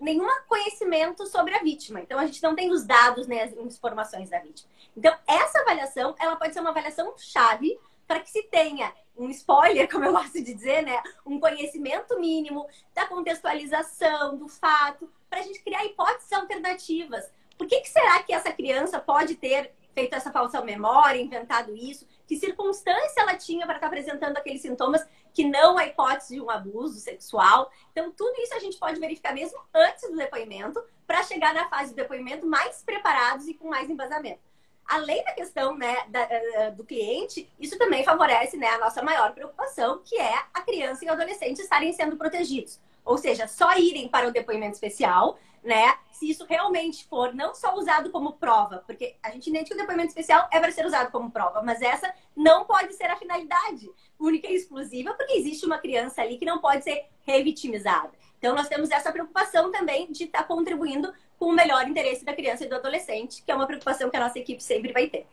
nenhum 0.00 0.26
conhecimento 0.48 1.26
sobre 1.26 1.54
a 1.54 1.60
vítima. 1.60 2.00
Então, 2.00 2.18
a 2.18 2.26
gente 2.26 2.42
não 2.42 2.54
tem 2.54 2.70
os 2.70 2.84
dados, 2.84 3.26
né, 3.26 3.42
as 3.42 3.52
informações 3.52 4.30
da 4.30 4.38
vítima. 4.38 4.70
Então, 4.96 5.14
essa 5.26 5.60
avaliação, 5.60 6.14
ela 6.18 6.36
pode 6.36 6.54
ser 6.54 6.60
uma 6.60 6.70
avaliação 6.70 7.14
chave 7.18 7.78
para 8.06 8.20
que 8.20 8.30
se 8.30 8.42
tenha 8.44 8.92
um 9.16 9.28
spoiler, 9.30 9.88
como 9.90 10.04
eu 10.04 10.12
gosto 10.12 10.34
de 10.34 10.54
dizer, 10.54 10.82
né? 10.82 11.02
Um 11.24 11.40
conhecimento 11.40 12.18
mínimo 12.18 12.66
da 12.94 13.06
contextualização, 13.06 14.36
do 14.36 14.48
fato, 14.48 15.10
para 15.28 15.40
a 15.40 15.42
gente 15.42 15.62
criar 15.62 15.84
hipóteses 15.84 16.32
alternativas. 16.32 17.30
Por 17.58 17.66
que, 17.66 17.80
que 17.80 17.88
será 17.88 18.22
que 18.22 18.32
essa 18.32 18.52
criança 18.52 19.00
pode 19.00 19.34
ter 19.34 19.74
feito 19.94 20.14
essa 20.14 20.30
falsa 20.30 20.60
memória, 20.62 21.20
inventado 21.20 21.74
isso? 21.74 22.06
Que 22.26 22.36
circunstância 22.36 23.20
ela 23.20 23.34
tinha 23.34 23.64
para 23.64 23.76
estar 23.76 23.88
tá 23.88 23.96
apresentando 23.96 24.36
aqueles 24.36 24.60
sintomas 24.60 25.06
que 25.36 25.44
não 25.44 25.76
a 25.76 25.86
hipótese 25.86 26.36
de 26.36 26.40
um 26.40 26.50
abuso 26.50 26.98
sexual? 26.98 27.70
Então, 27.92 28.10
tudo 28.10 28.40
isso 28.40 28.54
a 28.54 28.58
gente 28.58 28.78
pode 28.78 28.98
verificar 28.98 29.34
mesmo 29.34 29.60
antes 29.74 30.08
do 30.08 30.16
depoimento, 30.16 30.82
para 31.06 31.22
chegar 31.22 31.52
na 31.52 31.68
fase 31.68 31.90
do 31.90 31.96
depoimento 31.96 32.46
mais 32.46 32.82
preparados 32.82 33.46
e 33.46 33.52
com 33.52 33.68
mais 33.68 33.90
embasamento 33.90 34.40
além 34.88 35.22
da 35.24 35.32
questão 35.32 35.76
né, 35.76 35.96
da, 36.08 36.20
eh, 36.20 36.70
do 36.70 36.84
cliente, 36.84 37.50
isso 37.58 37.76
também 37.76 38.04
favorece 38.04 38.56
né, 38.56 38.68
a 38.68 38.78
nossa 38.78 39.02
maior 39.02 39.32
preocupação, 39.32 40.00
que 40.04 40.16
é 40.16 40.32
a 40.54 40.62
criança 40.62 41.04
e 41.04 41.08
o 41.08 41.12
adolescente 41.12 41.58
estarem 41.58 41.92
sendo 41.92 42.16
protegidos. 42.16 42.80
Ou 43.04 43.18
seja, 43.18 43.48
só 43.48 43.76
irem 43.76 44.08
para 44.08 44.28
o 44.28 44.32
depoimento 44.32 44.74
especial, 44.74 45.38
né? 45.66 45.96
Se 46.12 46.30
isso 46.30 46.46
realmente 46.48 47.06
for 47.06 47.34
não 47.34 47.54
só 47.54 47.74
usado 47.74 48.10
como 48.10 48.34
prova, 48.34 48.82
porque 48.86 49.16
a 49.22 49.30
gente 49.30 49.50
entende 49.50 49.68
que 49.68 49.74
o 49.74 49.76
depoimento 49.76 50.08
especial 50.08 50.48
é 50.50 50.58
para 50.58 50.70
ser 50.70 50.86
usado 50.86 51.10
como 51.10 51.30
prova, 51.30 51.60
mas 51.62 51.82
essa 51.82 52.10
não 52.34 52.64
pode 52.64 52.94
ser 52.94 53.10
a 53.10 53.16
finalidade 53.16 53.90
única 54.18 54.48
e 54.48 54.54
exclusiva, 54.54 55.12
porque 55.12 55.34
existe 55.34 55.66
uma 55.66 55.78
criança 55.78 56.22
ali 56.22 56.38
que 56.38 56.46
não 56.46 56.58
pode 56.58 56.84
ser 56.84 57.06
revitimizada. 57.26 58.12
Então, 58.38 58.54
nós 58.54 58.68
temos 58.68 58.90
essa 58.90 59.12
preocupação 59.12 59.70
também 59.72 60.10
de 60.10 60.24
estar 60.24 60.44
contribuindo 60.44 61.12
com 61.38 61.46
o 61.46 61.52
melhor 61.52 61.86
interesse 61.88 62.24
da 62.24 62.34
criança 62.34 62.64
e 62.64 62.68
do 62.68 62.76
adolescente, 62.76 63.42
que 63.42 63.50
é 63.50 63.54
uma 63.54 63.66
preocupação 63.66 64.08
que 64.08 64.16
a 64.16 64.20
nossa 64.20 64.38
equipe 64.38 64.62
sempre 64.62 64.92
vai 64.92 65.08
ter. 65.08 65.26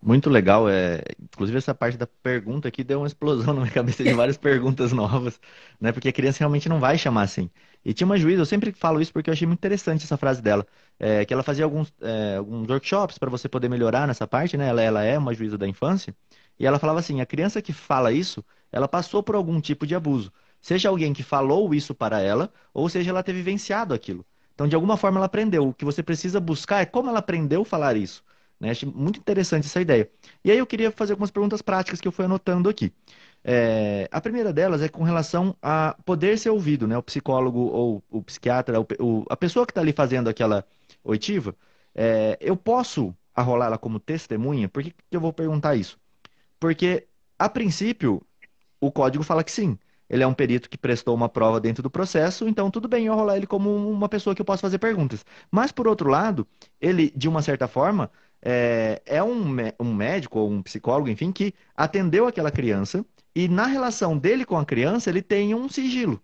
Muito 0.00 0.30
legal. 0.30 0.68
É... 0.68 1.02
Inclusive, 1.20 1.58
essa 1.58 1.74
parte 1.74 1.98
da 1.98 2.06
pergunta 2.06 2.68
aqui 2.68 2.84
deu 2.84 3.00
uma 3.00 3.06
explosão 3.06 3.52
na 3.54 3.60
minha 3.62 3.72
cabeça 3.72 4.04
de 4.04 4.12
várias 4.14 4.36
perguntas 4.36 4.92
novas, 4.92 5.40
né? 5.80 5.92
Porque 5.92 6.08
a 6.08 6.12
criança 6.12 6.38
realmente 6.40 6.68
não 6.68 6.78
vai 6.78 6.96
chamar 6.96 7.22
assim. 7.22 7.50
E 7.84 7.94
tinha 7.94 8.06
uma 8.06 8.18
juíza, 8.18 8.42
eu 8.42 8.46
sempre 8.46 8.72
falo 8.72 9.00
isso 9.00 9.12
porque 9.12 9.30
eu 9.30 9.32
achei 9.32 9.46
muito 9.46 9.60
interessante 9.60 10.04
essa 10.04 10.16
frase 10.16 10.42
dela, 10.42 10.66
é, 10.98 11.24
que 11.24 11.32
ela 11.32 11.42
fazia 11.42 11.64
alguns, 11.64 11.92
é, 12.02 12.36
alguns 12.36 12.68
workshops 12.68 13.18
para 13.18 13.30
você 13.30 13.48
poder 13.48 13.68
melhorar 13.68 14.06
nessa 14.06 14.26
parte, 14.26 14.56
né? 14.56 14.68
Ela, 14.68 14.82
ela 14.82 15.02
é 15.04 15.16
uma 15.18 15.32
juíza 15.34 15.56
da 15.56 15.66
infância, 15.66 16.14
e 16.58 16.66
ela 16.66 16.78
falava 16.78 16.98
assim: 17.00 17.20
a 17.20 17.26
criança 17.26 17.62
que 17.62 17.72
fala 17.72 18.12
isso, 18.12 18.44
ela 18.72 18.88
passou 18.88 19.22
por 19.22 19.34
algum 19.34 19.60
tipo 19.60 19.86
de 19.86 19.94
abuso. 19.94 20.32
Seja 20.60 20.88
alguém 20.88 21.12
que 21.12 21.22
falou 21.22 21.72
isso 21.74 21.94
para 21.94 22.20
ela, 22.20 22.52
ou 22.74 22.88
seja, 22.88 23.10
ela 23.10 23.22
ter 23.22 23.32
vivenciado 23.32 23.94
aquilo. 23.94 24.26
Então, 24.54 24.66
de 24.66 24.74
alguma 24.74 24.96
forma, 24.96 25.18
ela 25.18 25.26
aprendeu. 25.26 25.68
O 25.68 25.74
que 25.74 25.84
você 25.84 26.02
precisa 26.02 26.40
buscar 26.40 26.80
é 26.80 26.86
como 26.86 27.08
ela 27.08 27.20
aprendeu 27.20 27.62
a 27.62 27.64
falar 27.64 27.96
isso. 27.96 28.24
Né? 28.58 28.70
Achei 28.70 28.88
muito 28.92 29.20
interessante 29.20 29.66
essa 29.66 29.80
ideia. 29.80 30.10
E 30.44 30.50
aí 30.50 30.58
eu 30.58 30.66
queria 30.66 30.90
fazer 30.90 31.12
algumas 31.12 31.30
perguntas 31.30 31.62
práticas 31.62 32.00
que 32.00 32.08
eu 32.08 32.12
fui 32.12 32.24
anotando 32.24 32.68
aqui. 32.68 32.92
É, 33.44 34.08
a 34.10 34.20
primeira 34.20 34.52
delas 34.52 34.82
é 34.82 34.88
com 34.88 35.02
relação 35.02 35.56
a 35.62 35.96
poder 36.04 36.38
ser 36.38 36.50
ouvido, 36.50 36.86
né? 36.86 36.96
O 36.98 37.02
psicólogo 37.02 37.60
ou 37.60 38.02
o 38.10 38.22
psiquiatra, 38.22 38.80
o, 38.80 39.24
a 39.28 39.36
pessoa 39.36 39.66
que 39.66 39.72
está 39.72 39.80
ali 39.80 39.92
fazendo 39.92 40.28
aquela 40.28 40.64
oitiva, 41.04 41.54
é, 41.94 42.36
eu 42.40 42.56
posso 42.56 43.14
arrolar 43.34 43.68
ela 43.68 43.78
como 43.78 44.00
testemunha? 44.00 44.68
Por 44.68 44.82
que, 44.82 44.90
que 44.90 45.16
eu 45.16 45.20
vou 45.20 45.32
perguntar 45.32 45.76
isso? 45.76 45.98
Porque, 46.60 47.06
a 47.38 47.48
princípio, 47.48 48.22
o 48.80 48.90
código 48.92 49.24
fala 49.24 49.44
que 49.44 49.52
sim 49.52 49.78
ele 50.08 50.22
é 50.22 50.26
um 50.26 50.34
perito 50.34 50.70
que 50.70 50.78
prestou 50.78 51.14
uma 51.14 51.28
prova 51.28 51.60
dentro 51.60 51.82
do 51.82 51.90
processo, 51.90 52.48
então 52.48 52.70
tudo 52.70 52.88
bem 52.88 53.06
eu 53.06 53.14
rolar 53.14 53.36
ele 53.36 53.46
como 53.46 53.74
uma 53.90 54.08
pessoa 54.08 54.34
que 54.34 54.40
eu 54.40 54.46
posso 54.46 54.62
fazer 54.62 54.78
perguntas. 54.78 55.24
Mas, 55.50 55.70
por 55.70 55.86
outro 55.86 56.08
lado, 56.08 56.46
ele, 56.80 57.12
de 57.14 57.28
uma 57.28 57.42
certa 57.42 57.68
forma, 57.68 58.10
é, 58.40 59.02
é 59.04 59.22
um, 59.22 59.44
um 59.78 59.94
médico 59.94 60.38
ou 60.38 60.50
um 60.50 60.62
psicólogo, 60.62 61.08
enfim, 61.10 61.30
que 61.30 61.54
atendeu 61.76 62.26
aquela 62.26 62.50
criança 62.50 63.04
e 63.38 63.46
na 63.46 63.66
relação 63.66 64.18
dele 64.18 64.44
com 64.44 64.58
a 64.58 64.64
criança 64.64 65.08
ele 65.08 65.22
tem 65.22 65.54
um 65.54 65.68
sigilo. 65.68 66.20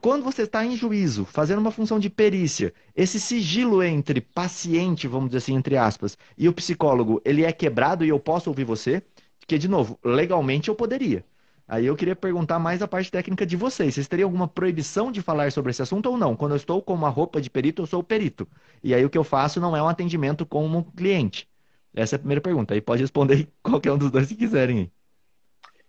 Quando 0.00 0.22
você 0.22 0.42
está 0.42 0.64
em 0.64 0.76
juízo, 0.76 1.24
fazendo 1.24 1.58
uma 1.58 1.72
função 1.72 1.98
de 1.98 2.08
perícia, 2.08 2.72
esse 2.94 3.18
sigilo 3.18 3.82
entre 3.82 4.20
paciente, 4.20 5.08
vamos 5.08 5.30
dizer 5.30 5.38
assim, 5.38 5.56
entre 5.56 5.76
aspas, 5.76 6.16
e 6.38 6.48
o 6.48 6.52
psicólogo, 6.52 7.20
ele 7.24 7.42
é 7.42 7.50
quebrado 7.50 8.04
e 8.04 8.08
eu 8.08 8.20
posso 8.20 8.48
ouvir 8.48 8.62
você? 8.62 9.02
Porque, 9.40 9.58
de 9.58 9.66
novo, 9.66 9.98
legalmente 10.04 10.68
eu 10.68 10.76
poderia. 10.76 11.24
Aí 11.66 11.86
eu 11.86 11.96
queria 11.96 12.14
perguntar 12.14 12.60
mais 12.60 12.82
a 12.82 12.86
parte 12.86 13.10
técnica 13.10 13.44
de 13.44 13.56
vocês. 13.56 13.94
Vocês 13.94 14.06
teriam 14.06 14.28
alguma 14.28 14.46
proibição 14.46 15.10
de 15.10 15.20
falar 15.20 15.50
sobre 15.50 15.72
esse 15.72 15.82
assunto 15.82 16.06
ou 16.08 16.16
não? 16.16 16.36
Quando 16.36 16.52
eu 16.52 16.56
estou 16.56 16.80
com 16.80 16.94
uma 16.94 17.08
roupa 17.08 17.40
de 17.40 17.50
perito, 17.50 17.82
eu 17.82 17.86
sou 17.86 18.00
perito. 18.00 18.46
E 18.80 18.94
aí 18.94 19.04
o 19.04 19.10
que 19.10 19.18
eu 19.18 19.24
faço 19.24 19.58
não 19.60 19.76
é 19.76 19.82
um 19.82 19.88
atendimento 19.88 20.46
com 20.46 20.64
um 20.68 20.84
cliente. 20.84 21.48
Essa 21.92 22.14
é 22.14 22.16
a 22.16 22.20
primeira 22.20 22.40
pergunta. 22.40 22.74
Aí 22.74 22.80
pode 22.80 23.02
responder 23.02 23.48
qualquer 23.60 23.90
um 23.90 23.98
dos 23.98 24.12
dois 24.12 24.28
se 24.28 24.36
quiserem. 24.36 24.92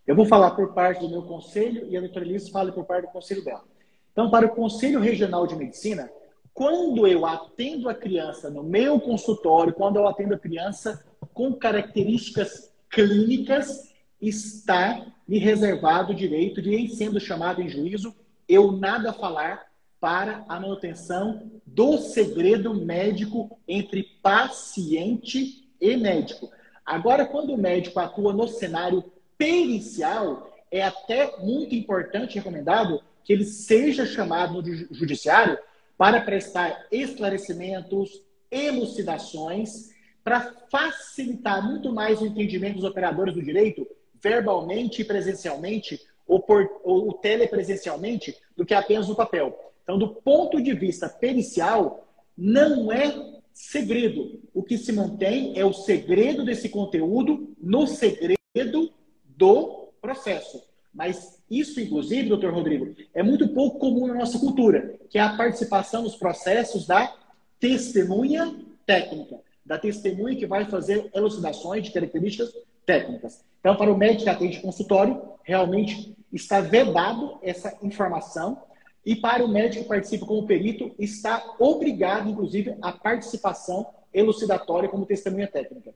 Eu 0.08 0.16
vou 0.16 0.26
falar 0.26 0.52
por 0.52 0.74
parte 0.74 1.02
do 1.02 1.10
meu 1.10 1.22
conselho 1.22 1.86
e 1.90 1.98
a 1.98 2.00
doutora 2.00 2.24
Liz 2.24 2.48
fala 2.48 2.72
por 2.72 2.86
parte 2.86 3.08
do 3.08 3.12
conselho 3.12 3.44
dela. 3.44 3.66
Então, 4.14 4.32
para 4.32 4.46
o 4.46 4.56
Conselho 4.56 5.02
Regional 5.02 5.46
de 5.46 5.54
Medicina, 5.54 6.10
quando 6.54 7.06
eu 7.06 7.26
atendo 7.26 7.90
a 7.90 7.94
criança 7.94 8.50
no 8.50 8.64
meu 8.64 9.02
consultório, 9.02 9.74
quando 9.74 9.98
eu 9.98 10.08
atendo 10.08 10.34
a 10.34 10.40
criança 10.40 11.06
com 11.34 11.54
características 11.54 12.74
clínicas, 12.90 13.94
está 14.22 15.06
me 15.28 15.40
reservado 15.40 16.14
o 16.14 16.16
direito 16.16 16.62
de, 16.62 16.74
em 16.74 16.88
sendo 16.88 17.20
chamado 17.20 17.62
em 17.62 17.68
juízo, 17.68 18.16
eu 18.48 18.72
nada 18.72 19.12
falar 19.12 19.68
para 20.00 20.46
a 20.48 20.58
manutenção 20.58 21.52
do 21.66 21.98
segredo 21.98 22.74
médico 22.74 23.60
entre 23.68 24.04
paciente 24.24 25.70
e 25.82 25.98
médico. 25.98 26.50
Agora, 26.86 27.26
quando 27.26 27.54
o 27.54 27.58
médico 27.58 28.00
atua 28.00 28.32
no 28.32 28.48
cenário 28.48 29.04
pericial, 29.38 30.52
é 30.72 30.82
até 30.82 31.38
muito 31.40 31.76
importante 31.76 32.34
e 32.34 32.36
recomendado 32.36 33.02
que 33.24 33.34
ele 33.34 33.46
seja 33.46 34.06
chamado 34.06 34.62
no 34.62 34.96
judiciário 34.96 35.58
para 35.98 36.22
prestar 36.22 36.88
esclarecimentos, 36.92 38.22
elucidações, 38.50 39.90
para 40.24 40.54
facilitar 40.70 41.66
muito 41.66 41.92
mais 41.92 42.22
o 42.22 42.26
entendimento 42.26 42.76
dos 42.76 42.84
operadores 42.84 43.34
do 43.34 43.42
direito 43.42 43.88
verbalmente 44.22 45.02
e 45.02 45.06
presencialmente 45.06 46.02
ou, 46.28 46.42
por, 46.42 46.70
ou 46.84 47.14
telepresencialmente 47.14 48.36
do 48.56 48.66
que 48.66 48.74
apenas 48.74 49.08
no 49.08 49.16
papel. 49.16 49.58
Então, 49.84 49.98
do 49.98 50.10
ponto 50.10 50.62
de 50.62 50.74
vista 50.74 51.08
pericial, 51.08 52.06
não 52.38 52.92
é 52.92 53.40
segredo. 53.54 54.42
O 54.54 54.62
que 54.62 54.78
se 54.78 54.92
mantém 54.92 55.58
é 55.58 55.66
o 55.66 55.74
segredo 55.74 56.44
desse 56.44 56.70
conteúdo 56.70 57.56
no 57.62 57.88
segredo 57.88 58.92
do 59.38 59.90
processo. 60.02 60.62
Mas 60.94 61.44
isso, 61.50 61.80
inclusive, 61.80 62.28
doutor 62.28 62.54
Rodrigo, 62.54 62.96
é 63.14 63.22
muito 63.22 63.48
pouco 63.50 63.78
comum 63.78 64.08
na 64.08 64.16
nossa 64.16 64.40
cultura, 64.40 64.98
que 65.10 65.20
é 65.20 65.22
a 65.22 65.38
participação 65.38 66.02
nos 66.02 66.16
processos 66.16 66.88
da 66.88 67.16
testemunha 67.60 68.54
técnica, 68.86 69.40
da 69.66 69.78
testemunha 69.78 70.36
que 70.36 70.48
vai 70.48 70.66
fazer 70.66 71.10
elucidações 71.14 71.84
de 71.84 71.92
características 71.92 72.52
técnicas. 72.86 73.44
Então, 73.60 73.76
para 73.76 73.92
o 73.92 73.98
médico 73.98 74.24
que 74.24 74.30
atende 74.30 74.60
consultório, 74.60 75.22
realmente 75.44 76.16
está 76.34 76.62
vedado 76.62 77.38
essa 77.42 77.78
informação. 77.82 78.64
E 79.06 79.16
para 79.16 79.44
o 79.44 79.48
médico 79.48 79.84
que 79.84 79.90
participa 79.90 80.26
como 80.26 80.48
perito, 80.48 80.94
está 80.98 81.56
obrigado, 81.60 82.30
inclusive, 82.30 82.76
a 82.82 82.92
participação 82.92 83.86
elucidatória 84.14 84.90
como 84.90 85.06
testemunha 85.06 85.48
técnica. 85.48 85.94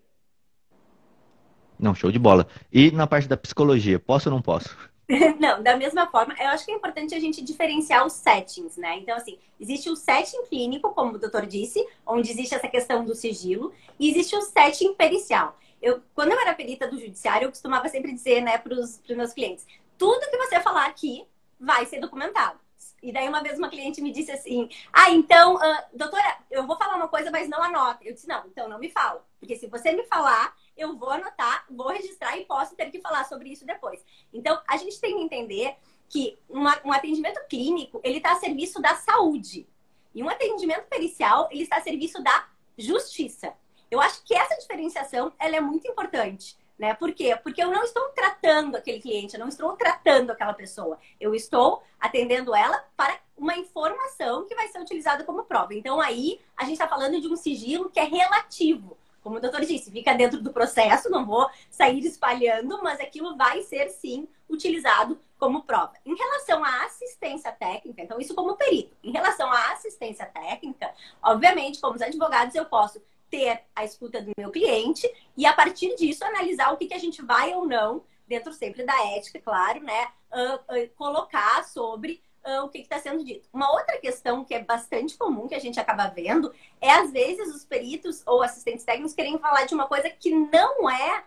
Não, 1.82 1.96
show 1.96 2.12
de 2.12 2.20
bola. 2.20 2.48
E 2.72 2.92
na 2.92 3.08
parte 3.08 3.28
da 3.28 3.36
psicologia, 3.36 4.00
posso 4.00 4.30
ou 4.30 4.36
não 4.36 4.42
posso? 4.42 4.78
Não, 5.40 5.62
da 5.62 5.76
mesma 5.76 6.08
forma, 6.08 6.34
eu 6.40 6.48
acho 6.50 6.64
que 6.64 6.72
é 6.72 6.76
importante 6.76 7.14
a 7.14 7.20
gente 7.20 7.44
diferenciar 7.44 8.06
os 8.06 8.14
settings, 8.14 8.78
né? 8.78 8.98
Então, 8.98 9.18
assim, 9.18 9.38
existe 9.60 9.90
o 9.90 9.96
setting 9.96 10.46
clínico, 10.46 10.94
como 10.94 11.16
o 11.16 11.18
doutor 11.18 11.46
disse, 11.46 11.86
onde 12.06 12.32
existe 12.32 12.56
essa 12.56 12.68
questão 12.68 13.04
do 13.04 13.14
sigilo, 13.14 13.74
e 14.00 14.10
existe 14.10 14.36
o 14.38 14.42
setting 14.42 14.94
pericial. 14.94 15.60
Eu, 15.82 16.02
quando 16.14 16.32
eu 16.32 16.40
era 16.40 16.54
perita 16.54 16.88
do 16.88 16.98
judiciário, 16.98 17.46
eu 17.46 17.50
costumava 17.50 17.90
sempre 17.90 18.14
dizer, 18.14 18.42
né, 18.42 18.58
para 18.58 18.74
os 18.74 19.02
meus 19.10 19.34
clientes: 19.34 19.66
tudo 19.98 20.30
que 20.30 20.38
você 20.38 20.62
falar 20.62 20.86
aqui 20.86 21.26
vai 21.60 21.86
ser 21.88 22.00
documentado. 22.00 22.60
E 23.02 23.12
daí 23.12 23.28
uma 23.28 23.42
vez 23.42 23.58
uma 23.58 23.70
cliente 23.70 24.02
me 24.02 24.12
disse 24.12 24.32
assim: 24.32 24.70
Ah, 24.94 25.10
então, 25.10 25.56
uh, 25.56 25.84
doutora, 25.94 26.38
eu 26.52 26.66
vou 26.68 26.78
falar 26.78 26.96
uma 26.96 27.08
coisa, 27.08 27.32
mas 27.32 27.50
não 27.50 27.62
anota. 27.62 28.04
Eu 28.04 28.14
disse: 28.14 28.28
Não, 28.28 28.46
então 28.46 28.70
não 28.70 28.80
me 28.80 28.90
fala. 28.90 29.26
Porque 29.40 29.56
se 29.56 29.68
você 29.68 29.92
me 29.92 30.04
falar, 30.04 30.54
eu 30.82 30.98
vou 30.98 31.10
anotar, 31.10 31.66
vou 31.70 31.90
registrar 31.90 32.38
e 32.38 32.46
posso 32.46 32.76
ter 32.76 32.92
que 32.92 33.00
falar 33.00 33.24
sobre 33.26 33.50
isso 33.50 33.66
depois. 33.66 34.04
Então, 34.34 34.62
a 34.68 34.78
gente 34.78 35.00
tem 35.00 35.16
que 35.16 35.24
entender 35.24 35.76
que 36.10 36.38
uma, 36.50 36.80
um 36.84 36.92
atendimento 36.92 37.40
clínico, 37.48 38.02
ele 38.04 38.18
está 38.18 38.34
a 38.34 38.40
serviço 38.40 38.82
da 38.82 38.96
saúde. 38.96 39.68
E 40.14 40.22
um 40.22 40.30
atendimento 40.30 40.88
pericial, 40.88 41.48
ele 41.52 41.64
está 41.64 41.78
a 41.78 41.82
serviço 41.82 42.22
da 42.22 42.50
justiça. 42.78 43.54
Eu 43.90 44.02
acho 44.02 44.24
que 44.24 44.34
essa 44.34 44.56
diferenciação, 44.56 45.32
ela 45.40 45.56
é 45.56 45.62
muito 45.62 45.88
importante. 45.88 46.58
Né? 46.78 46.96
Por 46.96 47.14
quê? 47.14 47.38
Porque 47.44 47.64
eu 47.64 47.70
não 47.70 47.84
estou 47.84 48.10
tratando 48.10 48.76
aquele 48.76 49.00
cliente, 49.00 49.36
eu 49.36 49.40
não 49.40 49.48
estou 49.48 49.74
tratando 49.78 50.32
aquela 50.32 50.54
pessoa. 50.54 50.98
Eu 51.20 51.36
estou 51.36 51.84
atendendo 52.00 52.56
ela 52.56 52.84
para 52.98 53.20
uma 53.38 53.56
informação 53.56 54.48
que 54.48 54.56
vai 54.56 54.68
ser 54.68 54.80
utilizada 54.80 55.24
como 55.24 55.44
prova. 55.44 55.76
Então, 55.76 56.02
aí, 56.02 56.42
a 56.58 56.64
gente 56.64 56.74
está 56.74 56.88
falando 56.88 57.22
de 57.22 57.28
um 57.28 57.36
sigilo 57.36 57.90
que 57.90 58.00
é 58.00 58.04
relativo. 58.04 58.98
Como 59.22 59.38
o 59.38 59.40
doutor 59.40 59.62
disse, 59.62 59.92
fica 59.92 60.14
dentro 60.14 60.42
do 60.42 60.52
processo, 60.52 61.10
não 61.10 61.26
vou 61.26 61.50
sair 61.70 62.00
espalhando, 62.06 62.82
mas 62.84 63.00
aquilo 63.00 63.38
vai 63.38 63.62
ser 63.62 63.90
sim 63.90 64.28
utilizado 64.50 65.20
como 65.38 65.64
prova. 65.64 65.94
Em 66.06 66.16
relação 66.16 66.64
à 66.64 66.86
assistência 66.86 67.52
técnica, 67.52 68.02
então 68.02 68.20
isso 68.20 68.36
como 68.36 68.56
perito. 68.56 68.96
Em 69.04 69.12
relação 69.12 69.52
à 69.52 69.72
assistência 69.72 70.26
técnica, 70.26 70.94
obviamente, 71.24 71.80
como 71.80 71.96
os 71.96 72.02
advogados, 72.02 72.56
eu 72.56 72.66
posso 72.66 73.02
ter 73.30 73.62
a 73.76 73.86
escuta 73.86 74.22
do 74.22 74.32
meu 74.38 74.52
cliente 74.52 75.10
e, 75.38 75.46
a 75.46 75.54
partir 75.54 75.96
disso, 75.96 76.24
analisar 76.26 76.74
o 76.74 76.78
que, 76.78 76.88
que 76.88 76.94
a 76.94 77.00
gente 77.00 77.22
vai 77.22 77.54
ou 77.54 77.66
não, 77.66 78.04
dentro 78.28 78.54
sempre 78.54 78.84
da 78.84 79.08
ética, 79.16 79.40
claro, 79.40 79.82
né? 79.82 80.08
Uh, 80.32 80.56
uh, 80.56 80.90
colocar 80.96 81.64
sobre 81.64 82.22
uh, 82.46 82.64
o 82.64 82.70
que 82.70 82.80
está 82.80 83.00
sendo 83.00 83.24
dito. 83.24 83.48
Uma 83.54 83.72
outra 83.72 83.98
questão 84.00 84.44
que 84.44 84.54
é 84.54 84.64
bastante 84.64 85.18
comum, 85.18 85.48
que 85.48 85.56
a 85.56 85.60
gente 85.60 85.80
acaba 85.80 86.08
vendo, 86.08 86.54
é 86.80 86.92
às 86.92 87.12
vezes 87.12 87.54
os 87.54 87.64
peritos 87.64 88.22
ou 88.26 88.42
assistentes 88.42 88.86
técnicos 88.86 89.14
querem 89.14 89.38
falar 89.40 89.66
de 89.66 89.74
uma 89.74 89.88
coisa 89.88 90.10
que 90.10 90.32
não 90.32 90.90
é 90.90 91.24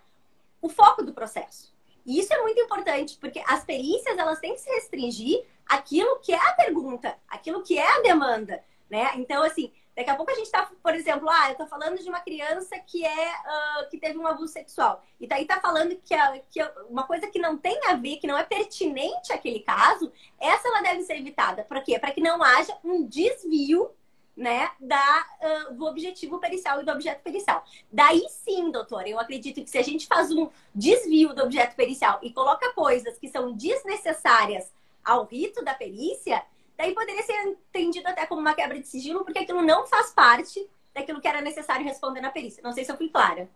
o 0.60 0.68
foco 0.68 1.02
do 1.02 1.12
processo. 1.12 1.72
E 2.06 2.18
isso 2.18 2.32
é 2.32 2.42
muito 2.42 2.60
importante, 2.60 3.16
porque 3.18 3.42
as 3.46 3.64
perícias 3.64 4.18
elas 4.18 4.38
têm 4.38 4.54
que 4.54 4.60
se 4.60 4.70
restringir 4.70 5.44
àquilo 5.66 6.18
que 6.20 6.32
é 6.32 6.48
a 6.48 6.52
pergunta, 6.52 7.16
aquilo 7.28 7.62
que 7.62 7.78
é 7.78 7.86
a 7.86 8.02
demanda, 8.02 8.62
né? 8.90 9.12
Então, 9.16 9.42
assim, 9.42 9.72
Daqui 9.96 10.10
a 10.10 10.16
pouco 10.16 10.32
a 10.32 10.34
gente 10.34 10.46
está, 10.46 10.68
por 10.82 10.94
exemplo, 10.94 11.28
ah, 11.30 11.46
eu 11.46 11.52
estou 11.52 11.66
falando 11.66 11.98
de 11.98 12.08
uma 12.08 12.20
criança 12.20 12.76
que 12.80 13.04
é 13.04 13.08
uh, 13.10 13.88
que 13.88 13.98
teve 13.98 14.18
um 14.18 14.26
abuso 14.26 14.52
sexual. 14.52 15.04
E 15.20 15.26
daí 15.26 15.44
tá 15.44 15.60
falando 15.60 15.96
que, 16.04 16.12
a, 16.14 16.38
que 16.50 16.60
uma 16.88 17.04
coisa 17.04 17.28
que 17.28 17.38
não 17.38 17.56
tem 17.56 17.78
a 17.86 17.94
ver, 17.94 18.16
que 18.16 18.26
não 18.26 18.36
é 18.36 18.42
pertinente 18.42 19.32
àquele 19.32 19.60
caso, 19.60 20.12
essa 20.40 20.66
ela 20.68 20.82
deve 20.82 21.02
ser 21.02 21.16
evitada. 21.16 21.62
Para 21.62 21.80
quê? 21.80 21.98
Para 21.98 22.10
que 22.10 22.20
não 22.20 22.42
haja 22.42 22.76
um 22.82 23.06
desvio 23.06 23.90
né, 24.36 24.68
da, 24.80 25.26
uh, 25.70 25.74
do 25.74 25.86
objetivo 25.86 26.40
pericial 26.40 26.80
e 26.80 26.84
do 26.84 26.90
objeto 26.90 27.22
pericial. 27.22 27.64
Daí 27.92 28.26
sim, 28.28 28.70
doutor, 28.70 29.06
eu 29.06 29.18
acredito 29.18 29.62
que 29.62 29.70
se 29.70 29.78
a 29.78 29.82
gente 29.82 30.06
faz 30.06 30.32
um 30.32 30.50
desvio 30.74 31.32
do 31.32 31.44
objeto 31.44 31.76
pericial 31.76 32.18
e 32.20 32.32
coloca 32.32 32.72
coisas 32.72 33.16
que 33.16 33.28
são 33.28 33.52
desnecessárias 33.52 34.72
ao 35.04 35.24
rito 35.24 35.62
da 35.62 35.74
perícia, 35.74 36.42
Daí 36.76 36.94
poderia 36.94 37.22
ser 37.22 37.34
entendido 37.46 38.08
até 38.08 38.26
como 38.26 38.40
uma 38.40 38.54
quebra 38.54 38.78
de 38.80 38.86
sigilo, 38.86 39.24
porque 39.24 39.38
aquilo 39.38 39.62
não 39.62 39.86
faz 39.86 40.10
parte 40.10 40.60
daquilo 40.94 41.20
que 41.20 41.28
era 41.28 41.40
necessário 41.40 41.84
responder 41.84 42.20
na 42.20 42.30
perícia. 42.30 42.62
Não 42.62 42.72
sei 42.72 42.84
se 42.84 42.92
eu 42.92 42.96
fui 42.96 43.08
clara. 43.08 43.48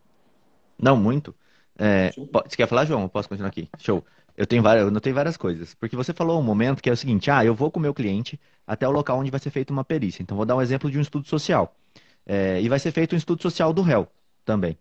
Não, 0.79 0.97
muito. 0.97 1.35
É, 1.77 2.11
você 2.15 2.57
quer 2.57 2.69
falar, 2.69 2.85
João? 2.85 3.03
Eu 3.03 3.09
posso 3.09 3.29
continuar 3.29 3.49
aqui? 3.49 3.69
Show. 3.79 4.05
Eu 4.37 4.47
tenho 4.47 4.63
várias, 4.63 4.85
eu 4.85 4.91
notei 4.91 5.13
várias 5.13 5.37
coisas. 5.37 5.75
Porque 5.75 5.97
você 5.97 6.13
falou 6.13 6.39
um 6.39 6.43
momento 6.43 6.81
que 6.81 6.89
é 6.89 6.93
o 6.93 6.97
seguinte: 6.97 7.31
ah, 7.31 7.45
eu 7.45 7.55
vou 7.55 7.71
com 7.71 7.81
o 7.81 7.83
meu 7.83 7.93
cliente 7.93 8.39
até 8.67 8.87
o 8.87 8.91
local 8.91 9.19
onde 9.19 9.31
vai 9.31 9.41
ser 9.41 9.51
feita 9.51 9.73
uma 9.73 9.85
perícia. 9.85 10.23
Então, 10.23 10.37
vou 10.37 10.47
dar 10.47 10.57
um 10.57 10.63
exemplo 10.63 10.91
de 10.91 10.99
um 10.99 11.01
estudo 11.01 11.27
social. 11.27 11.75
É, 12.25 12.61
e 12.61 12.69
vai 12.69 12.79
ser 12.79 12.93
feito 12.93 13.15
um 13.15 13.19
estudo 13.19 13.43
social 13.43 13.73
do 13.73 13.83
réu 13.83 14.07
também. 14.45 14.79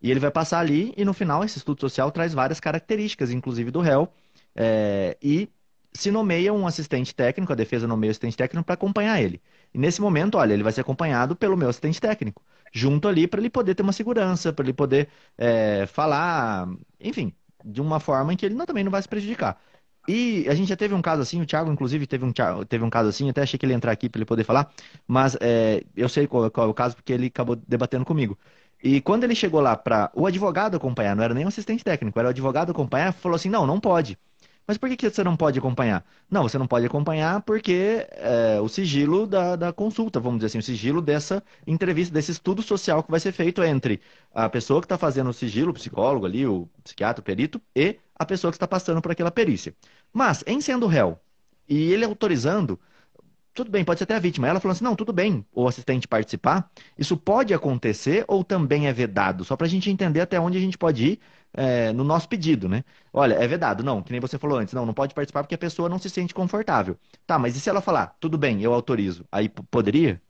E 0.00 0.10
ele 0.10 0.20
vai 0.20 0.30
passar 0.30 0.60
ali, 0.60 0.92
e 0.96 1.04
no 1.04 1.12
final, 1.12 1.44
esse 1.44 1.58
estudo 1.58 1.80
social 1.80 2.10
traz 2.10 2.34
várias 2.34 2.58
características, 2.58 3.30
inclusive 3.30 3.70
do 3.70 3.80
réu. 3.80 4.08
É, 4.54 5.16
e 5.22 5.48
se 5.96 6.10
nomeia 6.10 6.52
um 6.52 6.66
assistente 6.66 7.14
técnico, 7.14 7.52
a 7.52 7.56
defesa 7.56 7.86
nomeia 7.86 8.10
o 8.10 8.12
assistente 8.12 8.36
técnico 8.36 8.64
para 8.64 8.74
acompanhar 8.74 9.20
ele. 9.20 9.40
E 9.74 9.78
nesse 9.78 10.00
momento, 10.00 10.38
olha, 10.38 10.52
ele 10.54 10.62
vai 10.62 10.72
ser 10.72 10.80
acompanhado 10.82 11.36
pelo 11.36 11.56
meu 11.56 11.68
assistente 11.68 12.00
técnico, 12.00 12.42
junto 12.72 13.08
ali 13.08 13.26
para 13.26 13.40
ele 13.40 13.50
poder 13.50 13.74
ter 13.74 13.82
uma 13.82 13.92
segurança, 13.92 14.52
para 14.52 14.64
ele 14.64 14.72
poder 14.72 15.08
é, 15.38 15.86
falar, 15.86 16.68
enfim, 17.00 17.32
de 17.64 17.80
uma 17.80 18.00
forma 18.00 18.32
em 18.32 18.36
que 18.36 18.46
ele 18.46 18.54
não, 18.54 18.66
também 18.66 18.84
não 18.84 18.90
vai 18.90 19.02
se 19.02 19.08
prejudicar. 19.08 19.60
E 20.08 20.48
a 20.48 20.54
gente 20.54 20.68
já 20.68 20.76
teve 20.76 20.94
um 20.94 21.02
caso 21.02 21.22
assim, 21.22 21.40
o 21.42 21.46
Thiago, 21.46 21.70
inclusive, 21.72 22.06
teve 22.06 22.24
um, 22.24 22.32
teve 22.68 22.84
um 22.84 22.90
caso 22.90 23.08
assim, 23.08 23.28
até 23.28 23.42
achei 23.42 23.58
que 23.58 23.66
ele 23.66 23.72
ia 23.72 23.76
entrar 23.76 23.90
aqui 23.92 24.08
para 24.08 24.18
ele 24.20 24.24
poder 24.24 24.44
falar, 24.44 24.72
mas 25.06 25.36
é, 25.40 25.84
eu 25.96 26.08
sei 26.08 26.26
qual, 26.28 26.50
qual, 26.50 26.68
é 26.68 26.70
o 26.70 26.74
caso 26.74 26.94
porque 26.94 27.12
ele 27.12 27.26
acabou 27.26 27.56
debatendo 27.56 28.04
comigo. 28.04 28.38
E 28.82 29.00
quando 29.00 29.24
ele 29.24 29.34
chegou 29.34 29.60
lá 29.60 29.76
para 29.76 30.10
o 30.14 30.26
advogado 30.26 30.76
acompanhar, 30.76 31.16
não 31.16 31.24
era 31.24 31.34
nem 31.34 31.44
o 31.44 31.48
assistente 31.48 31.82
técnico, 31.82 32.18
era 32.18 32.28
o 32.28 32.30
advogado 32.30 32.70
acompanhar, 32.70 33.12
falou 33.12 33.36
assim: 33.36 33.48
não, 33.48 33.66
não 33.66 33.80
pode. 33.80 34.18
Mas 34.66 34.76
por 34.76 34.88
que, 34.88 34.96
que 34.96 35.08
você 35.08 35.22
não 35.22 35.36
pode 35.36 35.58
acompanhar? 35.58 36.04
Não, 36.28 36.42
você 36.42 36.58
não 36.58 36.66
pode 36.66 36.84
acompanhar 36.84 37.40
porque 37.42 38.06
é, 38.10 38.60
o 38.60 38.68
sigilo 38.68 39.26
da, 39.26 39.54
da 39.54 39.72
consulta, 39.72 40.18
vamos 40.18 40.38
dizer 40.38 40.46
assim, 40.46 40.58
o 40.58 40.62
sigilo 40.62 41.00
dessa 41.00 41.42
entrevista, 41.66 42.12
desse 42.12 42.32
estudo 42.32 42.62
social 42.62 43.02
que 43.02 43.10
vai 43.10 43.20
ser 43.20 43.30
feito 43.32 43.62
entre 43.62 44.00
a 44.34 44.48
pessoa 44.48 44.80
que 44.80 44.86
está 44.86 44.98
fazendo 44.98 45.30
o 45.30 45.32
sigilo, 45.32 45.70
o 45.70 45.74
psicólogo 45.74 46.26
ali, 46.26 46.46
o 46.46 46.68
psiquiatra, 46.82 47.20
o 47.20 47.24
perito, 47.24 47.60
e 47.76 47.96
a 48.18 48.24
pessoa 48.26 48.50
que 48.50 48.56
está 48.56 48.66
passando 48.66 49.00
por 49.00 49.12
aquela 49.12 49.30
perícia. 49.30 49.74
Mas, 50.12 50.42
em 50.46 50.60
sendo 50.60 50.86
réu, 50.86 51.18
e 51.68 51.92
ele 51.92 52.04
autorizando, 52.04 52.78
tudo 53.54 53.70
bem, 53.70 53.84
pode 53.84 53.98
ser 53.98 54.04
até 54.04 54.14
a 54.14 54.18
vítima. 54.18 54.46
Ela 54.46 54.60
falou 54.60 54.72
assim: 54.72 54.84
não, 54.84 54.94
tudo 54.94 55.12
bem, 55.12 55.44
o 55.52 55.66
assistente 55.66 56.06
participar. 56.06 56.70
Isso 56.98 57.16
pode 57.16 57.54
acontecer 57.54 58.24
ou 58.28 58.44
também 58.44 58.86
é 58.86 58.92
vedado? 58.92 59.44
Só 59.44 59.56
para 59.56 59.66
a 59.66 59.70
gente 59.70 59.90
entender 59.90 60.20
até 60.20 60.38
onde 60.38 60.58
a 60.58 60.60
gente 60.60 60.76
pode 60.76 61.06
ir 61.06 61.20
é, 61.56 61.92
no 61.92 62.04
nosso 62.04 62.28
pedido, 62.28 62.68
né? 62.68 62.84
Olha, 63.12 63.34
é 63.34 63.48
vedado, 63.48 63.82
não, 63.82 64.02
que 64.02 64.12
nem 64.12 64.20
você 64.20 64.38
falou 64.38 64.58
antes, 64.58 64.74
não, 64.74 64.84
não 64.84 64.94
pode 64.94 65.14
participar 65.14 65.42
porque 65.42 65.54
a 65.54 65.58
pessoa 65.58 65.88
não 65.88 65.98
se 65.98 66.10
sente 66.10 66.34
confortável. 66.34 66.98
Tá, 67.26 67.38
mas 67.38 67.56
e 67.56 67.60
se 67.60 67.70
ela 67.70 67.80
falar, 67.80 68.16
tudo 68.20 68.36
bem, 68.36 68.62
eu 68.62 68.74
autorizo? 68.74 69.24
Aí 69.32 69.48
poderia? 69.48 70.20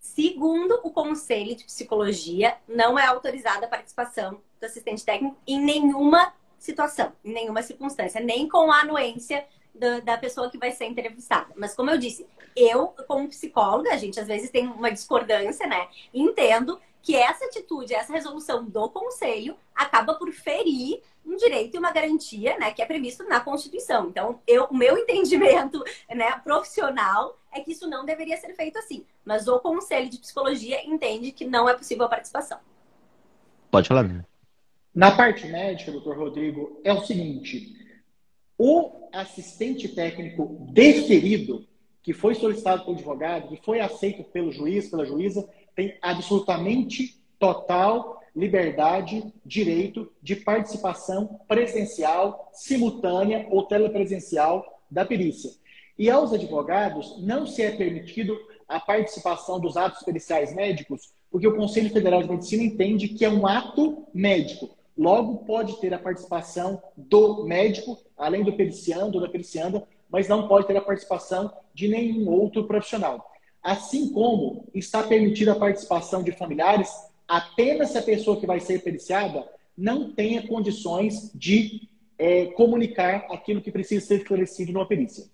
Segundo 0.00 0.80
o 0.82 0.90
Conselho 0.90 1.54
de 1.54 1.64
Psicologia, 1.64 2.56
não 2.68 2.98
é 2.98 3.06
autorizada 3.06 3.66
a 3.66 3.68
participação 3.68 4.40
do 4.60 4.64
assistente 4.64 5.04
técnico 5.04 5.36
em 5.46 5.60
nenhuma 5.60 6.32
situação, 6.58 7.12
em 7.24 7.32
nenhuma 7.32 7.62
circunstância, 7.62 8.20
nem 8.20 8.48
com 8.48 8.70
a 8.72 8.80
anuência 8.80 9.46
da, 9.78 10.00
da, 10.00 10.18
pessoa 10.18 10.50
que 10.50 10.58
vai 10.58 10.72
ser 10.72 10.86
entrevistada. 10.86 11.52
Mas 11.56 11.74
como 11.74 11.90
eu 11.90 11.98
disse, 11.98 12.26
eu, 12.56 12.88
como 13.06 13.28
psicóloga, 13.28 13.92
a 13.92 13.96
gente 13.96 14.18
às 14.18 14.26
vezes 14.26 14.50
tem 14.50 14.66
uma 14.66 14.90
discordância, 14.90 15.66
né? 15.66 15.88
Entendo 16.12 16.80
que 17.02 17.14
essa 17.14 17.44
atitude, 17.46 17.94
essa 17.94 18.12
resolução 18.12 18.64
do 18.64 18.88
conselho 18.90 19.56
acaba 19.74 20.14
por 20.14 20.30
ferir 20.32 21.00
um 21.24 21.36
direito 21.36 21.74
e 21.74 21.78
uma 21.78 21.92
garantia, 21.92 22.58
né, 22.58 22.70
que 22.72 22.82
é 22.82 22.86
previsto 22.86 23.22
na 23.24 23.40
Constituição. 23.40 24.08
Então, 24.08 24.40
eu, 24.46 24.64
o 24.64 24.76
meu 24.76 24.96
entendimento, 24.98 25.82
né, 26.08 26.32
profissional 26.42 27.38
é 27.52 27.60
que 27.60 27.72
isso 27.72 27.88
não 27.88 28.04
deveria 28.04 28.36
ser 28.36 28.54
feito 28.54 28.78
assim. 28.78 29.04
Mas 29.24 29.46
o 29.46 29.58
Conselho 29.60 30.08
de 30.08 30.18
Psicologia 30.18 30.84
entende 30.86 31.32
que 31.32 31.44
não 31.44 31.68
é 31.68 31.74
possível 31.74 32.04
a 32.06 32.08
participação. 32.08 32.58
Pode 33.70 33.88
falar. 33.88 34.24
Na 34.94 35.14
parte 35.14 35.46
médica, 35.46 35.92
doutor 35.92 36.16
Rodrigo, 36.16 36.80
é 36.82 36.92
o 36.92 37.04
seguinte: 37.04 37.77
o 38.58 39.08
assistente 39.12 39.88
técnico 39.88 40.66
deferido, 40.72 41.64
que 42.02 42.12
foi 42.12 42.34
solicitado 42.34 42.84
pelo 42.84 42.96
advogado, 42.96 43.48
que 43.48 43.64
foi 43.64 43.80
aceito 43.80 44.24
pelo 44.24 44.50
juiz, 44.50 44.90
pela 44.90 45.06
juíza, 45.06 45.48
tem 45.74 45.96
absolutamente 46.02 47.16
total 47.38 48.20
liberdade, 48.34 49.32
direito 49.44 50.12
de 50.22 50.36
participação 50.36 51.40
presencial, 51.46 52.50
simultânea 52.52 53.46
ou 53.50 53.64
telepresencial 53.64 54.82
da 54.90 55.04
perícia. 55.04 55.50
E 55.98 56.08
aos 56.08 56.32
advogados 56.32 57.20
não 57.20 57.46
se 57.46 57.62
é 57.62 57.70
permitido 57.70 58.38
a 58.68 58.78
participação 58.78 59.58
dos 59.58 59.76
atos 59.76 60.02
periciais 60.02 60.54
médicos, 60.54 61.12
porque 61.30 61.46
o 61.46 61.56
Conselho 61.56 61.90
Federal 61.90 62.22
de 62.22 62.30
Medicina 62.30 62.62
entende 62.62 63.08
que 63.08 63.24
é 63.24 63.30
um 63.30 63.46
ato 63.46 64.06
médico. 64.14 64.70
Logo, 64.98 65.44
pode 65.44 65.80
ter 65.80 65.94
a 65.94 65.98
participação 65.98 66.82
do 66.96 67.44
médico, 67.44 67.96
além 68.16 68.42
do 68.42 68.52
periciando 68.52 69.16
ou 69.16 69.22
da 69.22 69.28
pericianda, 69.28 69.86
mas 70.10 70.26
não 70.26 70.48
pode 70.48 70.66
ter 70.66 70.76
a 70.76 70.80
participação 70.80 71.52
de 71.72 71.86
nenhum 71.86 72.28
outro 72.28 72.66
profissional. 72.66 73.30
Assim 73.62 74.12
como 74.12 74.66
está 74.74 75.04
permitida 75.04 75.52
a 75.52 75.58
participação 75.58 76.22
de 76.22 76.32
familiares 76.32 76.90
apenas 77.28 77.90
se 77.90 77.98
a 77.98 78.02
pessoa 78.02 78.40
que 78.40 78.46
vai 78.46 78.58
ser 78.58 78.82
periciada 78.82 79.46
não 79.76 80.10
tenha 80.10 80.44
condições 80.48 81.30
de 81.32 81.88
é, 82.18 82.46
comunicar 82.46 83.26
aquilo 83.30 83.62
que 83.62 83.70
precisa 83.70 84.04
ser 84.04 84.16
esclarecido 84.16 84.72
numa 84.72 84.88
perícia. 84.88 85.26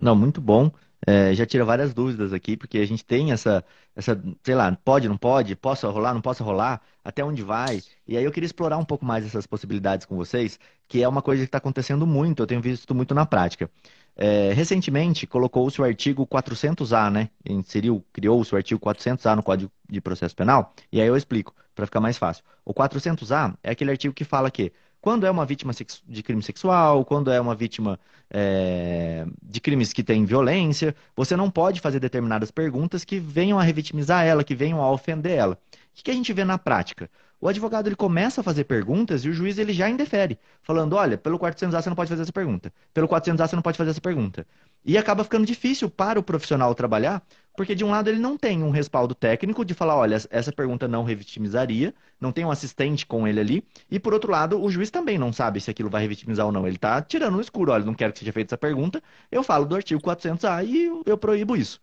Não, 0.00 0.16
muito 0.16 0.40
bom 0.40 0.70
é, 1.06 1.34
já 1.34 1.46
tira 1.46 1.64
várias 1.64 1.94
dúvidas 1.94 2.32
aqui, 2.32 2.56
porque 2.56 2.78
a 2.78 2.86
gente 2.86 3.04
tem 3.04 3.32
essa, 3.32 3.64
essa, 3.94 4.20
sei 4.42 4.54
lá, 4.54 4.76
pode, 4.84 5.08
não 5.08 5.16
pode, 5.16 5.54
posso 5.56 5.88
rolar, 5.90 6.14
não 6.14 6.20
posso 6.20 6.42
rolar, 6.42 6.80
até 7.04 7.24
onde 7.24 7.42
vai. 7.42 7.80
E 8.06 8.16
aí 8.16 8.24
eu 8.24 8.32
queria 8.32 8.46
explorar 8.46 8.78
um 8.78 8.84
pouco 8.84 9.04
mais 9.04 9.24
essas 9.24 9.46
possibilidades 9.46 10.06
com 10.06 10.16
vocês, 10.16 10.58
que 10.88 11.02
é 11.02 11.08
uma 11.08 11.22
coisa 11.22 11.42
que 11.42 11.48
está 11.48 11.58
acontecendo 11.58 12.06
muito, 12.06 12.42
eu 12.42 12.46
tenho 12.46 12.60
visto 12.60 12.94
muito 12.94 13.14
na 13.14 13.24
prática. 13.26 13.70
É, 14.16 14.52
recentemente 14.52 15.26
colocou-se 15.26 15.80
o 15.80 15.84
artigo 15.84 16.26
400A, 16.26 17.10
né? 17.10 17.30
Inseriu, 17.48 18.04
criou-se 18.12 18.52
o 18.52 18.56
artigo 18.56 18.80
400A 18.80 19.36
no 19.36 19.42
Código 19.44 19.70
de 19.88 20.00
Processo 20.00 20.34
Penal, 20.34 20.74
e 20.90 21.00
aí 21.00 21.06
eu 21.06 21.16
explico, 21.16 21.54
para 21.74 21.86
ficar 21.86 22.00
mais 22.00 22.18
fácil. 22.18 22.42
O 22.64 22.74
400A 22.74 23.56
é 23.62 23.70
aquele 23.70 23.92
artigo 23.92 24.12
que 24.12 24.24
fala 24.24 24.50
que 24.50 24.72
quando 25.00 25.26
é 25.26 25.30
uma 25.30 25.46
vítima 25.46 25.72
de 26.06 26.22
crime 26.22 26.42
sexual, 26.42 27.04
quando 27.04 27.30
é 27.30 27.40
uma 27.40 27.54
vítima 27.54 27.98
é, 28.30 29.26
de 29.42 29.60
crimes 29.60 29.92
que 29.92 30.02
têm 30.02 30.24
violência, 30.24 30.94
você 31.16 31.36
não 31.36 31.50
pode 31.50 31.80
fazer 31.80 32.00
determinadas 32.00 32.50
perguntas 32.50 33.04
que 33.04 33.18
venham 33.18 33.58
a 33.58 33.62
revitimizar 33.62 34.24
ela, 34.24 34.44
que 34.44 34.54
venham 34.54 34.80
a 34.82 34.90
ofender 34.90 35.32
ela. 35.32 35.58
O 35.98 36.02
que 36.02 36.10
a 36.10 36.14
gente 36.14 36.32
vê 36.32 36.44
na 36.44 36.58
prática? 36.58 37.10
O 37.40 37.46
advogado 37.46 37.86
ele 37.86 37.94
começa 37.94 38.40
a 38.40 38.44
fazer 38.44 38.64
perguntas 38.64 39.24
e 39.24 39.28
o 39.28 39.32
juiz 39.32 39.58
ele 39.58 39.72
já 39.72 39.88
indefere, 39.88 40.38
falando: 40.62 40.94
olha, 40.94 41.16
pelo 41.16 41.38
400A 41.38 41.82
você 41.82 41.88
não 41.88 41.94
pode 41.96 42.10
fazer 42.10 42.22
essa 42.22 42.32
pergunta, 42.32 42.72
pelo 42.92 43.06
400A 43.08 43.48
você 43.48 43.54
não 43.54 43.62
pode 43.62 43.78
fazer 43.78 43.90
essa 43.90 44.00
pergunta. 44.00 44.44
E 44.84 44.98
acaba 44.98 45.22
ficando 45.22 45.46
difícil 45.46 45.88
para 45.88 46.18
o 46.18 46.22
profissional 46.22 46.74
trabalhar, 46.74 47.22
porque 47.56 47.74
de 47.76 47.84
um 47.84 47.90
lado 47.90 48.08
ele 48.08 48.18
não 48.18 48.36
tem 48.36 48.62
um 48.64 48.70
respaldo 48.70 49.14
técnico 49.14 49.64
de 49.64 49.72
falar: 49.72 49.96
olha, 49.96 50.16
essa 50.30 50.52
pergunta 50.52 50.88
não 50.88 51.04
revitimizaria, 51.04 51.94
não 52.20 52.32
tem 52.32 52.44
um 52.44 52.50
assistente 52.50 53.06
com 53.06 53.26
ele 53.26 53.38
ali, 53.38 53.64
e 53.88 54.00
por 54.00 54.12
outro 54.12 54.32
lado, 54.32 54.60
o 54.60 54.68
juiz 54.68 54.90
também 54.90 55.16
não 55.16 55.32
sabe 55.32 55.60
se 55.60 55.70
aquilo 55.70 55.88
vai 55.90 56.02
revitimizar 56.02 56.44
ou 56.46 56.52
não. 56.52 56.66
Ele 56.66 56.76
está 56.76 57.00
tirando 57.02 57.34
no 57.34 57.40
escuro: 57.40 57.70
olha, 57.70 57.84
não 57.84 57.94
quero 57.94 58.12
que 58.12 58.18
seja 58.18 58.32
feita 58.32 58.54
essa 58.54 58.58
pergunta, 58.58 59.00
eu 59.30 59.44
falo 59.44 59.64
do 59.64 59.76
artigo 59.76 60.00
400A 60.02 60.66
e 60.66 60.90
eu 61.06 61.16
proíbo 61.16 61.56
isso. 61.56 61.80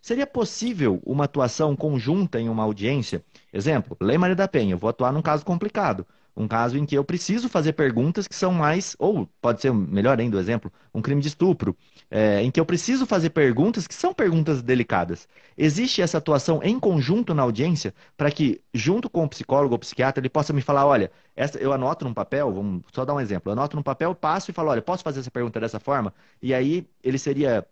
Seria 0.00 0.26
possível 0.26 1.00
uma 1.04 1.24
atuação 1.24 1.76
conjunta 1.76 2.40
em 2.40 2.48
uma 2.48 2.62
audiência? 2.64 3.22
Exemplo, 3.52 3.96
Lei 4.00 4.18
Maria 4.18 4.36
da 4.36 4.46
Penha, 4.48 4.74
eu 4.74 4.78
vou 4.78 4.90
atuar 4.90 5.12
num 5.12 5.22
caso 5.22 5.44
complicado. 5.44 6.06
Um 6.36 6.46
caso 6.46 6.78
em 6.78 6.86
que 6.86 6.94
eu 6.96 7.02
preciso 7.04 7.48
fazer 7.48 7.72
perguntas 7.72 8.28
que 8.28 8.34
são 8.34 8.52
mais, 8.52 8.94
ou 8.96 9.26
pode 9.40 9.60
ser 9.60 9.72
melhor 9.74 10.20
ainda 10.20 10.36
o 10.36 10.40
exemplo, 10.40 10.72
um 10.94 11.02
crime 11.02 11.20
de 11.20 11.26
estupro, 11.26 11.76
é, 12.08 12.40
em 12.42 12.50
que 12.50 12.60
eu 12.60 12.64
preciso 12.66 13.06
fazer 13.06 13.30
perguntas 13.30 13.88
que 13.88 13.94
são 13.94 14.14
perguntas 14.14 14.62
delicadas. 14.62 15.26
Existe 15.56 16.00
essa 16.00 16.18
atuação 16.18 16.60
em 16.62 16.78
conjunto 16.78 17.34
na 17.34 17.42
audiência 17.42 17.92
para 18.16 18.30
que, 18.30 18.60
junto 18.72 19.10
com 19.10 19.24
o 19.24 19.28
psicólogo 19.28 19.74
ou 19.74 19.78
psiquiatra, 19.80 20.20
ele 20.20 20.28
possa 20.28 20.52
me 20.52 20.60
falar: 20.62 20.86
olha, 20.86 21.10
essa, 21.34 21.58
eu 21.58 21.72
anoto 21.72 22.04
num 22.04 22.14
papel, 22.14 22.52
vamos 22.52 22.82
só 22.92 23.04
dar 23.04 23.14
um 23.14 23.20
exemplo, 23.20 23.50
eu 23.50 23.54
anoto 23.54 23.76
num 23.76 23.82
papel, 23.82 24.14
passo 24.14 24.50
e 24.50 24.54
falo: 24.54 24.70
olha, 24.70 24.82
posso 24.82 25.02
fazer 25.02 25.18
essa 25.20 25.30
pergunta 25.32 25.58
dessa 25.58 25.80
forma? 25.80 26.14
E 26.40 26.54
aí 26.54 26.86
ele 27.02 27.18
seria 27.18 27.66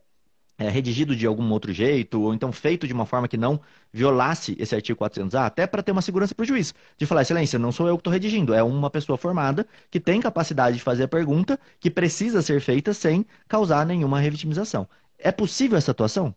é, 0.59 0.69
redigido 0.69 1.15
de 1.15 1.27
algum 1.27 1.51
outro 1.53 1.73
jeito, 1.73 2.21
ou 2.23 2.35
então 2.35 2.51
feito 2.51 2.87
de 2.87 2.93
uma 2.93 3.07
forma 3.07 3.29
que 3.29 3.37
não 3.37 3.61
violasse 3.93 4.57
esse 4.59 4.75
artigo 4.75 4.99
400A, 4.99 5.47
até 5.47 5.67
para 5.67 5.83
ter 5.83 5.93
uma 5.93 6.03
segurança 6.03 6.35
para 6.35 6.43
o 6.43 6.47
juiz. 6.47 6.75
De 6.97 7.07
falar, 7.07 7.23
excelência, 7.23 7.59
não 7.59 7.73
sou 7.73 7.87
eu 7.87 7.97
que 7.97 8.01
estou 8.01 8.13
redigindo, 8.13 8.55
é 8.55 8.63
uma 8.63 8.91
pessoa 8.91 9.19
formada 9.19 9.67
que 9.91 10.01
tem 10.01 10.21
capacidade 10.21 10.77
de 10.77 10.83
fazer 10.83 11.05
a 11.05 11.09
pergunta 11.09 11.59
que 11.79 11.91
precisa 11.91 12.43
ser 12.43 12.61
feita 12.61 12.93
sem 12.93 13.27
causar 13.49 13.85
nenhuma 13.85 14.21
revitimização. 14.21 14.89
É 15.19 15.31
possível 15.33 15.77
essa 15.77 15.91
atuação? 15.91 16.35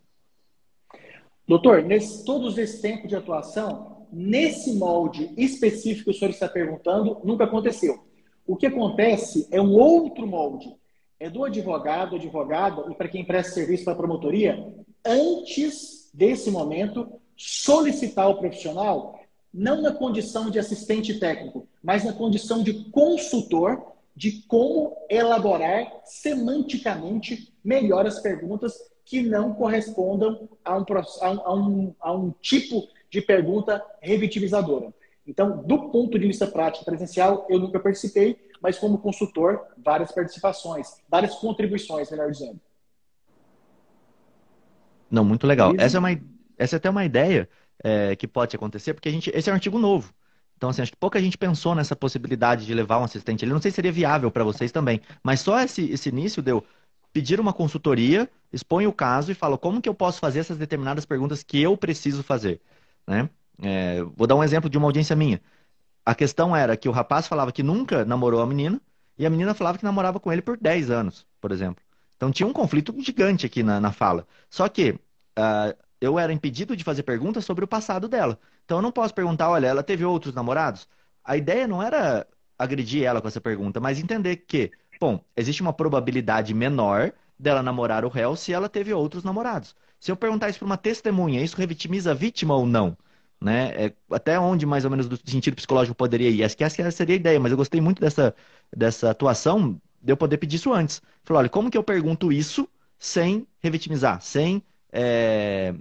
Doutor, 1.47 1.81
nesse, 1.83 2.23
todos 2.25 2.57
esse 2.57 2.81
tempo 2.81 3.07
de 3.07 3.15
atuação, 3.15 4.05
nesse 4.11 4.73
molde 4.73 5.33
específico 5.35 6.05
que 6.05 6.11
o 6.11 6.13
senhor 6.13 6.31
está 6.31 6.47
perguntando, 6.47 7.19
nunca 7.23 7.45
aconteceu. 7.45 8.03
O 8.45 8.55
que 8.55 8.67
acontece 8.67 9.47
é 9.51 9.61
um 9.61 9.73
outro 9.73 10.27
molde 10.27 10.78
é 11.19 11.29
do 11.29 11.43
advogado, 11.43 12.15
advogada 12.15 12.85
e 12.89 12.95
para 12.95 13.09
quem 13.09 13.25
presta 13.25 13.53
serviço 13.53 13.83
para 13.83 13.93
a 13.93 13.97
promotoria, 13.97 14.73
antes 15.05 16.09
desse 16.13 16.49
momento, 16.49 17.11
solicitar 17.35 18.29
o 18.29 18.37
profissional, 18.39 19.19
não 19.53 19.81
na 19.81 19.91
condição 19.91 20.49
de 20.49 20.59
assistente 20.59 21.19
técnico, 21.19 21.67
mas 21.83 22.03
na 22.03 22.13
condição 22.13 22.63
de 22.63 22.85
consultor 22.91 23.81
de 24.15 24.43
como 24.47 24.95
elaborar 25.09 26.01
semanticamente 26.03 27.53
melhor 27.63 28.05
as 28.05 28.19
perguntas 28.19 28.73
que 29.05 29.21
não 29.21 29.53
correspondam 29.53 30.49
a 30.63 30.77
um, 30.77 30.85
a 31.21 31.55
um, 31.55 31.95
a 31.99 32.13
um 32.13 32.31
tipo 32.41 32.87
de 33.09 33.21
pergunta 33.21 33.83
revitimizadora. 34.01 34.93
Então, 35.25 35.63
do 35.63 35.89
ponto 35.89 36.17
de 36.17 36.27
vista 36.27 36.45
prático 36.47 36.85
presencial, 36.85 37.45
eu 37.49 37.59
nunca 37.59 37.79
participei, 37.79 38.37
mas 38.61 38.77
como 38.77 38.97
consultor, 38.97 39.61
várias 39.77 40.11
participações, 40.11 41.01
várias 41.07 41.35
contribuições, 41.35 42.09
melhor 42.11 42.31
dizendo. 42.31 42.59
Não, 45.09 45.23
muito 45.23 45.47
legal. 45.47 45.73
Essa 45.77 45.97
é, 45.97 45.99
uma, 45.99 46.09
essa 46.57 46.75
é 46.75 46.77
até 46.77 46.89
uma 46.89 47.03
ideia 47.03 47.49
é, 47.83 48.15
que 48.15 48.27
pode 48.27 48.55
acontecer, 48.55 48.93
porque 48.93 49.09
a 49.09 49.11
gente, 49.11 49.31
esse 49.33 49.49
é 49.49 49.51
um 49.51 49.55
artigo 49.55 49.79
novo. 49.79 50.13
Então, 50.55 50.69
assim, 50.69 50.81
acho 50.81 50.91
que 50.91 50.97
pouca 50.97 51.21
gente 51.21 51.37
pensou 51.37 51.73
nessa 51.73 51.95
possibilidade 51.95 52.65
de 52.65 52.73
levar 52.73 52.99
um 52.99 53.05
assistente. 53.05 53.45
Ele 53.45 53.53
não 53.53 53.61
sei 53.61 53.71
se 53.71 53.75
seria 53.75 53.91
viável 53.91 54.29
para 54.29 54.43
vocês 54.43 54.71
também, 54.71 55.01
mas 55.23 55.39
só 55.39 55.59
esse, 55.59 55.89
esse 55.89 56.09
início 56.09 56.41
deu 56.41 56.63
pedir 57.13 57.39
uma 57.39 57.53
consultoria, 57.53 58.29
expõe 58.51 58.85
o 58.85 58.93
caso 58.93 59.31
e 59.31 59.35
fala 59.35 59.57
como 59.57 59.81
que 59.81 59.89
eu 59.89 59.93
posso 59.93 60.19
fazer 60.19 60.39
essas 60.39 60.57
determinadas 60.57 61.05
perguntas 61.05 61.43
que 61.43 61.61
eu 61.61 61.75
preciso 61.77 62.23
fazer. 62.23 62.61
Né? 63.07 63.29
É, 63.61 64.03
vou 64.15 64.27
dar 64.27 64.35
um 64.35 64.43
exemplo 64.43 64.69
de 64.69 64.77
uma 64.77 64.87
audiência 64.87 65.15
minha. 65.15 65.41
A 66.05 66.15
questão 66.15 66.55
era 66.55 66.75
que 66.77 66.89
o 66.89 66.91
rapaz 66.91 67.27
falava 67.27 67.51
que 67.51 67.63
nunca 67.63 68.05
namorou 68.05 68.41
a 68.41 68.47
menina 68.47 68.81
e 69.17 69.25
a 69.25 69.29
menina 69.29 69.53
falava 69.53 69.77
que 69.77 69.83
namorava 69.83 70.19
com 70.19 70.31
ele 70.31 70.41
por 70.41 70.57
10 70.57 70.89
anos, 70.89 71.25
por 71.41 71.51
exemplo. 71.51 71.83
Então 72.17 72.31
tinha 72.31 72.47
um 72.47 72.53
conflito 72.53 72.93
gigante 72.99 73.45
aqui 73.45 73.63
na, 73.63 73.79
na 73.79 73.91
fala. 73.91 74.27
Só 74.49 74.67
que 74.67 74.91
uh, 74.91 75.77
eu 76.01 76.17
era 76.17 76.33
impedido 76.33 76.75
de 76.75 76.83
fazer 76.83 77.03
perguntas 77.03 77.45
sobre 77.45 77.63
o 77.63 77.67
passado 77.67 78.07
dela. 78.07 78.39
Então 78.65 78.77
eu 78.77 78.81
não 78.81 78.91
posso 78.91 79.13
perguntar, 79.13 79.49
olha, 79.49 79.67
ela 79.67 79.83
teve 79.83 80.05
outros 80.05 80.33
namorados? 80.33 80.87
A 81.23 81.37
ideia 81.37 81.67
não 81.67 81.81
era 81.81 82.27
agredir 82.57 83.03
ela 83.03 83.21
com 83.21 83.27
essa 83.27 83.41
pergunta, 83.41 83.79
mas 83.79 83.99
entender 83.99 84.37
que, 84.37 84.71
bom, 84.99 85.23
existe 85.35 85.61
uma 85.61 85.73
probabilidade 85.73 86.53
menor 86.53 87.13
dela 87.37 87.63
namorar 87.63 88.03
o 88.03 88.09
réu 88.09 88.35
se 88.35 88.51
ela 88.51 88.67
teve 88.67 88.93
outros 88.93 89.23
namorados. 89.23 89.75
Se 89.99 90.11
eu 90.11 90.15
perguntar 90.15 90.49
isso 90.49 90.59
para 90.59 90.65
uma 90.65 90.77
testemunha, 90.77 91.41
isso 91.41 91.57
revitimiza 91.57 92.11
a 92.11 92.13
vítima 92.13 92.55
ou 92.55 92.65
não? 92.65 92.97
Né? 93.41 93.85
É, 93.87 93.95
até 94.11 94.39
onde 94.39 94.65
mais 94.65 94.85
ou 94.85 94.91
menos 94.91 95.07
do 95.07 95.17
sentido 95.29 95.55
psicológico 95.55 95.95
poderia 95.95 96.29
ir. 96.29 96.43
Acho 96.43 96.57
que 96.57 96.63
essa 96.63 96.91
seria 96.91 97.15
a 97.15 97.17
ideia, 97.17 97.39
mas 97.39 97.51
eu 97.51 97.57
gostei 97.57 97.81
muito 97.81 98.01
dessa, 98.01 98.35
dessa 98.75 99.09
atuação 99.11 99.81
de 100.01 100.11
eu 100.13 100.17
poder 100.17 100.37
pedir 100.37 100.57
isso 100.57 100.73
antes. 100.73 101.01
Falei, 101.23 101.39
olha, 101.41 101.49
como 101.49 101.69
que 101.71 101.77
eu 101.77 101.83
pergunto 101.83 102.31
isso 102.31 102.67
sem 102.97 103.47
revitimizar, 103.59 104.21
sem 104.21 104.63
é, 104.91 105.73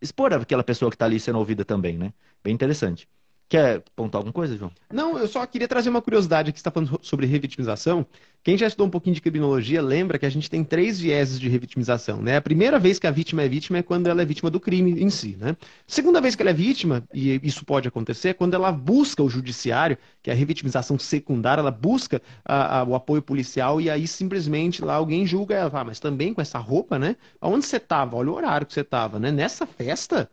expor 0.00 0.32
aquela 0.34 0.64
pessoa 0.64 0.90
que 0.90 0.96
está 0.96 1.06
ali 1.06 1.18
sendo 1.20 1.38
ouvida 1.38 1.64
também, 1.64 1.98
né? 1.98 2.12
Bem 2.42 2.54
interessante. 2.54 3.08
Quer 3.48 3.82
pontuar 3.94 4.20
alguma 4.20 4.32
coisa, 4.32 4.56
João? 4.56 4.72
Não, 4.92 5.18
eu 5.18 5.28
só 5.28 5.46
queria 5.46 5.68
trazer 5.68 5.90
uma 5.90 6.00
curiosidade 6.00 6.50
aqui, 6.50 6.58
você 6.58 6.60
está 6.60 6.70
falando 6.70 6.98
sobre 7.02 7.26
revitimização. 7.26 8.06
Quem 8.42 8.58
já 8.58 8.66
estudou 8.66 8.86
um 8.86 8.90
pouquinho 8.90 9.14
de 9.14 9.20
criminologia 9.20 9.80
lembra 9.82 10.18
que 10.18 10.26
a 10.26 10.30
gente 10.30 10.50
tem 10.50 10.64
três 10.64 10.98
vieses 10.98 11.38
de 11.38 11.48
revitimização. 11.48 12.20
Né? 12.20 12.36
A 12.36 12.42
primeira 12.42 12.78
vez 12.78 12.98
que 12.98 13.06
a 13.06 13.10
vítima 13.10 13.42
é 13.42 13.48
vítima 13.48 13.78
é 13.78 13.82
quando 13.82 14.06
ela 14.06 14.22
é 14.22 14.24
vítima 14.24 14.50
do 14.50 14.58
crime 14.58 15.02
em 15.02 15.10
si. 15.10 15.36
Né? 15.38 15.56
Segunda 15.86 16.20
vez 16.20 16.34
que 16.34 16.42
ela 16.42 16.50
é 16.50 16.54
vítima, 16.54 17.04
e 17.12 17.38
isso 17.42 17.64
pode 17.64 17.86
acontecer, 17.86 18.30
é 18.30 18.34
quando 18.34 18.54
ela 18.54 18.72
busca 18.72 19.22
o 19.22 19.28
judiciário, 19.28 19.96
que 20.22 20.30
é 20.30 20.32
a 20.32 20.36
revitimização 20.36 20.98
secundária, 20.98 21.60
ela 21.60 21.70
busca 21.70 22.20
a, 22.44 22.80
a, 22.80 22.84
o 22.84 22.94
apoio 22.94 23.22
policial 23.22 23.80
e 23.80 23.88
aí 23.90 24.06
simplesmente 24.08 24.84
lá 24.84 24.94
alguém 24.94 25.26
julga 25.26 25.54
ela. 25.54 25.70
Ah, 25.72 25.84
mas 25.84 26.00
também 26.00 26.32
com 26.32 26.40
essa 26.40 26.58
roupa, 26.58 26.98
né? 26.98 27.16
Aonde 27.40 27.66
você 27.66 27.76
estava? 27.76 28.16
Olha 28.16 28.30
o 28.30 28.34
horário 28.34 28.66
que 28.66 28.72
você 28.72 28.80
estava, 28.80 29.18
né? 29.18 29.30
Nessa 29.30 29.66
festa? 29.66 30.30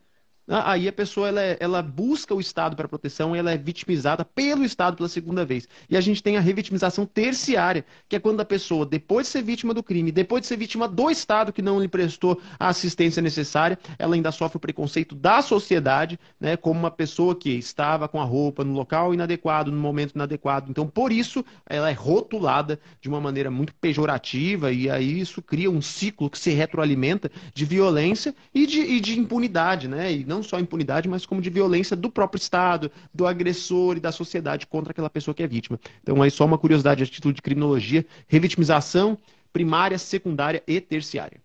Ah, 0.47 0.71
aí 0.71 0.87
a 0.87 0.93
pessoa 0.93 1.27
ela, 1.27 1.41
é, 1.41 1.57
ela 1.59 1.81
busca 1.81 2.33
o 2.33 2.41
Estado 2.41 2.75
para 2.75 2.87
proteção 2.87 3.35
ela 3.35 3.51
é 3.51 3.57
vitimizada 3.57 4.25
pelo 4.25 4.63
Estado 4.63 4.97
pela 4.97 5.07
segunda 5.07 5.45
vez. 5.45 5.67
E 5.89 5.95
a 5.95 6.01
gente 6.01 6.21
tem 6.21 6.37
a 6.37 6.41
revitimização 6.41 7.05
terciária, 7.05 7.85
que 8.09 8.15
é 8.15 8.19
quando 8.19 8.41
a 8.41 8.45
pessoa, 8.45 8.85
depois 8.85 9.27
de 9.27 9.33
ser 9.33 9.43
vítima 9.43 9.73
do 9.73 9.83
crime, 9.83 10.11
depois 10.11 10.41
de 10.41 10.47
ser 10.47 10.57
vítima 10.57 10.87
do 10.87 11.09
Estado 11.09 11.53
que 11.53 11.61
não 11.61 11.79
lhe 11.79 11.87
prestou 11.87 12.41
a 12.59 12.69
assistência 12.69 13.21
necessária, 13.21 13.77
ela 13.97 14.15
ainda 14.15 14.31
sofre 14.31 14.57
o 14.57 14.59
preconceito 14.59 15.15
da 15.15 15.41
sociedade, 15.41 16.19
né, 16.39 16.57
como 16.57 16.79
uma 16.79 16.91
pessoa 16.91 17.35
que 17.35 17.51
estava 17.51 18.07
com 18.07 18.19
a 18.19 18.25
roupa 18.25 18.63
no 18.63 18.73
local 18.73 19.13
inadequado, 19.13 19.71
no 19.71 19.79
momento 19.79 20.13
inadequado. 20.15 20.69
Então, 20.69 20.87
por 20.87 21.11
isso, 21.11 21.45
ela 21.67 21.89
é 21.89 21.93
rotulada 21.93 22.79
de 22.99 23.07
uma 23.07 23.21
maneira 23.21 23.51
muito 23.51 23.73
pejorativa 23.75 24.71
e 24.71 24.89
aí 24.89 25.19
isso 25.19 25.41
cria 25.41 25.69
um 25.69 25.81
ciclo 25.81 26.29
que 26.29 26.37
se 26.39 26.51
retroalimenta 26.51 27.31
de 27.53 27.65
violência 27.65 28.35
e 28.53 28.65
de, 28.65 28.79
e 28.79 28.99
de 28.99 29.19
impunidade, 29.19 29.87
né? 29.87 30.11
E 30.11 30.23
não 30.32 30.41
só 30.41 30.59
impunidade, 30.59 31.09
mas 31.09 31.25
como 31.25 31.41
de 31.41 31.49
violência 31.49 31.95
do 31.95 32.09
próprio 32.09 32.39
Estado, 32.39 32.89
do 33.13 33.27
agressor 33.27 33.97
e 33.97 33.99
da 33.99 34.11
sociedade 34.11 34.65
contra 34.65 34.91
aquela 34.91 35.09
pessoa 35.09 35.36
que 35.36 35.43
é 35.43 35.47
vítima. 35.47 35.77
Então, 36.01 36.21
aí 36.21 36.32
só 36.32 36.45
uma 36.45 36.57
curiosidade 36.57 37.03
a 37.03 37.05
título 37.05 37.34
de 37.34 37.41
criminologia: 37.41 38.05
revitimização 38.27 39.17
primária, 39.51 39.97
secundária 39.97 40.63
e 40.65 40.79
terciária. 40.79 41.41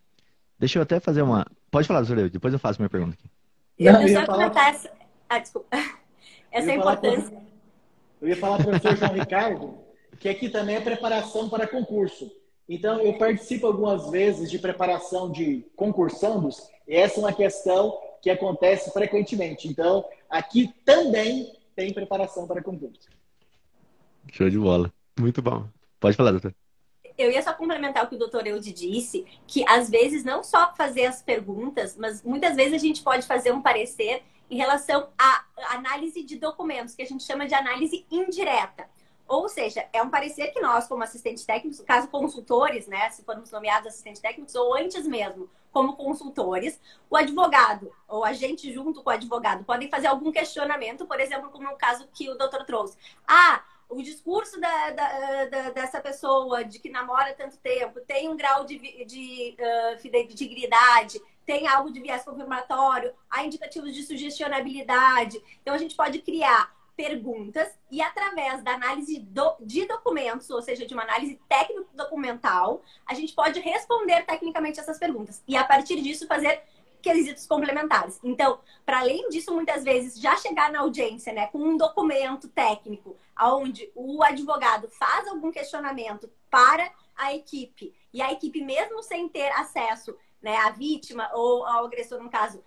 Deixa 0.58 0.78
eu 0.78 0.82
até 0.84 1.00
fazer 1.00 1.22
uma. 1.22 1.44
Pode 1.70 1.88
falar, 1.88 2.02
doutor, 2.02 2.30
depois 2.30 2.52
eu 2.52 2.60
faço 2.60 2.80
minha 2.80 2.88
pergunta 2.88 3.14
aqui. 3.18 3.28
Eu, 3.78 3.92
eu, 3.94 4.08
só 4.08 4.24
falar... 4.24 4.50
comentar 4.50 4.70
essa. 4.70 4.90
Ah, 5.28 5.38
desculpa. 5.38 5.68
Essa 6.52 6.72
importância. 6.72 7.36
Eu 8.22 8.28
ia 8.28 8.36
falar 8.36 8.56
para 8.56 8.68
o 8.68 8.70
professor 8.70 8.96
João 8.96 9.12
Ricardo 9.12 9.74
que 10.18 10.28
aqui 10.28 10.48
também 10.48 10.76
é 10.76 10.80
preparação 10.80 11.48
para 11.48 11.66
concurso. 11.66 12.30
Então, 12.68 13.00
eu 13.00 13.14
participo 13.14 13.66
algumas 13.66 14.10
vezes 14.10 14.50
de 14.50 14.58
preparação 14.58 15.30
de 15.30 15.64
concursandos, 15.76 16.68
e 16.88 16.96
essa 16.96 17.20
é 17.20 17.22
uma 17.22 17.32
questão 17.32 17.96
que 18.22 18.30
acontece 18.30 18.92
frequentemente. 18.92 19.68
Então, 19.68 20.04
aqui 20.28 20.74
também 20.84 21.56
tem 21.74 21.92
preparação 21.92 22.46
para 22.46 22.62
concurso. 22.62 23.08
Show 24.32 24.50
de 24.50 24.58
bola. 24.58 24.92
Muito 25.18 25.40
bom. 25.40 25.68
Pode 26.00 26.16
falar, 26.16 26.32
doutor. 26.32 26.54
eu 27.16 27.30
ia 27.30 27.42
só 27.42 27.52
complementar 27.52 28.04
o 28.04 28.08
que 28.08 28.16
o 28.16 28.18
doutor 28.18 28.46
Eude 28.46 28.72
disse, 28.72 29.24
que 29.46 29.64
às 29.68 29.88
vezes 29.88 30.24
não 30.24 30.42
só 30.42 30.74
fazer 30.74 31.06
as 31.06 31.22
perguntas, 31.22 31.96
mas 31.96 32.22
muitas 32.22 32.56
vezes 32.56 32.74
a 32.74 32.78
gente 32.78 33.02
pode 33.02 33.26
fazer 33.26 33.52
um 33.52 33.62
parecer 33.62 34.22
em 34.50 34.56
relação 34.56 35.08
à 35.18 35.44
análise 35.74 36.22
de 36.22 36.36
documentos, 36.36 36.94
que 36.94 37.02
a 37.02 37.06
gente 37.06 37.24
chama 37.24 37.46
de 37.46 37.54
análise 37.54 38.06
indireta. 38.10 38.88
Ou 39.26 39.48
seja, 39.48 39.84
é 39.92 40.00
um 40.00 40.08
parecer 40.08 40.52
que 40.52 40.60
nós, 40.60 40.86
como 40.86 41.02
assistentes 41.02 41.44
técnicos, 41.44 41.80
caso 41.80 42.06
consultores, 42.08 42.86
né, 42.86 43.10
se 43.10 43.24
formos 43.24 43.50
nomeados 43.50 43.88
assistentes 43.88 44.20
técnicos, 44.20 44.54
ou 44.54 44.74
antes 44.74 45.04
mesmo, 45.04 45.50
como 45.76 45.94
consultores, 45.94 46.80
o 47.10 47.16
advogado, 47.18 47.92
ou 48.08 48.24
a 48.24 48.32
gente 48.32 48.72
junto 48.72 49.02
com 49.02 49.10
o 49.10 49.12
advogado, 49.12 49.62
podem 49.62 49.90
fazer 49.90 50.06
algum 50.06 50.32
questionamento, 50.32 51.04
por 51.04 51.20
exemplo, 51.20 51.50
como 51.50 51.68
no 51.68 51.76
caso 51.76 52.08
que 52.14 52.30
o 52.30 52.34
doutor 52.34 52.64
trouxe. 52.64 52.96
Ah, 53.28 53.62
o 53.86 54.00
discurso 54.00 54.58
da, 54.58 54.90
da, 54.92 55.44
da, 55.44 55.70
dessa 55.72 56.00
pessoa 56.00 56.64
de 56.64 56.78
que 56.78 56.88
namora 56.88 57.34
tanto 57.34 57.58
tempo 57.58 58.00
tem 58.00 58.26
um 58.26 58.38
grau 58.38 58.64
de, 58.64 58.78
de 59.04 59.54
uh, 59.60 59.98
fidelidade, 59.98 61.20
tem 61.44 61.68
algo 61.68 61.92
de 61.92 62.00
viés 62.00 62.24
confirmatório, 62.24 63.12
há 63.30 63.44
indicativos 63.44 63.94
de 63.94 64.02
sugestionabilidade. 64.02 65.38
Então, 65.60 65.74
a 65.74 65.78
gente 65.78 65.94
pode 65.94 66.20
criar 66.20 66.74
perguntas 66.96 67.68
e, 67.90 68.00
através 68.00 68.62
da 68.62 68.72
análise 68.72 69.20
do, 69.20 69.56
de 69.60 69.86
documentos, 69.86 70.48
ou 70.50 70.62
seja, 70.62 70.86
de 70.86 70.94
uma 70.94 71.02
análise 71.02 71.38
técnico-documental, 71.48 72.82
a 73.06 73.14
gente 73.14 73.34
pode 73.34 73.60
responder 73.60 74.24
tecnicamente 74.24 74.80
essas 74.80 74.98
perguntas. 74.98 75.42
E, 75.46 75.56
a 75.56 75.64
partir 75.64 76.00
disso, 76.00 76.26
fazer 76.26 76.62
quesitos 77.02 77.46
complementares. 77.46 78.18
Então, 78.24 78.58
para 78.84 79.00
além 79.00 79.28
disso, 79.28 79.54
muitas 79.54 79.84
vezes 79.84 80.18
já 80.18 80.36
chegar 80.36 80.72
na 80.72 80.80
audiência, 80.80 81.32
né, 81.32 81.46
com 81.48 81.58
um 81.58 81.76
documento 81.76 82.48
técnico, 82.48 83.16
onde 83.40 83.90
o 83.94 84.22
advogado 84.24 84.88
faz 84.88 85.28
algum 85.28 85.52
questionamento 85.52 86.28
para 86.50 86.90
a 87.14 87.32
equipe 87.34 87.94
e 88.12 88.20
a 88.20 88.32
equipe, 88.32 88.60
mesmo 88.60 89.02
sem 89.02 89.28
ter 89.28 89.50
acesso, 89.52 90.16
né, 90.42 90.56
à 90.56 90.70
vítima 90.70 91.30
ou 91.32 91.64
ao 91.64 91.84
agressor, 91.84 92.20
no 92.20 92.30
caso, 92.30 92.64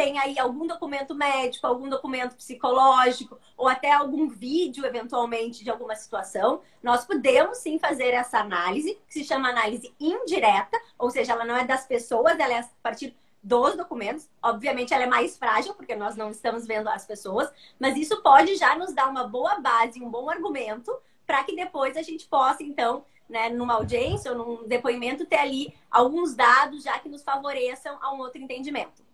tem 0.00 0.18
aí 0.18 0.38
algum 0.38 0.66
documento 0.66 1.14
médico, 1.14 1.66
algum 1.66 1.86
documento 1.86 2.34
psicológico, 2.34 3.38
ou 3.54 3.68
até 3.68 3.92
algum 3.92 4.30
vídeo, 4.30 4.86
eventualmente, 4.86 5.62
de 5.62 5.68
alguma 5.68 5.94
situação, 5.94 6.62
nós 6.82 7.04
podemos 7.04 7.58
sim 7.58 7.78
fazer 7.78 8.14
essa 8.14 8.38
análise, 8.38 8.98
que 9.06 9.12
se 9.12 9.24
chama 9.24 9.50
análise 9.50 9.94
indireta, 10.00 10.80
ou 10.98 11.10
seja, 11.10 11.34
ela 11.34 11.44
não 11.44 11.54
é 11.54 11.66
das 11.66 11.86
pessoas, 11.86 12.38
ela 12.40 12.54
é 12.54 12.60
a 12.60 12.68
partir 12.82 13.14
dos 13.42 13.76
documentos. 13.76 14.26
Obviamente, 14.42 14.94
ela 14.94 15.04
é 15.04 15.06
mais 15.06 15.36
frágil, 15.36 15.74
porque 15.74 15.94
nós 15.94 16.16
não 16.16 16.30
estamos 16.30 16.66
vendo 16.66 16.88
as 16.88 17.06
pessoas, 17.06 17.52
mas 17.78 17.94
isso 17.98 18.22
pode 18.22 18.56
já 18.56 18.74
nos 18.76 18.94
dar 18.94 19.06
uma 19.06 19.28
boa 19.28 19.60
base, 19.60 20.02
um 20.02 20.10
bom 20.10 20.30
argumento, 20.30 20.96
para 21.26 21.44
que 21.44 21.54
depois 21.54 21.94
a 21.98 22.02
gente 22.02 22.26
possa, 22.26 22.62
então, 22.62 23.04
né, 23.28 23.50
numa 23.50 23.74
audiência 23.74 24.32
ou 24.32 24.38
num 24.38 24.66
depoimento, 24.66 25.26
ter 25.26 25.36
ali 25.36 25.74
alguns 25.90 26.34
dados 26.34 26.84
já 26.84 26.98
que 26.98 27.08
nos 27.10 27.22
favoreçam 27.22 27.98
a 28.00 28.14
um 28.14 28.20
outro 28.20 28.40
entendimento. 28.40 29.09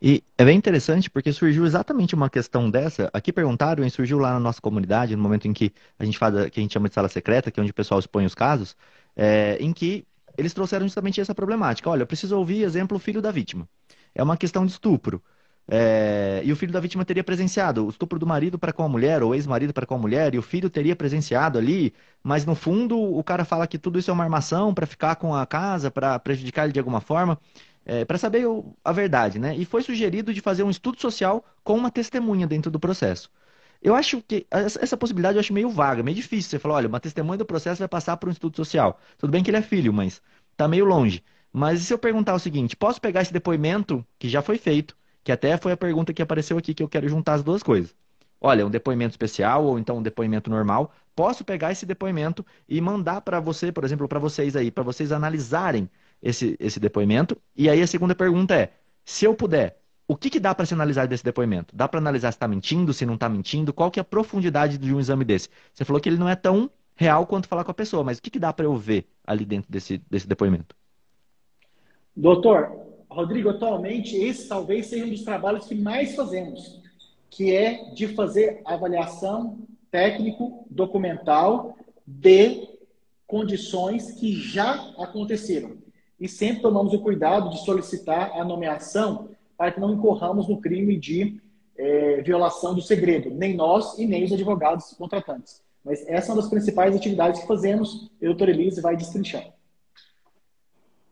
E 0.00 0.22
é 0.36 0.44
bem 0.44 0.58
interessante 0.58 1.08
porque 1.08 1.32
surgiu 1.32 1.64
exatamente 1.64 2.14
uma 2.14 2.28
questão 2.28 2.70
dessa. 2.70 3.08
Aqui 3.12 3.32
perguntaram 3.32 3.84
e 3.84 3.90
surgiu 3.90 4.18
lá 4.18 4.34
na 4.34 4.40
nossa 4.40 4.60
comunidade, 4.60 5.16
no 5.16 5.22
momento 5.22 5.48
em 5.48 5.52
que 5.52 5.72
a 5.98 6.04
gente 6.04 6.18
faz, 6.18 6.50
que 6.50 6.60
a 6.60 6.62
gente 6.62 6.72
chama 6.72 6.88
de 6.88 6.94
sala 6.94 7.08
secreta, 7.08 7.50
que 7.50 7.58
é 7.58 7.62
onde 7.62 7.70
o 7.72 7.74
pessoal 7.74 7.98
expõe 7.98 8.26
os 8.26 8.34
casos, 8.34 8.76
é, 9.16 9.56
em 9.58 9.72
que 9.72 10.06
eles 10.36 10.52
trouxeram 10.52 10.86
justamente 10.86 11.20
essa 11.20 11.34
problemática. 11.34 11.88
Olha, 11.88 12.02
eu 12.02 12.06
preciso 12.06 12.36
ouvir, 12.36 12.62
exemplo, 12.62 12.96
o 12.96 13.00
filho 13.00 13.22
da 13.22 13.30
vítima. 13.30 13.66
É 14.14 14.22
uma 14.22 14.36
questão 14.36 14.66
de 14.66 14.72
estupro. 14.72 15.22
É, 15.68 16.42
e 16.44 16.52
o 16.52 16.56
filho 16.56 16.72
da 16.72 16.78
vítima 16.78 17.04
teria 17.04 17.24
presenciado 17.24 17.86
o 17.86 17.90
estupro 17.90 18.20
do 18.20 18.26
marido 18.26 18.56
para 18.58 18.72
com 18.72 18.84
a 18.84 18.88
mulher, 18.88 19.22
ou 19.22 19.34
ex-marido 19.34 19.72
para 19.72 19.84
com 19.84 19.94
a 19.96 19.98
mulher, 19.98 20.32
e 20.34 20.38
o 20.38 20.42
filho 20.42 20.70
teria 20.70 20.94
presenciado 20.94 21.58
ali, 21.58 21.92
mas 22.22 22.44
no 22.46 22.54
fundo 22.54 22.96
o 22.96 23.22
cara 23.24 23.44
fala 23.44 23.66
que 23.66 23.76
tudo 23.78 23.98
isso 23.98 24.10
é 24.10 24.14
uma 24.14 24.22
armação 24.22 24.72
para 24.72 24.86
ficar 24.86 25.16
com 25.16 25.34
a 25.34 25.44
casa, 25.44 25.90
para 25.90 26.18
prejudicar 26.20 26.64
ele 26.64 26.72
de 26.72 26.78
alguma 26.78 27.00
forma, 27.00 27.36
é, 27.86 28.04
para 28.04 28.18
saber 28.18 28.44
a 28.84 28.92
verdade, 28.92 29.38
né? 29.38 29.56
E 29.56 29.64
foi 29.64 29.80
sugerido 29.80 30.34
de 30.34 30.40
fazer 30.40 30.64
um 30.64 30.70
estudo 30.70 31.00
social 31.00 31.44
com 31.62 31.74
uma 31.74 31.90
testemunha 31.90 32.46
dentro 32.46 32.70
do 32.70 32.80
processo. 32.80 33.30
Eu 33.80 33.94
acho 33.94 34.20
que 34.22 34.46
essa, 34.50 34.96
possibilidade 34.96 35.36
eu 35.36 35.40
acho 35.40 35.52
meio 35.52 35.70
vaga, 35.70 36.02
meio 36.02 36.16
difícil. 36.16 36.50
Você 36.50 36.58
falar, 36.58 36.74
olha, 36.76 36.88
uma 36.88 36.98
testemunha 36.98 37.38
do 37.38 37.46
processo 37.46 37.78
vai 37.78 37.88
passar 37.88 38.16
por 38.16 38.28
um 38.28 38.32
estudo 38.32 38.56
social. 38.56 38.98
Tudo 39.16 39.30
bem 39.30 39.42
que 39.42 39.50
ele 39.50 39.58
é 39.58 39.62
filho, 39.62 39.92
mas 39.92 40.20
tá 40.56 40.66
meio 40.66 40.84
longe. 40.84 41.22
Mas 41.52 41.80
e 41.80 41.84
se 41.84 41.94
eu 41.94 41.98
perguntar 41.98 42.34
o 42.34 42.38
seguinte, 42.38 42.76
posso 42.76 43.00
pegar 43.00 43.22
esse 43.22 43.32
depoimento 43.32 44.04
que 44.18 44.28
já 44.28 44.42
foi 44.42 44.58
feito, 44.58 44.96
que 45.22 45.30
até 45.30 45.56
foi 45.56 45.72
a 45.72 45.76
pergunta 45.76 46.12
que 46.12 46.20
apareceu 46.22 46.58
aqui, 46.58 46.74
que 46.74 46.82
eu 46.82 46.88
quero 46.88 47.08
juntar 47.08 47.34
as 47.34 47.44
duas 47.44 47.62
coisas. 47.62 47.94
Olha, 48.40 48.66
um 48.66 48.70
depoimento 48.70 49.12
especial 49.12 49.64
ou 49.64 49.78
então 49.78 49.98
um 49.98 50.02
depoimento 50.02 50.50
normal. 50.50 50.92
Posso 51.14 51.44
pegar 51.44 51.72
esse 51.72 51.86
depoimento 51.86 52.44
e 52.68 52.80
mandar 52.80 53.20
para 53.22 53.40
você, 53.40 53.72
por 53.72 53.84
exemplo, 53.84 54.08
para 54.08 54.18
vocês 54.18 54.56
aí, 54.56 54.70
para 54.70 54.84
vocês 54.84 55.12
analisarem 55.12 55.88
esse, 56.22 56.56
esse 56.58 56.80
depoimento. 56.80 57.36
E 57.54 57.68
aí 57.68 57.80
a 57.80 57.86
segunda 57.86 58.14
pergunta 58.14 58.54
é: 58.54 58.72
se 59.04 59.24
eu 59.24 59.34
puder, 59.34 59.80
o 60.08 60.16
que, 60.16 60.30
que 60.30 60.40
dá 60.40 60.54
para 60.54 60.66
se 60.66 60.74
analisar 60.74 61.06
desse 61.06 61.24
depoimento? 61.24 61.74
Dá 61.74 61.88
para 61.88 61.98
analisar 61.98 62.30
se 62.32 62.36
está 62.36 62.46
mentindo, 62.46 62.92
se 62.92 63.04
não 63.04 63.14
está 63.14 63.28
mentindo? 63.28 63.72
Qual 63.72 63.90
que 63.90 63.98
é 63.98 64.02
a 64.02 64.04
profundidade 64.04 64.78
de 64.78 64.94
um 64.94 65.00
exame 65.00 65.24
desse? 65.24 65.48
Você 65.72 65.84
falou 65.84 66.00
que 66.00 66.08
ele 66.08 66.18
não 66.18 66.28
é 66.28 66.36
tão 66.36 66.70
real 66.94 67.26
quanto 67.26 67.48
falar 67.48 67.64
com 67.64 67.70
a 67.70 67.74
pessoa, 67.74 68.04
mas 68.04 68.18
o 68.18 68.22
que, 68.22 68.30
que 68.30 68.38
dá 68.38 68.52
para 68.52 68.64
eu 68.64 68.76
ver 68.76 69.06
ali 69.26 69.44
dentro 69.44 69.70
desse, 69.70 69.98
desse 70.10 70.26
depoimento? 70.26 70.74
Doutor, 72.16 72.70
Rodrigo, 73.10 73.50
atualmente 73.50 74.16
esse 74.16 74.48
talvez 74.48 74.86
seja 74.86 75.04
um 75.04 75.10
dos 75.10 75.22
trabalhos 75.22 75.66
que 75.66 75.74
mais 75.74 76.14
fazemos, 76.14 76.80
que 77.28 77.54
é 77.54 77.90
de 77.92 78.08
fazer 78.08 78.62
avaliação 78.64 79.58
técnico-documental 79.90 81.76
de 82.06 82.68
condições 83.26 84.12
que 84.12 84.32
já 84.32 84.72
aconteceram. 84.98 85.76
E 86.18 86.28
sempre 86.28 86.62
tomamos 86.62 86.92
o 86.92 87.00
cuidado 87.00 87.50
de 87.50 87.64
solicitar 87.64 88.32
a 88.38 88.44
nomeação 88.44 89.28
para 89.56 89.72
que 89.72 89.80
não 89.80 89.92
incorramos 89.92 90.48
no 90.48 90.60
crime 90.60 90.98
de 90.98 91.40
é, 91.76 92.22
violação 92.22 92.74
do 92.74 92.80
segredo, 92.80 93.30
nem 93.30 93.54
nós 93.54 93.98
e 93.98 94.06
nem 94.06 94.24
os 94.24 94.32
advogados 94.32 94.94
contratantes. 94.94 95.62
Mas 95.84 96.06
essa 96.08 96.30
é 96.30 96.34
uma 96.34 96.42
das 96.42 96.50
principais 96.50 96.94
atividades 96.96 97.40
que 97.40 97.46
fazemos 97.46 98.10
e 98.20 98.24
a 98.24 98.28
doutora 98.28 98.50
Elise 98.50 98.80
vai 98.80 98.96
destrinchar. 98.96 99.52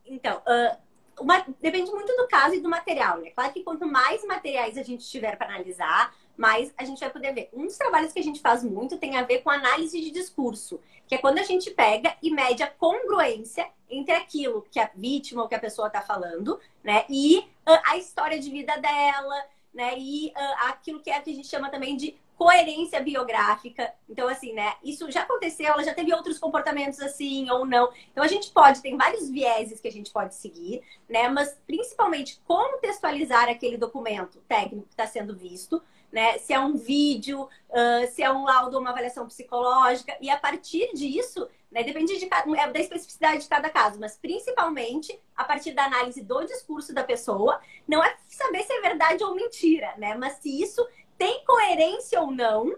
Então, 0.04 0.38
uh, 0.38 1.22
uma, 1.22 1.44
depende 1.60 1.90
muito 1.90 2.14
do 2.16 2.26
caso 2.26 2.54
e 2.54 2.60
do 2.60 2.68
material, 2.68 3.18
né? 3.20 3.30
Claro 3.30 3.52
que 3.52 3.62
quanto 3.62 3.86
mais 3.86 4.24
materiais 4.26 4.76
a 4.76 4.82
gente 4.82 5.08
tiver 5.08 5.36
para 5.36 5.48
analisar, 5.48 6.12
mais 6.36 6.72
a 6.76 6.84
gente 6.84 7.00
vai 7.00 7.10
poder 7.10 7.32
ver. 7.32 7.50
Um 7.52 7.64
dos 7.64 7.76
trabalhos 7.76 8.12
que 8.12 8.18
a 8.18 8.22
gente 8.22 8.40
faz 8.40 8.62
muito 8.64 8.98
tem 8.98 9.16
a 9.16 9.22
ver 9.22 9.40
com 9.40 9.50
análise 9.50 10.00
de 10.00 10.10
discurso, 10.10 10.80
que 11.06 11.14
é 11.14 11.18
quando 11.18 11.38
a 11.38 11.42
gente 11.42 11.70
pega 11.70 12.16
e 12.22 12.30
mede 12.30 12.62
a 12.62 12.70
congruência 12.70 13.68
entre 13.88 14.14
aquilo 14.14 14.66
que 14.70 14.80
a 14.80 14.90
vítima 14.94 15.42
ou 15.42 15.48
que 15.48 15.54
a 15.54 15.60
pessoa 15.60 15.88
está 15.88 16.00
falando, 16.00 16.58
né? 16.82 17.04
E 17.08 17.38
uh, 17.38 17.80
a 17.86 17.96
história 17.96 18.38
de 18.38 18.50
vida 18.50 18.76
dela, 18.78 19.44
né? 19.72 19.94
E 19.98 20.28
uh, 20.28 20.68
aquilo 20.68 21.00
que 21.00 21.10
é 21.10 21.20
que 21.20 21.30
a 21.30 21.34
gente 21.34 21.48
chama 21.48 21.70
também 21.70 21.96
de 21.96 22.16
coerência 22.36 23.00
biográfica. 23.00 23.92
Então, 24.08 24.28
assim, 24.28 24.52
né? 24.52 24.74
Isso 24.82 25.10
já 25.10 25.22
aconteceu, 25.22 25.66
ela 25.66 25.84
já 25.84 25.94
teve 25.94 26.12
outros 26.12 26.38
comportamentos 26.38 27.00
assim 27.00 27.48
ou 27.50 27.64
não. 27.64 27.92
Então, 28.10 28.24
a 28.24 28.28
gente 28.28 28.50
pode, 28.50 28.82
tem 28.82 28.96
vários 28.96 29.30
vieses 29.30 29.80
que 29.80 29.88
a 29.88 29.92
gente 29.92 30.10
pode 30.10 30.34
seguir, 30.34 30.82
né? 31.08 31.28
Mas, 31.28 31.56
principalmente, 31.66 32.40
contextualizar 32.44 33.48
aquele 33.48 33.76
documento 33.76 34.40
técnico 34.48 34.86
que 34.86 34.92
está 34.92 35.06
sendo 35.06 35.36
visto, 35.36 35.82
né? 36.14 36.38
Se 36.38 36.52
é 36.52 36.60
um 36.60 36.76
vídeo, 36.76 37.42
uh, 37.42 38.06
se 38.12 38.22
é 38.22 38.30
um 38.30 38.44
laudo 38.44 38.78
uma 38.78 38.90
avaliação 38.90 39.26
psicológica. 39.26 40.16
E, 40.20 40.30
a 40.30 40.38
partir 40.38 40.94
disso, 40.94 41.48
né? 41.72 41.82
Depende 41.82 42.16
de, 42.16 42.24
é 42.24 42.70
da 42.70 42.78
especificidade 42.78 43.42
de 43.42 43.48
cada 43.48 43.68
caso, 43.68 43.98
mas 43.98 44.16
principalmente 44.16 45.20
a 45.34 45.42
partir 45.42 45.72
da 45.72 45.86
análise 45.86 46.22
do 46.22 46.44
discurso 46.44 46.94
da 46.94 47.02
pessoa, 47.02 47.60
não 47.86 48.02
é 48.02 48.16
saber 48.28 48.62
se 48.62 48.72
é 48.72 48.80
verdade 48.80 49.24
ou 49.24 49.34
mentira, 49.34 49.92
né? 49.98 50.14
Mas 50.14 50.34
se 50.34 50.62
isso 50.62 50.86
tem 51.18 51.44
coerência 51.44 52.20
ou 52.20 52.30
não, 52.30 52.72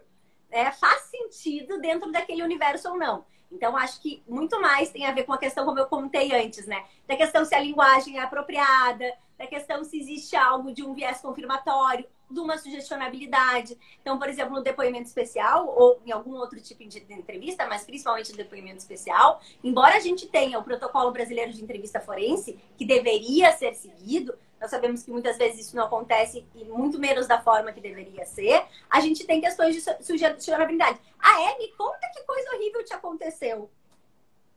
né? 0.51 0.73
faz 0.73 1.03
sentido 1.03 1.79
dentro 1.79 2.11
daquele 2.11 2.43
universo 2.43 2.89
ou 2.89 2.97
não. 2.97 3.27
Então, 3.53 3.77
acho 3.77 4.01
que 4.01 4.23
muito 4.27 4.59
mais 4.63 4.91
tem 4.91 5.05
a 5.05 5.13
ver 5.13 5.25
com 5.25 5.35
a 5.35 5.39
questão, 5.39 5.67
como 5.67 5.79
eu 5.79 5.87
comentei 5.87 6.35
antes, 6.35 6.67
né? 6.67 6.83
Da 7.07 7.17
questão 7.17 7.45
se 7.45 7.55
a 7.55 7.61
linguagem 7.61 8.19
é 8.19 8.23
apropriada, 8.23 9.13
da 9.39 9.47
questão 9.47 9.85
se 9.85 9.99
existe 9.99 10.35
algo 10.37 10.73
de 10.73 10.83
um 10.83 10.95
viés 10.95 11.21
confirmatório, 11.21 12.07
de 12.31 12.41
uma 12.41 12.59
sugestionabilidade. 12.59 13.79
Então, 14.01 14.19
por 14.19 14.29
exemplo, 14.29 14.55
no 14.55 14.63
depoimento 14.63 15.07
especial, 15.07 15.69
ou 15.69 16.01
em 16.05 16.11
algum 16.11 16.35
outro 16.35 16.61
tipo 16.61 16.87
de 16.87 16.99
entrevista, 17.13 17.67
mas 17.67 17.85
principalmente 17.85 18.33
no 18.33 18.37
depoimento 18.37 18.79
especial, 18.79 19.41
embora 19.63 19.97
a 19.97 20.01
gente 20.01 20.27
tenha 20.27 20.59
o 20.59 20.65
protocolo 20.65 21.13
brasileiro 21.13 21.53
de 21.53 21.63
entrevista 21.63 22.01
forense, 22.01 22.59
que 22.77 22.85
deveria 22.85 23.53
ser 23.53 23.75
seguido, 23.75 24.37
nós 24.61 24.71
sabemos 24.71 25.03
que 25.03 25.11
muitas 25.11 25.37
vezes 25.37 25.67
isso 25.67 25.77
não 25.77 25.85
acontece 25.85 26.47
e 26.55 26.65
muito 26.65 26.99
menos 26.99 27.27
da 27.27 27.41
forma 27.41 27.73
que 27.73 27.81
deveria 27.81 28.25
ser, 28.25 28.65
a 28.89 29.01
gente 29.01 29.25
tem 29.25 29.41
questões 29.41 29.75
de 29.75 30.05
sugestionabilidade. 30.05 30.99
Ah, 31.19 31.43
é? 31.43 31.59
Me 31.59 31.69
conta 31.73 32.11
que 32.13 32.23
coisa 32.25 32.57
horrível 32.57 32.85
te 32.85 32.95
aconteceu. 32.95 33.71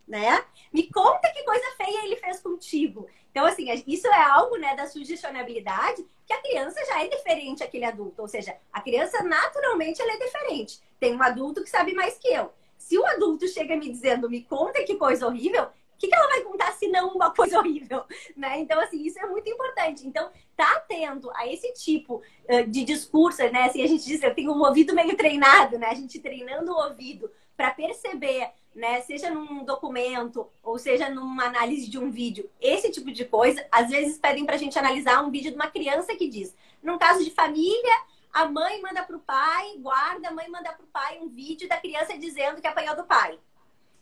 Né? 0.07 0.43
Me 0.73 0.91
conta 0.91 1.31
que 1.31 1.43
coisa 1.43 1.65
feia 1.77 2.05
ele 2.05 2.15
fez 2.15 2.39
contigo. 2.39 3.07
Então, 3.31 3.45
assim, 3.45 3.67
isso 3.85 4.07
é 4.07 4.23
algo 4.23 4.57
né, 4.57 4.75
da 4.75 4.87
sugestionabilidade 4.87 6.05
que 6.25 6.33
a 6.33 6.41
criança 6.41 6.83
já 6.85 7.03
é 7.03 7.07
diferente 7.07 7.59
daquele 7.59 7.85
adulto. 7.85 8.21
Ou 8.21 8.27
seja, 8.27 8.55
a 8.71 8.81
criança 8.81 9.23
naturalmente 9.23 10.01
ela 10.01 10.13
é 10.13 10.17
diferente. 10.17 10.79
Tem 10.99 11.15
um 11.15 11.21
adulto 11.21 11.63
que 11.63 11.69
sabe 11.69 11.93
mais 11.93 12.17
que 12.17 12.27
eu. 12.27 12.51
Se 12.77 12.97
o 12.97 13.05
adulto 13.05 13.47
chega 13.47 13.75
me 13.75 13.89
dizendo, 13.89 14.29
me 14.29 14.43
conta 14.43 14.83
que 14.83 14.95
coisa 14.95 15.27
horrível, 15.27 15.63
o 15.63 15.69
que, 15.97 16.07
que 16.07 16.15
ela 16.15 16.27
vai 16.27 16.41
contar 16.41 16.71
se 16.71 16.87
não 16.87 17.09
uma 17.09 17.29
coisa 17.31 17.59
horrível, 17.59 18.03
né? 18.35 18.59
Então, 18.59 18.79
assim, 18.79 19.03
isso 19.03 19.19
é 19.19 19.25
muito 19.25 19.49
importante. 19.49 20.07
Então, 20.07 20.31
tá 20.55 20.71
atento 20.77 21.29
a 21.35 21.45
esse 21.45 21.73
tipo 21.73 22.15
uh, 22.15 22.67
de 22.67 22.85
discurso, 22.85 23.43
né? 23.51 23.63
Assim, 23.63 23.83
a 23.83 23.87
gente 23.87 24.05
diz, 24.05 24.23
eu 24.23 24.33
tenho 24.33 24.53
um 24.53 24.63
ouvido 24.63 24.95
meio 24.95 25.15
treinado, 25.17 25.77
né? 25.77 25.87
A 25.87 25.93
gente 25.93 26.19
treinando 26.19 26.71
o 26.71 26.85
ouvido 26.85 27.29
para 27.55 27.71
perceber, 27.71 28.49
né? 28.79 29.01
Seja 29.01 29.29
num 29.29 29.63
documento 29.63 30.49
ou 30.63 30.79
seja 30.79 31.09
numa 31.09 31.45
análise 31.45 31.89
de 31.89 31.99
um 31.99 32.09
vídeo, 32.09 32.49
esse 32.59 32.89
tipo 32.89 33.11
de 33.11 33.25
coisa, 33.25 33.65
às 33.71 33.89
vezes 33.89 34.17
pedem 34.17 34.45
para 34.45 34.55
a 34.55 34.57
gente 34.57 34.79
analisar 34.79 35.23
um 35.23 35.29
vídeo 35.29 35.51
de 35.51 35.55
uma 35.55 35.69
criança 35.69 36.15
que 36.15 36.27
diz, 36.27 36.55
num 36.81 36.97
caso 36.97 37.23
de 37.23 37.29
família, 37.29 38.01
a 38.31 38.45
mãe 38.45 38.81
manda 38.81 39.03
para 39.03 39.17
o 39.17 39.19
pai, 39.19 39.77
guarda, 39.77 40.29
a 40.29 40.31
mãe 40.31 40.49
manda 40.49 40.71
para 40.71 40.83
o 40.83 40.87
pai 40.87 41.19
um 41.19 41.27
vídeo 41.27 41.67
da 41.67 41.77
criança 41.77 42.17
dizendo 42.17 42.61
que 42.61 42.67
apanhou 42.67 42.95
do 42.95 43.03
pai. 43.03 43.37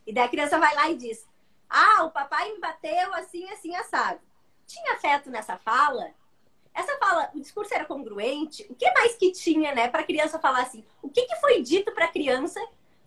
E 0.05 0.13
daí 0.13 0.25
a 0.25 0.29
criança 0.29 0.59
vai 0.59 0.73
lá 0.75 0.89
e 0.89 0.95
diz, 0.95 1.27
ah, 1.69 2.03
o 2.03 2.11
papai 2.11 2.51
me 2.53 2.59
bateu 2.59 3.13
assim, 3.15 3.49
assim, 3.49 3.75
assado. 3.75 4.19
Tinha 4.65 4.93
afeto 4.93 5.29
nessa 5.29 5.57
fala? 5.57 6.11
Essa 6.73 6.95
fala, 6.97 7.31
o 7.33 7.39
discurso 7.39 7.73
era 7.73 7.85
congruente? 7.85 8.65
O 8.69 8.75
que 8.75 8.89
mais 8.91 9.15
que 9.15 9.31
tinha, 9.31 9.73
né, 9.73 9.87
para 9.87 10.01
a 10.01 10.05
criança 10.05 10.37
falar 10.37 10.61
assim? 10.61 10.85
O 11.01 11.09
que, 11.09 11.23
que 11.25 11.35
foi 11.37 11.61
dito 11.63 11.91
para 11.91 12.05
a 12.05 12.11
criança 12.11 12.59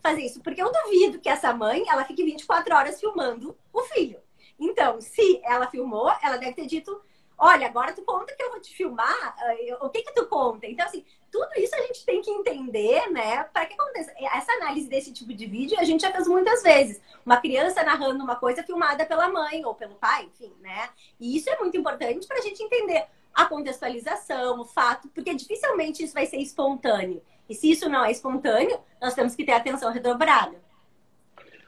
fazer 0.03 0.22
isso, 0.22 0.40
porque 0.40 0.62
eu 0.62 0.72
duvido 0.72 1.20
que 1.20 1.28
essa 1.28 1.53
mãe 1.53 1.84
ela 1.88 2.05
fique 2.05 2.24
24 2.24 2.74
horas 2.74 3.01
filmando 3.01 3.57
o 3.72 3.82
filho. 3.82 4.18
Então, 4.59 5.01
se 5.01 5.40
ela 5.44 5.68
filmou, 5.68 6.12
ela 6.22 6.36
deve 6.36 6.53
ter 6.53 6.66
dito: 6.66 7.01
Olha, 7.38 7.66
agora 7.66 7.94
tu 7.94 8.03
conta 8.03 8.34
que 8.36 8.42
eu 8.42 8.51
vou 8.51 8.61
te 8.61 8.74
filmar, 8.74 9.34
eh, 9.40 9.78
o 9.80 9.88
que 9.88 10.03
que 10.03 10.14
tu 10.14 10.26
conta? 10.26 10.66
Então, 10.66 10.84
assim, 10.84 11.03
tudo 11.32 11.48
isso 11.57 11.74
a 11.74 11.80
gente 11.80 12.05
tem 12.05 12.20
que 12.20 12.30
entender, 12.30 13.11
né, 13.11 13.44
para 13.44 13.64
que 13.64 13.72
aconteça. 13.72 14.12
Essa 14.18 14.53
análise 14.53 14.88
desse 14.88 15.11
tipo 15.11 15.32
de 15.32 15.46
vídeo 15.46 15.78
a 15.80 15.84
gente 15.84 16.03
já 16.03 16.12
fez 16.12 16.28
muitas 16.28 16.62
vezes. 16.62 17.01
Uma 17.24 17.38
criança 17.38 17.82
narrando 17.82 18.22
uma 18.22 18.36
coisa 18.36 18.62
filmada 18.62 19.07
pela 19.07 19.28
mãe 19.30 19.64
ou 19.64 19.74
pelo 19.74 19.94
pai, 19.94 20.26
enfim, 20.26 20.53
né? 20.61 20.90
E 21.18 21.34
isso 21.34 21.48
é 21.48 21.59
muito 21.59 21.76
importante 21.78 22.26
para 22.26 22.38
a 22.38 22.42
gente 22.42 22.62
entender 22.62 23.07
a 23.32 23.46
contextualização, 23.46 24.61
o 24.61 24.64
fato, 24.66 25.09
porque 25.09 25.32
dificilmente 25.32 26.03
isso 26.03 26.12
vai 26.12 26.26
ser 26.26 26.38
espontâneo. 26.38 27.22
E 27.51 27.55
se 27.57 27.72
isso 27.72 27.88
não 27.88 28.05
é 28.05 28.12
espontâneo, 28.12 28.78
nós 29.03 29.12
temos 29.12 29.34
que 29.34 29.44
ter 29.44 29.51
atenção 29.51 29.92
redobrada. 29.92 30.55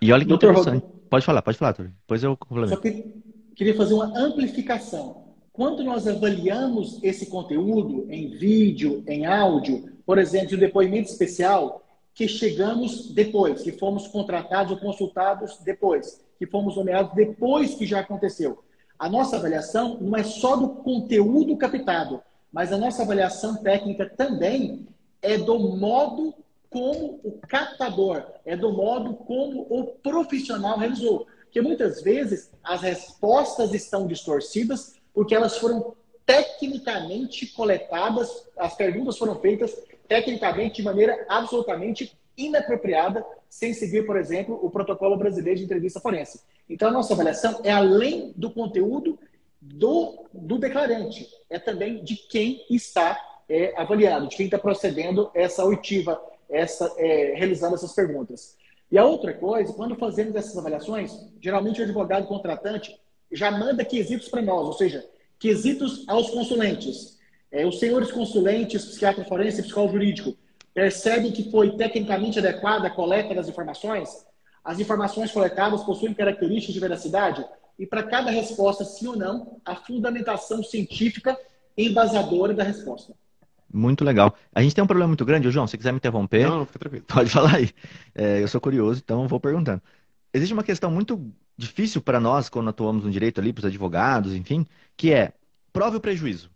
E 0.01 0.12
olha 0.12 0.22
que 0.22 0.28
Doutor 0.28 0.53
interessante. 0.53 0.85
Rob... 0.85 0.93
Pode 1.11 1.26
falar, 1.26 1.43
pode 1.43 1.59
falar, 1.59 1.72
Depois 1.72 2.22
eu 2.22 2.37
complemento. 2.37 2.76
Só 2.76 2.80
que 2.80 3.12
queria 3.57 3.76
fazer 3.76 3.95
uma 3.95 4.16
amplificação. 4.16 5.24
Quando 5.53 5.83
nós 5.83 6.07
avaliamos 6.07 7.03
esse 7.03 7.26
conteúdo 7.26 8.07
em 8.09 8.30
vídeo, 8.30 9.03
em 9.09 9.26
áudio, 9.26 9.93
por 10.07 10.18
exemplo, 10.18 10.57
um 10.57 10.61
depoimento 10.61 11.11
especial, 11.11 11.85
que 12.14 12.28
chegamos 12.28 13.12
depois, 13.12 13.62
que 13.62 13.72
fomos 13.72 14.07
contratados 14.07 14.72
ou 14.72 14.78
consultados 14.78 15.59
depois, 15.64 16.24
que 16.39 16.47
fomos 16.47 16.76
nomeados 16.76 17.12
depois 17.12 17.74
que 17.74 17.87
já 17.87 18.01
aconteceu. 18.01 18.62
A 18.97 19.09
nossa 19.09 19.37
avaliação 19.37 19.99
não 20.01 20.16
é 20.16 20.22
só 20.22 20.55
do 20.55 20.68
conteúdo 20.68 21.57
captado, 21.57 22.22
mas 22.53 22.72
a 22.72 22.78
nossa 22.78 23.03
avaliação 23.03 23.57
técnica 23.57 24.09
também 24.09 24.87
é 25.23 25.39
do 25.39 25.59
modo 25.59 26.35
como 26.68 27.20
o 27.23 27.39
captador, 27.49 28.25
é 28.45 28.57
do 28.57 28.73
modo 28.73 29.14
como 29.14 29.66
o 29.70 29.85
profissional 29.85 30.79
realizou. 30.79 31.27
Porque 31.45 31.61
muitas 31.61 32.03
vezes 32.03 32.51
as 32.64 32.81
respostas 32.81 33.73
estão 33.73 34.07
distorcidas 34.07 34.95
porque 35.14 35.35
elas 35.35 35.59
foram 35.59 35.95
tecnicamente 36.25 37.47
coletadas, 37.49 38.49
as 38.57 38.75
perguntas 38.75 39.18
foram 39.18 39.39
feitas 39.39 39.77
tecnicamente 40.09 40.77
de 40.77 40.83
maneira 40.83 41.25
absolutamente 41.29 42.18
inapropriada, 42.37 43.25
sem 43.49 43.75
seguir, 43.75 44.07
por 44.07 44.16
exemplo, 44.16 44.59
o 44.62 44.70
protocolo 44.70 45.16
brasileiro 45.16 45.59
de 45.59 45.64
entrevista 45.64 46.01
forense. 46.01 46.41
Então, 46.68 46.89
a 46.89 46.93
nossa 46.93 47.12
avaliação 47.12 47.61
é 47.62 47.70
além 47.70 48.33
do 48.35 48.51
conteúdo 48.51 49.18
do, 49.61 50.25
do 50.33 50.59
declarante, 50.59 51.29
é 51.51 51.59
também 51.59 52.03
de 52.03 52.16
quem 52.16 52.64
está 52.70 53.18
é, 53.53 53.74
avaliado, 53.76 54.28
de 54.28 54.36
quem 54.36 54.46
está 54.46 54.59
procedendo 54.59 55.30
essa 55.34 55.62
oitiva, 55.62 56.18
essa, 56.48 56.90
é, 56.96 57.34
realizando 57.36 57.74
essas 57.74 57.92
perguntas. 57.92 58.57
E 58.90 58.96
a 58.96 59.05
outra 59.05 59.34
coisa, 59.34 59.74
quando 59.74 59.94
fazemos 59.94 60.34
essas 60.34 60.57
avaliações, 60.57 61.12
geralmente 61.38 61.78
o 61.78 61.84
advogado 61.84 62.26
contratante 62.26 62.98
já 63.30 63.50
manda 63.50 63.84
quesitos 63.84 64.28
para 64.28 64.40
nós, 64.40 64.66
ou 64.66 64.72
seja, 64.72 65.05
quesitos 65.38 66.09
aos 66.09 66.30
consulentes. 66.30 67.18
É, 67.50 67.66
os 67.66 67.78
senhores 67.78 68.11
consulentes, 68.11 68.86
psiquiatra 68.86 69.24
forense 69.26 69.61
e 69.61 69.64
psicólogo 69.64 69.92
jurídico, 69.92 70.34
percebem 70.72 71.30
que 71.30 71.50
foi 71.50 71.76
tecnicamente 71.76 72.38
adequada 72.38 72.86
a 72.86 72.90
coleta 72.90 73.34
das 73.34 73.48
informações? 73.48 74.09
As 74.64 74.80
informações 74.80 75.30
coletadas 75.30 75.82
possuem 75.84 76.14
características 76.14 76.72
de 76.72 76.80
veracidade? 76.80 77.44
E 77.78 77.86
para 77.86 78.03
cada 78.03 78.30
resposta, 78.30 78.82
sim 78.82 79.09
ou 79.09 79.16
não, 79.16 79.61
a 79.62 79.76
fundamentação 79.76 80.62
científica 80.62 81.38
embasadora 81.76 82.55
da 82.55 82.62
resposta. 82.62 83.14
Muito 83.73 84.05
legal. 84.05 84.37
A 84.55 84.62
gente 84.62 84.75
tem 84.75 84.85
um 84.85 84.87
problema 84.87 85.09
muito 85.09 85.25
grande, 85.25 85.51
João, 85.51 85.66
se 85.66 85.79
quiser 85.79 85.93
me 85.93 85.97
interromper. 85.97 86.49
Não, 86.49 86.66
fica 86.66 86.79
tranquilo. 86.79 87.05
Pode 87.07 87.31
falar 87.31 87.57
aí. 87.57 87.70
É, 88.14 88.43
eu 88.43 88.49
sou 88.49 88.61
curioso, 88.61 89.01
então 89.03 89.27
vou 89.27 89.41
perguntando. 89.41 89.81
Existe 90.35 90.53
uma 90.53 90.62
questão 90.62 90.91
muito 90.91 91.33
difícil 91.57 92.01
para 92.01 92.20
nós, 92.20 92.49
quando 92.49 92.68
atuamos 92.70 93.05
no 93.05 93.11
direito 93.11 93.41
ali, 93.41 93.53
para 93.53 93.61
os 93.61 93.66
advogados, 93.66 94.35
enfim, 94.35 94.66
que 94.97 95.12
é 95.12 95.33
prove 95.73 95.97
o 95.97 96.01
prejuízo. 96.01 96.51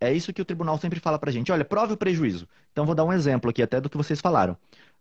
É 0.00 0.12
isso 0.12 0.32
que 0.32 0.42
o 0.42 0.44
tribunal 0.44 0.78
sempre 0.78 1.00
fala 1.00 1.18
para 1.18 1.30
a 1.30 1.32
gente. 1.32 1.50
Olha, 1.50 1.64
prove 1.64 1.94
o 1.94 1.96
prejuízo. 1.96 2.46
Então, 2.72 2.84
vou 2.84 2.94
dar 2.94 3.04
um 3.04 3.12
exemplo 3.12 3.50
aqui 3.50 3.62
até 3.62 3.80
do 3.80 3.88
que 3.88 3.96
vocês 3.96 4.20
falaram. 4.20 4.56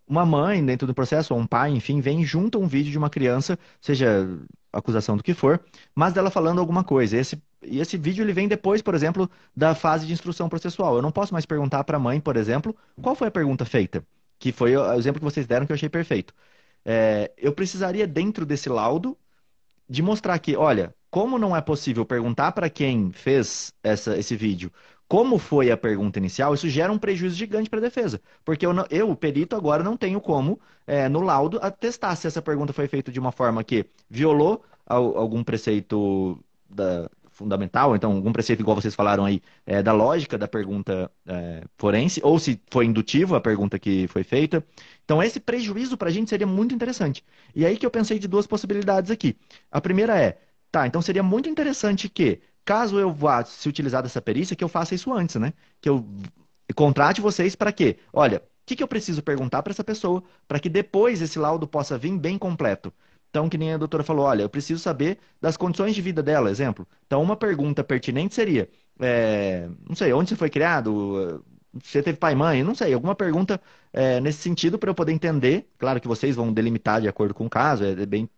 Uma 0.08 0.26
mãe, 0.26 0.64
dentro 0.64 0.86
do 0.86 0.94
processo, 0.94 1.34
ou 1.34 1.40
um 1.40 1.48
pai, 1.48 1.72
enfim, 1.72 2.00
vem 2.00 2.24
junto 2.24 2.58
a 2.58 2.62
um 2.62 2.68
vídeo 2.68 2.92
de 2.92 2.98
uma 2.98 3.10
criança, 3.10 3.58
seja 3.82 4.28
acusação 4.72 5.18
do 5.18 5.24
que 5.24 5.34
for, 5.34 5.60
mas 5.96 6.14
dela 6.14 6.30
falando 6.30 6.60
alguma 6.60 6.84
coisa. 6.84 7.18
Esse 7.18 7.42
e 7.68 7.80
esse 7.80 7.98
vídeo 7.98 8.24
ele 8.24 8.34
vem 8.34 8.48
depois, 8.48 8.82
por 8.82 8.94
exemplo, 8.94 9.30
da 9.56 9.74
fase 9.74 10.06
de 10.06 10.14
instrução 10.14 10.48
processual. 10.48 10.96
Eu 10.96 11.02
não 11.02 11.12
posso 11.12 11.34
mais 11.34 11.46
perguntar 11.46 11.84
para 11.84 11.98
a 11.98 12.00
mãe, 12.00 12.20
por 12.20 12.38
exemplo, 12.38 12.76
qual 13.02 13.16
foi 13.16 13.28
a 13.28 13.32
pergunta 13.32 13.66
feita, 13.66 14.06
que 14.38 14.52
foi 14.52 14.76
o 14.78 14.94
exemplo 14.94 15.20
que 15.20 15.26
vocês 15.26 15.48
deram 15.48 15.66
que 15.66 15.72
eu 15.72 15.76
achei 15.76 15.90
perfeito. 15.90 16.34
É, 16.84 17.32
eu 17.38 17.54
precisaria, 17.54 18.08
dentro 18.08 18.46
desse 18.46 18.70
laudo, 18.70 19.18
de 19.90 20.02
mostrar 20.02 20.38
que, 20.40 20.56
olha, 20.56 20.96
como 21.10 21.40
não 21.40 21.56
é 21.56 21.62
possível 21.62 22.06
perguntar 22.06 22.52
para 22.52 22.70
quem 22.70 23.12
fez 23.12 23.74
essa, 23.84 24.18
esse 24.18 24.36
vídeo 24.36 24.72
como 25.08 25.38
foi 25.38 25.72
a 25.72 25.78
pergunta 25.78 26.20
inicial, 26.20 26.54
isso 26.54 26.68
gera 26.70 26.92
um 26.92 26.98
prejuízo 26.98 27.36
gigante 27.36 27.70
para 27.70 27.80
a 27.80 27.82
defesa. 27.82 28.22
Porque 28.44 28.66
eu, 28.66 28.72
eu, 28.90 29.10
o 29.10 29.16
perito, 29.16 29.56
agora 29.56 29.84
não 29.84 29.98
tenho 29.98 30.20
como, 30.20 30.60
é, 30.88 31.08
no 31.10 31.22
laudo, 31.22 31.60
atestar 31.62 32.16
se 32.18 32.28
essa 32.28 32.42
pergunta 32.42 32.74
foi 32.74 32.88
feita 32.88 33.12
de 33.12 33.20
uma 33.20 33.32
forma 33.32 33.64
que 33.64 33.86
violou 34.10 34.64
algum 34.88 35.44
preceito 35.44 36.40
da, 36.70 37.10
fundamental, 37.36 37.96
então 37.96 38.14
algum 38.14 38.32
preceito 38.32 38.62
igual 38.62 38.76
vocês 38.80 38.96
falaram 38.96 39.26
aí, 39.26 39.42
é, 39.66 39.84
da 39.84 39.92
lógica 39.92 40.38
da 40.38 40.48
pergunta 40.48 41.12
é, 41.28 41.64
forense, 41.78 42.22
ou 42.24 42.40
se 42.40 42.60
foi 42.72 42.86
indutivo 42.86 43.36
a 43.36 43.42
pergunta 43.42 43.78
que 43.78 44.08
foi 44.08 44.24
feita. 44.24 44.66
Então 45.04 45.22
esse 45.22 45.40
prejuízo 45.40 45.98
para 45.98 46.10
a 46.10 46.12
gente 46.12 46.30
seria 46.30 46.48
muito 46.48 46.74
interessante. 46.74 47.24
E 47.54 47.66
aí 47.66 47.78
que 47.78 47.86
eu 47.86 47.92
pensei 47.92 48.18
de 48.18 48.28
duas 48.28 48.48
possibilidades 48.48 49.12
aqui. 49.12 49.36
A 49.70 49.82
primeira 49.82 50.18
é, 50.18 50.40
tá, 50.72 50.88
então 50.88 51.02
seria 51.02 51.24
muito 51.24 51.50
interessante 51.50 52.08
que, 52.10 52.40
caso 52.66 53.00
eu 53.00 53.12
vá 53.14 53.46
se 53.46 53.70
utilizar 53.70 54.04
dessa 54.04 54.22
perícia, 54.22 54.56
que 54.56 54.64
eu 54.64 54.70
faça 54.70 54.96
isso 54.96 55.14
antes, 55.14 55.36
né? 55.38 55.54
Que 55.80 55.90
eu 55.90 56.06
contrate 56.76 57.22
vocês 57.22 57.56
para 57.56 57.72
quê? 57.72 57.98
Olha, 58.12 58.38
o 58.40 58.42
que, 58.66 58.76
que 58.76 58.84
eu 58.84 58.88
preciso 58.88 59.22
perguntar 59.22 59.62
para 59.64 59.72
essa 59.72 59.84
pessoa 59.84 60.24
para 60.48 60.60
que 60.60 60.70
depois 60.70 61.22
esse 61.22 61.38
laudo 61.40 61.68
possa 61.68 61.98
vir 61.98 62.18
bem 62.18 62.38
completo? 62.38 62.92
Então, 63.30 63.50
que 63.50 63.58
nem 63.58 63.74
a 63.74 63.78
doutora 63.78 64.04
falou, 64.04 64.26
olha, 64.26 64.44
eu 64.44 64.50
preciso 64.50 64.82
saber 64.82 65.20
das 65.42 65.58
condições 65.58 65.94
de 65.94 66.02
vida 66.02 66.24
dela, 66.24 66.50
exemplo. 66.50 66.88
Então, 67.06 67.22
uma 67.22 67.36
pergunta 67.36 67.84
pertinente 67.84 68.34
seria, 68.34 68.70
é, 69.00 69.70
não 69.88 69.96
sei, 69.96 70.14
onde 70.14 70.30
você 70.30 70.36
foi 70.38 70.50
criado? 70.50 71.44
Você 71.74 72.02
teve 72.02 72.18
pai 72.18 72.32
e 72.34 72.36
mãe? 72.36 72.64
Não 72.64 72.74
sei, 72.74 72.94
alguma 72.94 73.14
pergunta 73.14 73.62
é, 73.92 74.22
nesse 74.22 74.40
sentido 74.40 74.80
para 74.80 74.90
eu 74.90 74.96
poder 74.96 75.12
entender. 75.12 75.70
Claro 75.78 76.00
que 76.00 76.08
vocês 76.08 76.36
vão 76.36 76.52
delimitar 76.54 77.02
de 77.02 77.08
acordo 77.10 77.34
com 77.34 77.46
o 77.46 77.50
caso, 77.50 77.84
é 77.84 78.06
bem 78.06 78.30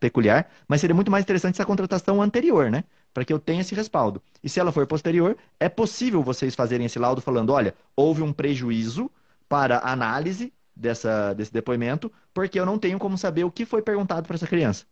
peculiar, 0.00 0.50
mas 0.66 0.80
seria 0.80 0.94
muito 0.94 1.10
mais 1.10 1.24
interessante 1.24 1.56
essa 1.56 1.66
contratação 1.66 2.22
anterior, 2.22 2.70
né? 2.70 2.84
Para 3.18 3.24
que 3.24 3.32
eu 3.32 3.40
tenha 3.40 3.62
esse 3.62 3.74
respaldo. 3.74 4.22
E 4.44 4.48
se 4.48 4.60
ela 4.60 4.70
for 4.70 4.86
posterior, 4.86 5.36
é 5.58 5.68
possível 5.68 6.22
vocês 6.22 6.54
fazerem 6.54 6.86
esse 6.86 7.00
laudo 7.00 7.20
falando, 7.20 7.52
olha, 7.52 7.74
houve 7.96 8.22
um 8.22 8.32
prejuízo 8.32 9.10
para 9.48 9.80
análise 9.80 10.52
dessa, 10.76 11.32
desse 11.34 11.52
depoimento, 11.52 12.12
porque 12.32 12.60
eu 12.60 12.64
não 12.64 12.78
tenho 12.78 12.96
como 12.96 13.18
saber 13.18 13.42
o 13.42 13.50
que 13.50 13.66
foi 13.66 13.82
perguntado 13.82 14.24
para 14.24 14.36
essa 14.36 14.46
criança. 14.46 14.86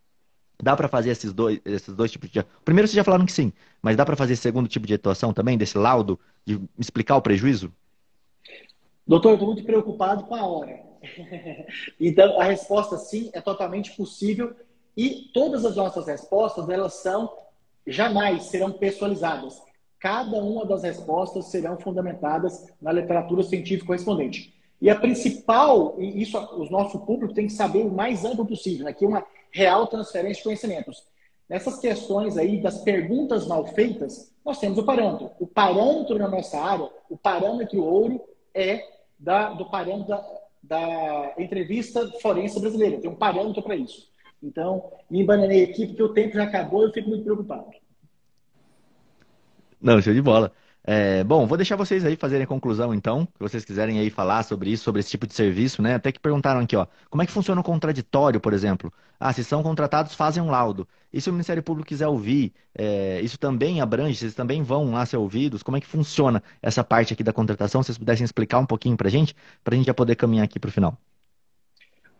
Dá 0.60 0.76
para 0.76 0.88
fazer 0.88 1.10
esses 1.10 1.32
dois, 1.32 1.60
esses 1.64 1.94
dois 1.94 2.10
tipos 2.10 2.28
de. 2.28 2.44
Primeiro, 2.64 2.88
vocês 2.88 2.96
já 2.96 3.04
falaram 3.04 3.24
que 3.24 3.30
sim, 3.30 3.52
mas 3.80 3.94
dá 3.94 4.04
para 4.04 4.16
fazer 4.16 4.32
esse 4.32 4.42
segundo 4.42 4.68
tipo 4.68 4.88
de 4.88 4.94
atuação 4.94 5.32
também, 5.32 5.56
desse 5.56 5.78
laudo, 5.78 6.18
de 6.44 6.60
explicar 6.80 7.14
o 7.14 7.22
prejuízo? 7.22 7.72
Doutor, 9.06 9.28
eu 9.28 9.34
estou 9.34 9.46
muito 9.46 9.62
preocupado 9.62 10.24
com 10.24 10.34
a 10.34 10.44
hora. 10.44 10.80
então, 12.00 12.40
a 12.40 12.44
resposta 12.46 12.96
sim 12.96 13.30
é 13.32 13.40
totalmente 13.40 13.92
possível 13.96 14.52
e 14.96 15.30
todas 15.34 15.64
as 15.64 15.76
nossas 15.76 16.06
respostas, 16.06 16.68
elas 16.70 16.94
são, 16.94 17.30
jamais 17.86 18.44
serão 18.44 18.72
pessoalizadas. 18.72 19.62
Cada 19.98 20.42
uma 20.42 20.66
das 20.66 20.82
respostas 20.82 21.46
serão 21.46 21.78
fundamentadas 21.78 22.66
na 22.80 22.92
literatura 22.92 23.42
científica 23.42 23.86
correspondente. 23.86 24.54
E 24.80 24.90
a 24.90 24.94
principal, 24.94 25.94
e 25.98 26.20
isso 26.20 26.38
o 26.38 26.68
nosso 26.70 26.98
público 27.00 27.34
tem 27.34 27.46
que 27.46 27.52
saber 27.52 27.84
o 27.84 27.90
mais 27.90 28.24
amplo 28.24 28.46
possível, 28.46 28.86
é 28.86 29.06
uma 29.06 29.24
real 29.50 29.86
transferência 29.86 30.38
de 30.38 30.44
conhecimentos. 30.44 31.04
Nessas 31.48 31.78
questões 31.78 32.36
aí 32.36 32.60
das 32.60 32.78
perguntas 32.82 33.46
mal 33.46 33.64
feitas, 33.68 34.32
nós 34.44 34.58
temos 34.58 34.78
o 34.78 34.84
parâmetro. 34.84 35.30
O 35.38 35.46
parâmetro 35.46 36.18
na 36.18 36.28
nossa 36.28 36.58
área, 36.58 36.90
o 37.08 37.16
parâmetro 37.16 37.82
ouro 37.82 38.20
é 38.52 38.84
da, 39.18 39.50
do 39.54 39.64
parâmetro 39.70 40.08
da, 40.08 40.26
da 40.62 41.34
entrevista 41.38 42.06
forense 42.20 42.60
brasileira. 42.60 43.00
Tem 43.00 43.08
um 43.08 43.14
parâmetro 43.14 43.62
para 43.62 43.76
isso. 43.76 44.08
Então, 44.46 44.92
me 45.10 45.22
embananei 45.22 45.64
aqui 45.64 45.86
porque 45.86 46.02
o 46.02 46.12
tempo 46.12 46.34
já 46.34 46.44
acabou 46.44 46.82
e 46.82 46.86
eu 46.86 46.92
fico 46.92 47.08
muito 47.08 47.24
preocupado. 47.24 47.66
Não, 49.80 50.00
show 50.00 50.14
de 50.14 50.22
bola. 50.22 50.52
É, 50.88 51.24
bom, 51.24 51.48
vou 51.48 51.56
deixar 51.56 51.74
vocês 51.74 52.04
aí 52.04 52.14
fazerem 52.14 52.44
a 52.44 52.46
conclusão, 52.46 52.94
então, 52.94 53.26
que 53.26 53.40
vocês 53.40 53.64
quiserem 53.64 53.98
aí 53.98 54.08
falar 54.08 54.44
sobre 54.44 54.70
isso, 54.70 54.84
sobre 54.84 55.00
esse 55.00 55.10
tipo 55.10 55.26
de 55.26 55.34
serviço, 55.34 55.82
né? 55.82 55.96
Até 55.96 56.12
que 56.12 56.20
perguntaram 56.20 56.60
aqui, 56.60 56.76
ó, 56.76 56.86
como 57.10 57.22
é 57.22 57.26
que 57.26 57.32
funciona 57.32 57.60
o 57.60 57.64
contraditório, 57.64 58.40
por 58.40 58.52
exemplo? 58.52 58.92
Ah, 59.18 59.32
se 59.32 59.42
são 59.42 59.64
contratados, 59.64 60.14
fazem 60.14 60.40
um 60.40 60.48
laudo. 60.48 60.86
E 61.12 61.20
se 61.20 61.28
o 61.28 61.32
Ministério 61.32 61.60
Público 61.60 61.88
quiser 61.88 62.06
ouvir, 62.06 62.52
é, 62.72 63.20
isso 63.20 63.36
também 63.36 63.80
abrange, 63.80 64.16
vocês 64.16 64.34
também 64.34 64.62
vão 64.62 64.92
lá 64.92 65.04
ser 65.04 65.16
ouvidos? 65.16 65.60
Como 65.60 65.76
é 65.76 65.80
que 65.80 65.86
funciona 65.88 66.40
essa 66.62 66.84
parte 66.84 67.12
aqui 67.12 67.24
da 67.24 67.32
contratação? 67.32 67.82
Se 67.82 67.86
vocês 67.86 67.98
pudessem 67.98 68.24
explicar 68.24 68.60
um 68.60 68.66
pouquinho 68.66 68.96
pra 68.96 69.10
gente, 69.10 69.34
pra 69.64 69.74
gente 69.76 69.86
já 69.86 69.94
poder 69.94 70.14
caminhar 70.14 70.44
aqui 70.44 70.60
pro 70.60 70.70
final. 70.70 70.96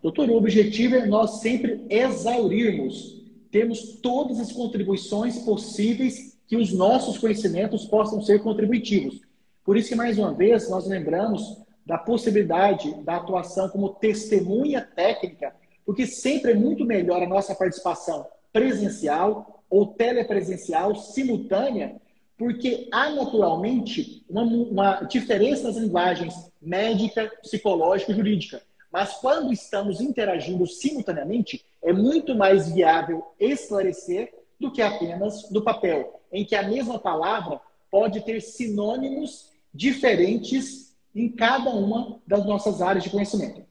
Doutor, 0.01 0.29
o 0.29 0.37
objetivo 0.37 0.95
é 0.95 1.05
nós 1.05 1.41
sempre 1.41 1.85
exaurirmos, 1.89 3.21
temos 3.51 3.99
todas 4.01 4.39
as 4.39 4.51
contribuições 4.51 5.39
possíveis 5.39 6.37
que 6.47 6.55
os 6.55 6.71
nossos 6.71 7.17
conhecimentos 7.17 7.85
possam 7.85 8.21
ser 8.21 8.41
contributivos. 8.41 9.21
Por 9.63 9.75
isso 9.75 9.89
que, 9.89 9.95
mais 9.95 10.17
uma 10.17 10.33
vez, 10.33 10.69
nós 10.69 10.87
lembramos 10.87 11.57
da 11.85 11.97
possibilidade 11.97 12.93
da 13.03 13.15
atuação 13.15 13.69
como 13.69 13.89
testemunha 13.89 14.81
técnica, 14.81 15.53
porque 15.85 16.05
sempre 16.05 16.51
é 16.51 16.55
muito 16.55 16.85
melhor 16.85 17.23
a 17.23 17.27
nossa 17.27 17.55
participação 17.55 18.27
presencial 18.53 19.63
ou 19.69 19.87
telepresencial 19.87 20.95
simultânea, 20.95 21.95
porque 22.37 22.87
há 22.91 23.09
naturalmente 23.09 24.23
uma, 24.29 24.43
uma 24.43 25.01
diferença 25.03 25.63
nas 25.63 25.77
linguagens 25.77 26.51
médica, 26.61 27.31
psicológica 27.41 28.11
e 28.11 28.15
jurídica. 28.15 28.61
Mas 28.97 29.13
quando 29.13 29.53
estamos 29.53 30.01
interagindo 30.01 30.65
simultaneamente, 30.65 31.63
é 31.83 31.93
muito 31.93 32.33
mais 32.33 32.71
viável 32.71 33.23
esclarecer 33.39 34.33
do 34.59 34.71
que 34.71 34.81
apenas 34.81 35.47
do 35.51 35.61
papel 35.61 36.19
em 36.33 36.43
que 36.43 36.55
a 36.55 36.67
mesma 36.67 36.97
palavra 36.97 37.61
pode 37.91 38.21
ter 38.21 38.41
sinônimos 38.41 39.51
diferentes 39.71 40.95
em 41.13 41.29
cada 41.29 41.69
uma 41.69 42.19
das 42.25 42.43
nossas 42.43 42.81
áreas 42.81 43.03
de 43.03 43.11
conhecimento. 43.11 43.61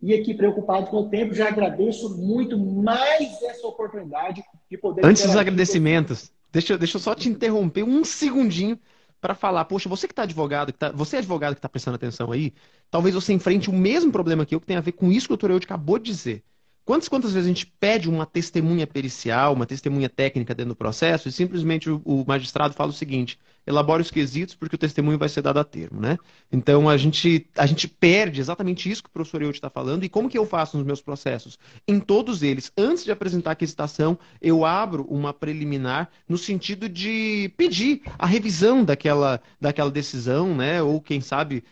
E 0.00 0.14
aqui, 0.14 0.34
preocupado 0.34 0.86
com 0.86 0.98
o 0.98 1.08
tempo, 1.08 1.34
já 1.34 1.48
agradeço 1.48 2.16
muito 2.16 2.56
mais 2.56 3.42
essa 3.42 3.66
oportunidade 3.66 4.40
de 4.70 4.78
poder. 4.78 5.04
Antes 5.04 5.26
dos 5.26 5.34
agradecimentos, 5.34 6.30
deixa, 6.52 6.78
deixa 6.78 6.96
eu 6.96 7.00
só 7.00 7.12
te 7.12 7.28
interromper 7.28 7.82
um 7.82 8.04
segundinho 8.04 8.78
para 9.20 9.34
falar, 9.34 9.64
poxa, 9.66 9.88
você 9.88 10.06
que 10.06 10.12
está 10.12 10.22
advogado, 10.22 10.72
que 10.72 10.78
tá, 10.78 10.90
você 10.92 11.16
é 11.16 11.18
advogado 11.20 11.54
que 11.54 11.58
está 11.58 11.68
prestando 11.68 11.96
atenção 11.96 12.32
aí, 12.32 12.54
talvez 12.90 13.14
você 13.14 13.32
enfrente 13.32 13.70
o 13.70 13.72
mesmo 13.72 14.10
problema 14.12 14.46
que 14.46 14.54
eu, 14.54 14.60
que 14.60 14.66
tem 14.66 14.76
a 14.76 14.80
ver 14.80 14.92
com 14.92 15.10
isso 15.12 15.26
que 15.28 15.34
o 15.34 15.36
doutor 15.36 15.50
Eude 15.52 15.66
acabou 15.66 15.98
de 15.98 16.04
dizer. 16.10 16.44
Quantas, 16.84 17.08
quantas 17.08 17.32
vezes 17.32 17.46
a 17.46 17.52
gente 17.52 17.66
pede 17.66 18.08
uma 18.08 18.26
testemunha 18.26 18.86
pericial, 18.86 19.52
uma 19.52 19.66
testemunha 19.66 20.08
técnica 20.08 20.54
dentro 20.54 20.70
do 20.70 20.76
processo 20.76 21.28
e 21.28 21.32
simplesmente 21.32 21.88
o, 21.88 22.00
o 22.04 22.24
magistrado 22.26 22.74
fala 22.74 22.90
o 22.90 22.94
seguinte: 22.94 23.38
elabore 23.66 24.02
os 24.02 24.10
quesitos 24.10 24.54
porque 24.54 24.74
o 24.74 24.78
testemunho 24.78 25.18
vai 25.18 25.28
ser 25.28 25.42
dado 25.42 25.58
a 25.58 25.64
termo, 25.64 26.00
né? 26.00 26.18
Então 26.50 26.88
a 26.88 26.96
gente, 26.96 27.46
a 27.56 27.66
gente 27.66 27.86
perde 27.86 28.40
exatamente 28.40 28.90
isso 28.90 29.02
que 29.02 29.08
o 29.08 29.12
professor 29.12 29.42
Eude 29.42 29.58
está 29.58 29.70
falando. 29.70 30.04
E 30.04 30.08
como 30.08 30.28
que 30.28 30.38
eu 30.38 30.46
faço 30.46 30.76
nos 30.76 30.86
meus 30.86 31.00
processos? 31.00 31.58
Em 31.86 32.00
todos 32.00 32.42
eles, 32.42 32.72
antes 32.76 33.04
de 33.04 33.12
apresentar 33.12 33.52
a 33.52 33.56
quesitação, 33.56 34.18
eu 34.40 34.64
abro 34.64 35.04
uma 35.04 35.32
preliminar 35.32 36.10
no 36.28 36.38
sentido 36.38 36.88
de 36.88 37.52
pedir 37.56 38.02
a 38.18 38.26
revisão 38.26 38.84
daquela, 38.84 39.40
daquela 39.60 39.90
decisão, 39.90 40.54
né? 40.54 40.82
Ou 40.82 41.00
quem 41.00 41.20
sabe 41.20 41.62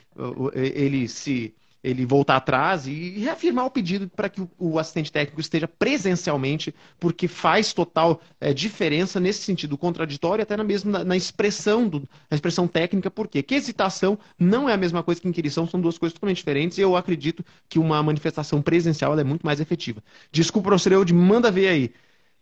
ele 0.55 1.09
se 1.09 1.55
ele 1.83 2.05
voltar 2.05 2.37
atrás 2.37 2.87
e 2.87 3.19
reafirmar 3.19 3.67
o 3.67 3.71
pedido 3.71 4.09
para 4.09 4.29
que 4.29 4.47
o, 4.59 4.79
assistente 4.79 5.13
técnico 5.13 5.41
esteja 5.41 5.69
presencialmente, 5.69 6.75
porque 6.99 7.29
faz 7.29 7.73
total 7.73 8.21
é, 8.41 8.53
diferença 8.53 9.21
nesse 9.21 9.43
sentido 9.43 9.79
contraditório, 9.79 10.43
até 10.43 10.57
na 10.57 10.65
mesma 10.65 10.99
na, 10.99 11.05
na 11.05 11.17
expressão 11.17 11.89
do, 11.89 12.01
na 12.31 12.35
expressão 12.35 12.67
técnica, 12.67 13.11
porque 13.11 13.43
que 13.43 13.55
hesitação 13.55 14.19
não 14.39 14.69
é 14.69 14.73
a 14.73 14.77
mesma 14.77 15.03
coisa 15.03 15.21
que 15.21 15.29
inquirição, 15.29 15.67
são 15.67 15.81
duas 15.81 15.99
coisas 15.99 16.15
totalmente 16.15 16.39
diferentes, 16.39 16.79
e 16.79 16.81
eu 16.81 16.97
acredito 16.97 17.45
que 17.69 17.79
uma 17.79 18.03
manifestação 18.03 18.61
presencial 18.61 19.19
é 19.19 19.25
muito 19.25 19.47
mais 19.47 19.61
efetiva. 19.61 20.03
Desculpa, 20.33 20.69
professor 20.69 20.93
Eude, 20.93 21.15
manda 21.15 21.51
ver 21.51 21.69
aí. 21.69 21.93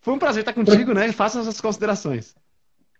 Foi 0.01 0.13
um 0.13 0.19
prazer 0.19 0.41
estar 0.41 0.53
contigo, 0.53 0.93
né? 0.93 1.11
Faça 1.11 1.41
as 1.41 1.61
considerações. 1.61 2.35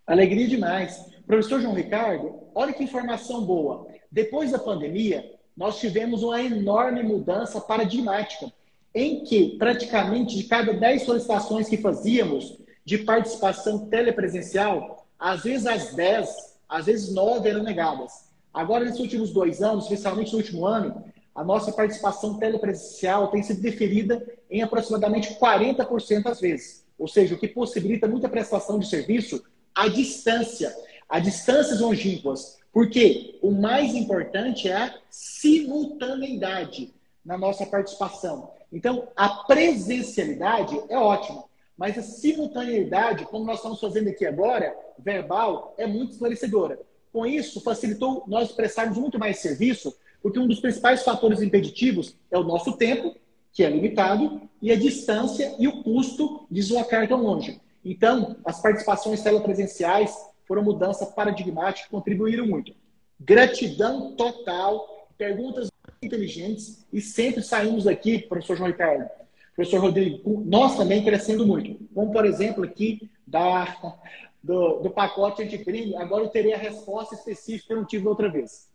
Alegria 0.06 0.48
demais. 0.48 1.06
Professor 1.26 1.60
João 1.60 1.74
Ricardo, 1.74 2.34
olha 2.54 2.72
que 2.72 2.82
informação 2.82 3.44
boa. 3.44 3.86
Depois 4.10 4.50
da 4.50 4.58
pandemia, 4.58 5.37
nós 5.58 5.80
tivemos 5.80 6.22
uma 6.22 6.40
enorme 6.40 7.02
mudança 7.02 7.60
paradigmática, 7.60 8.52
em 8.94 9.24
que 9.24 9.56
praticamente 9.58 10.36
de 10.36 10.44
cada 10.44 10.72
10 10.72 11.02
solicitações 11.02 11.68
que 11.68 11.76
fazíamos 11.76 12.56
de 12.84 12.98
participação 12.98 13.86
telepresencial, 13.86 15.04
às 15.18 15.42
vezes 15.42 15.66
as 15.66 15.94
10, 15.94 16.28
às 16.68 16.86
vezes 16.86 17.12
9 17.12 17.48
eram 17.48 17.64
negadas. 17.64 18.28
Agora, 18.54 18.84
nesses 18.84 19.00
últimos 19.00 19.32
dois 19.32 19.60
anos, 19.60 19.84
especialmente 19.84 20.30
no 20.30 20.38
último 20.38 20.64
ano, 20.64 21.04
a 21.34 21.42
nossa 21.42 21.72
participação 21.72 22.38
telepresencial 22.38 23.26
tem 23.26 23.42
sido 23.42 23.60
deferida 23.60 24.24
em 24.48 24.62
aproximadamente 24.62 25.36
40% 25.40 26.22
das 26.22 26.40
vezes. 26.40 26.86
Ou 26.96 27.08
seja, 27.08 27.34
o 27.34 27.38
que 27.38 27.48
possibilita 27.48 28.06
muita 28.06 28.28
prestação 28.28 28.78
de 28.78 28.88
serviço 28.88 29.42
à 29.74 29.88
distância, 29.88 30.72
a 31.08 31.18
distâncias 31.18 31.80
longínquas, 31.80 32.58
porque 32.78 33.36
o 33.42 33.50
mais 33.50 33.92
importante 33.92 34.68
é 34.68 34.76
a 34.76 34.94
simultaneidade 35.10 36.94
na 37.24 37.36
nossa 37.36 37.66
participação. 37.66 38.52
Então, 38.72 39.08
a 39.16 39.28
presencialidade 39.28 40.80
é 40.88 40.96
ótima, 40.96 41.42
mas 41.76 41.98
a 41.98 42.02
simultaneidade, 42.02 43.24
como 43.24 43.44
nós 43.44 43.56
estamos 43.56 43.80
fazendo 43.80 44.10
aqui 44.10 44.24
agora, 44.24 44.72
verbal, 44.96 45.74
é 45.76 45.88
muito 45.88 46.12
esclarecedora. 46.12 46.78
Com 47.12 47.26
isso, 47.26 47.60
facilitou 47.62 48.22
nós 48.28 48.52
prestarmos 48.52 48.96
muito 48.96 49.18
mais 49.18 49.38
serviço, 49.38 49.92
porque 50.22 50.38
um 50.38 50.46
dos 50.46 50.60
principais 50.60 51.02
fatores 51.02 51.42
impeditivos 51.42 52.14
é 52.30 52.38
o 52.38 52.44
nosso 52.44 52.76
tempo, 52.76 53.16
que 53.52 53.64
é 53.64 53.68
limitado, 53.68 54.40
e 54.62 54.70
a 54.70 54.76
distância 54.76 55.52
e 55.58 55.66
o 55.66 55.82
custo 55.82 56.46
de 56.48 56.60
deslocar 56.60 57.08
tão 57.08 57.20
longe. 57.20 57.60
Então, 57.84 58.36
as 58.44 58.62
participações 58.62 59.20
telepresenciais 59.20 60.16
foram 60.48 60.64
mudanças 60.64 61.08
paradigmáticas 61.10 61.84
que 61.84 61.90
contribuíram 61.90 62.46
muito. 62.46 62.74
Gratidão 63.20 64.16
total, 64.16 65.08
perguntas 65.18 65.70
inteligentes 66.02 66.86
e 66.92 67.00
sempre 67.00 67.42
saímos 67.42 67.86
aqui, 67.86 68.18
professor 68.18 68.56
João 68.56 68.70
Ricardo, 68.70 69.08
professor 69.54 69.80
Rodrigo, 69.80 70.42
nós 70.46 70.76
também 70.76 71.04
crescendo 71.04 71.46
muito. 71.46 71.78
Como, 71.94 72.12
por 72.12 72.24
exemplo, 72.24 72.64
aqui 72.64 73.10
da, 73.26 73.98
do, 74.42 74.80
do 74.80 74.90
pacote 74.90 75.42
anticrime, 75.42 75.94
agora 75.96 76.24
eu 76.24 76.28
terei 76.28 76.54
a 76.54 76.58
resposta 76.58 77.14
específica 77.14 77.66
que 77.66 77.72
eu 77.72 77.76
não 77.76 77.84
tive 77.84 78.08
outra 78.08 78.30
vez. 78.30 78.68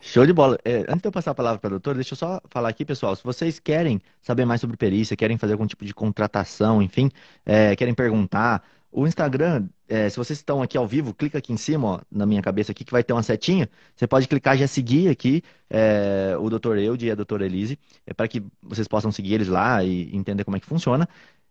Show 0.00 0.26
de 0.26 0.34
bola. 0.34 0.58
É, 0.62 0.80
antes 0.80 1.00
de 1.00 1.08
eu 1.08 1.12
passar 1.12 1.30
a 1.30 1.34
palavra 1.34 1.58
para 1.58 1.68
a 1.68 1.70
doutora, 1.70 1.94
deixa 1.94 2.12
eu 2.12 2.18
só 2.18 2.38
falar 2.50 2.68
aqui, 2.68 2.84
pessoal. 2.84 3.16
Se 3.16 3.24
vocês 3.24 3.58
querem 3.58 4.02
saber 4.20 4.44
mais 4.44 4.60
sobre 4.60 4.76
perícia, 4.76 5.16
querem 5.16 5.38
fazer 5.38 5.54
algum 5.54 5.66
tipo 5.66 5.82
de 5.82 5.94
contratação, 5.94 6.82
enfim, 6.82 7.10
é, 7.46 7.74
querem 7.74 7.94
perguntar, 7.94 8.62
o 8.94 9.08
Instagram, 9.08 9.68
é, 9.88 10.08
se 10.08 10.16
vocês 10.16 10.38
estão 10.38 10.62
aqui 10.62 10.78
ao 10.78 10.86
vivo, 10.86 11.12
clica 11.12 11.38
aqui 11.38 11.52
em 11.52 11.56
cima, 11.56 11.86
ó, 11.88 12.00
na 12.10 12.24
minha 12.24 12.40
cabeça 12.40 12.70
aqui, 12.70 12.84
que 12.84 12.92
vai 12.92 13.02
ter 13.02 13.12
uma 13.12 13.24
setinha. 13.24 13.68
Você 13.96 14.06
pode 14.06 14.28
clicar 14.28 14.56
já 14.56 14.68
seguir 14.68 15.08
aqui 15.08 15.42
é, 15.68 16.36
o 16.38 16.48
Dr. 16.48 16.78
Eude 16.78 17.06
e 17.06 17.10
a 17.10 17.14
Doutora 17.16 17.44
Elise, 17.44 17.76
é, 18.06 18.14
para 18.14 18.28
que 18.28 18.40
vocês 18.62 18.86
possam 18.86 19.10
seguir 19.10 19.34
eles 19.34 19.48
lá 19.48 19.82
e 19.82 20.14
entender 20.14 20.44
como 20.44 20.56
é 20.56 20.60
que 20.60 20.66
funciona. 20.66 21.08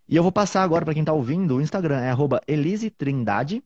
E 0.08 0.16
eu 0.16 0.24
vou 0.24 0.32
passar 0.32 0.64
agora 0.64 0.86
para 0.86 0.94
quem 0.94 1.04
está 1.04 1.12
ouvindo, 1.12 1.58
o 1.58 1.62
Instagram 1.62 2.00
é 2.00 2.14
Elise 2.48 2.90
Trindade. 2.90 3.62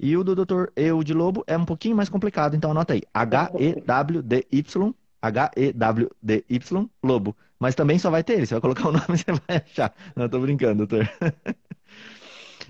E 0.00 0.16
o 0.16 0.24
do 0.24 0.34
Dr. 0.34 0.66
Eude 0.74 1.14
Lobo 1.14 1.44
é 1.46 1.56
um 1.56 1.64
pouquinho 1.64 1.94
mais 1.94 2.08
complicado, 2.08 2.56
então 2.56 2.72
anota 2.72 2.92
aí. 2.94 3.02
H-E-W-D-Y, 3.14 4.94
H-E-W-D-Y, 5.22 6.90
Lobo. 7.04 7.36
Mas 7.60 7.76
também 7.76 8.00
só 8.00 8.10
vai 8.10 8.24
ter 8.24 8.32
ele, 8.32 8.46
você 8.46 8.54
vai 8.54 8.60
colocar 8.60 8.88
o 8.88 8.90
nome 8.92 9.04
e 9.10 9.18
você 9.18 9.32
vai 9.32 9.58
achar. 9.58 9.94
Não, 10.16 10.28
tô 10.28 10.40
brincando, 10.40 10.84
doutor. 10.84 11.08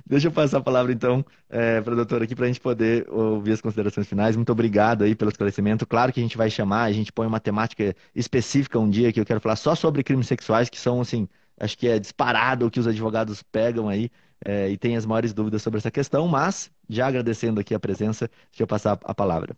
Deixa 0.04 0.28
eu 0.28 0.32
passar 0.32 0.58
a 0.58 0.62
palavra, 0.62 0.92
então, 0.92 1.24
é, 1.48 1.80
para 1.80 1.92
a 1.92 1.96
doutora 1.96 2.24
aqui, 2.24 2.34
para 2.34 2.44
a 2.44 2.48
gente 2.48 2.60
poder 2.60 3.08
ouvir 3.08 3.52
as 3.52 3.60
considerações 3.60 4.06
finais. 4.06 4.36
Muito 4.36 4.50
obrigado 4.50 5.04
aí 5.04 5.14
pelo 5.14 5.30
esclarecimento. 5.30 5.86
Claro 5.86 6.12
que 6.12 6.20
a 6.20 6.22
gente 6.22 6.36
vai 6.36 6.50
chamar, 6.50 6.82
a 6.84 6.92
gente 6.92 7.12
põe 7.12 7.26
uma 7.26 7.40
temática 7.40 7.94
específica 8.14 8.78
um 8.78 8.90
dia 8.90 9.12
que 9.12 9.20
eu 9.20 9.24
quero 9.24 9.40
falar 9.40 9.56
só 9.56 9.74
sobre 9.74 10.02
crimes 10.02 10.26
sexuais, 10.26 10.68
que 10.68 10.78
são, 10.78 11.00
assim, 11.00 11.28
acho 11.58 11.78
que 11.78 11.88
é 11.88 11.98
disparado 11.98 12.66
o 12.66 12.70
que 12.70 12.80
os 12.80 12.86
advogados 12.86 13.42
pegam 13.42 13.88
aí 13.88 14.10
é, 14.44 14.68
e 14.68 14.76
têm 14.76 14.96
as 14.96 15.06
maiores 15.06 15.32
dúvidas 15.32 15.62
sobre 15.62 15.78
essa 15.78 15.90
questão, 15.90 16.26
mas, 16.26 16.70
já 16.88 17.06
agradecendo 17.06 17.60
aqui 17.60 17.74
a 17.74 17.80
presença, 17.80 18.28
deixa 18.50 18.62
eu 18.64 18.66
passar 18.66 18.98
a 19.04 19.14
palavra. 19.14 19.56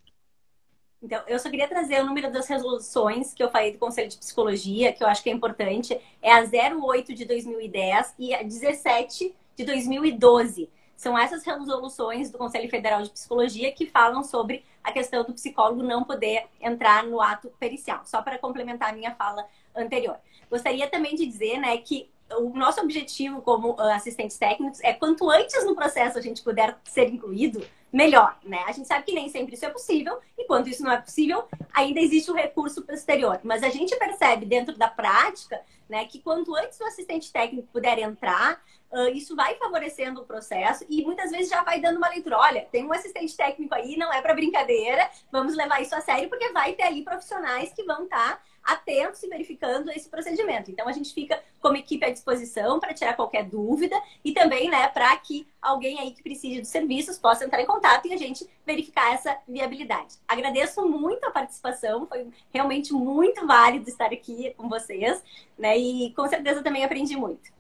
Então, 1.03 1.23
eu 1.27 1.39
só 1.39 1.51
queria 1.51 1.69
trazer 1.69 2.01
o 2.01 2.07
número 2.07 2.33
das 2.33 2.49
resoluções 2.49 3.35
que 3.35 3.43
eu 3.43 3.51
falei 3.51 3.73
do 3.73 3.79
Conselho 3.79 4.09
de 4.09 4.17
Psicologia, 4.17 4.91
que 4.91 5.05
eu 5.05 5.07
acho 5.07 5.23
que 5.23 5.29
é 5.29 5.33
importante. 5.33 5.99
É 6.23 6.33
a 6.33 6.43
08 6.43 7.15
de 7.15 7.27
2010 7.27 8.15
e 8.19 8.35
a 8.35 8.43
17 8.43 9.35
de 9.57 9.65
2012. 9.65 10.71
São 10.97 11.19
essas 11.19 11.45
resoluções 11.45 12.31
do 12.31 12.39
Conselho 12.39 12.69
Federal 12.71 13.03
de 13.03 13.11
Psicologia 13.11 13.73
que 13.73 13.87
falam 13.87 14.23
sobre 14.23 14.65
a 14.83 14.93
questão 14.93 15.25
do 15.25 15.33
psicólogo 15.33 15.83
não 15.83 16.05
poder 16.05 16.47
entrar 16.61 17.05
no 17.05 17.21
ato 17.21 17.53
pericial. 17.59 18.03
Só 18.05 18.23
para 18.23 18.39
complementar 18.39 18.91
a 18.91 18.93
minha 18.93 19.15
fala 19.15 19.47
anterior. 19.75 20.17
Gostaria 20.51 20.89
também 20.89 21.15
de 21.15 21.27
dizer 21.27 21.59
né, 21.59 21.77
que 21.79 22.11
o 22.33 22.51
nosso 22.51 22.81
objetivo 22.81 23.43
como 23.43 23.77
ah, 23.79 23.97
assistentes 23.97 24.39
técnicos 24.39 24.81
é 24.83 24.93
quanto 24.93 25.29
antes 25.31 25.65
no 25.65 25.75
processo 25.75 26.19
a 26.19 26.23
gente 26.23 26.43
puder 26.43 26.77
ser 26.85 27.09
incluído, 27.09 27.65
melhor, 27.95 28.37
né? 28.43 28.65
A 28.67 28.73
gente 28.73 28.89
sabe 28.89 29.05
que 29.05 29.15
nem 29.15 29.29
sempre 29.29 29.55
isso 29.55 29.65
é 29.65 29.71
possível, 29.71 30.19
e 30.37 30.45
quando 30.47 30.67
isso 30.67 30.83
não 30.83 30.91
é 30.91 31.01
possível, 31.01 31.47
ainda 31.73 32.01
existe 32.01 32.29
o 32.29 32.35
recurso 32.35 32.83
posterior. 32.83 33.39
Mas 33.45 33.63
a 33.63 33.69
gente 33.69 33.95
percebe 33.97 34.45
dentro 34.45 34.77
da 34.77 34.89
prática, 34.89 35.61
né, 35.89 36.05
que 36.05 36.19
quanto 36.19 36.57
antes 36.57 36.81
o 36.81 36.85
assistente 36.85 37.31
técnico 37.31 37.69
puder 37.73 38.01
entrar, 38.01 38.61
uh, 38.91 39.09
isso 39.11 39.37
vai 39.37 39.55
favorecendo 39.57 40.23
o 40.23 40.25
processo 40.25 40.85
e 40.89 41.05
muitas 41.05 41.31
vezes 41.31 41.49
já 41.49 41.63
vai 41.63 41.81
dando 41.81 41.99
uma 41.99 42.09
leitura. 42.09 42.39
Olha, 42.39 42.67
tem 42.73 42.85
um 42.85 42.93
assistente 42.93 43.37
técnico 43.37 43.73
aí, 43.75 43.97
não 43.97 44.13
é 44.13 44.21
para 44.21 44.35
brincadeira, 44.35 45.09
vamos 45.31 45.55
levar 45.55 45.81
isso 45.81 45.95
a 45.95 46.01
sério, 46.01 46.29
porque 46.29 46.51
vai 46.51 46.73
ter 46.73 46.83
ali 46.83 47.05
profissionais 47.05 47.73
que 47.73 47.85
vão 47.85 48.05
estar. 48.05 48.37
Tá 48.37 48.43
atentos 48.65 49.23
e 49.23 49.29
verificando 49.29 49.91
esse 49.91 50.09
procedimento. 50.09 50.71
Então, 50.71 50.89
a 50.89 50.93
gente 50.93 51.13
fica 51.13 51.43
como 51.61 51.77
equipe 51.77 52.05
à 52.05 52.11
disposição 52.11 52.81
para 52.81 52.95
tirar 52.95 53.15
qualquer 53.15 53.45
dúvida 53.45 54.01
e 54.25 54.33
também, 54.33 54.71
né, 54.71 54.89
para 54.89 55.17
que 55.17 55.47
alguém 55.61 55.99
aí 56.01 56.11
que 56.13 56.23
precise 56.23 56.61
dos 56.61 56.71
serviços 56.71 57.19
possa 57.19 57.45
entrar 57.45 57.61
em 57.61 57.67
contato 57.67 58.07
e 58.07 58.13
a 58.13 58.17
gente 58.17 58.49
verificar 58.67 59.15
essa 59.15 59.37
viabilidade. 59.47 60.17
Agradeço 60.27 60.87
muito 60.87 61.25
a 61.25 61.31
participação, 61.31 62.07
foi 62.07 62.27
realmente 62.53 62.93
muito 62.93 63.47
válido 63.47 63.89
estar 63.89 64.13
aqui 64.13 64.53
com 64.57 64.69
vocês, 64.69 65.23
né, 65.59 65.77
e 65.77 66.13
com 66.15 66.29
certeza 66.29 66.63
também 66.63 66.85
aprendi 66.85 67.17
muito. 67.17 67.54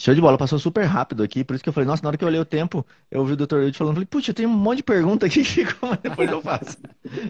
Show 0.00 0.14
de 0.14 0.20
bola, 0.20 0.38
passou 0.38 0.60
super 0.60 0.84
rápido 0.84 1.24
aqui, 1.24 1.42
por 1.42 1.54
isso 1.54 1.62
que 1.64 1.68
eu 1.68 1.72
falei, 1.72 1.84
nossa, 1.84 2.04
na 2.04 2.10
hora 2.10 2.16
que 2.16 2.22
eu 2.22 2.28
olhei 2.28 2.38
o 2.38 2.44
tempo, 2.44 2.86
eu 3.10 3.18
ouvi 3.18 3.32
o 3.32 3.36
Dr. 3.36 3.56
Wilde 3.56 3.76
falando, 3.76 3.94
falei, 3.94 4.06
puxa, 4.06 4.32
tem 4.32 4.46
um 4.46 4.48
monte 4.48 4.76
de 4.76 4.82
pergunta 4.84 5.26
aqui 5.26 5.42
que 5.42 5.66
depois 6.00 6.30
eu 6.30 6.40
faço. 6.40 6.78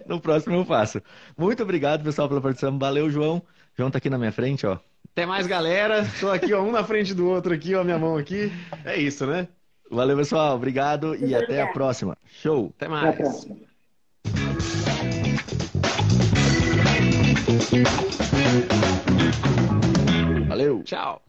No 0.06 0.20
próximo 0.20 0.54
eu 0.54 0.66
faço. 0.66 1.00
Muito 1.36 1.62
obrigado, 1.62 2.04
pessoal, 2.04 2.28
pela 2.28 2.42
participação. 2.42 2.78
Valeu, 2.78 3.08
João. 3.08 3.42
João 3.74 3.90
tá 3.90 3.96
aqui 3.96 4.10
na 4.10 4.18
minha 4.18 4.30
frente, 4.30 4.66
ó. 4.66 4.78
Até 5.12 5.24
mais, 5.24 5.46
galera. 5.46 6.06
Tô 6.20 6.30
aqui, 6.30 6.52
ó, 6.52 6.62
um 6.62 6.70
na 6.70 6.84
frente 6.84 7.14
do 7.14 7.26
outro 7.26 7.54
aqui, 7.54 7.74
ó, 7.74 7.82
minha 7.82 7.98
mão 7.98 8.18
aqui. 8.18 8.52
É 8.84 9.00
isso, 9.00 9.26
né? 9.26 9.48
Valeu, 9.90 10.18
pessoal. 10.18 10.54
Obrigado 10.54 11.16
e 11.16 11.34
até 11.34 11.62
a 11.62 11.68
próxima. 11.68 12.18
Show. 12.26 12.70
Até 12.76 12.86
mais. 12.86 13.08
Até 13.08 13.22
a 13.22 13.26
próxima. 13.26 13.56
Valeu. 20.48 20.82
Tchau. 20.82 21.27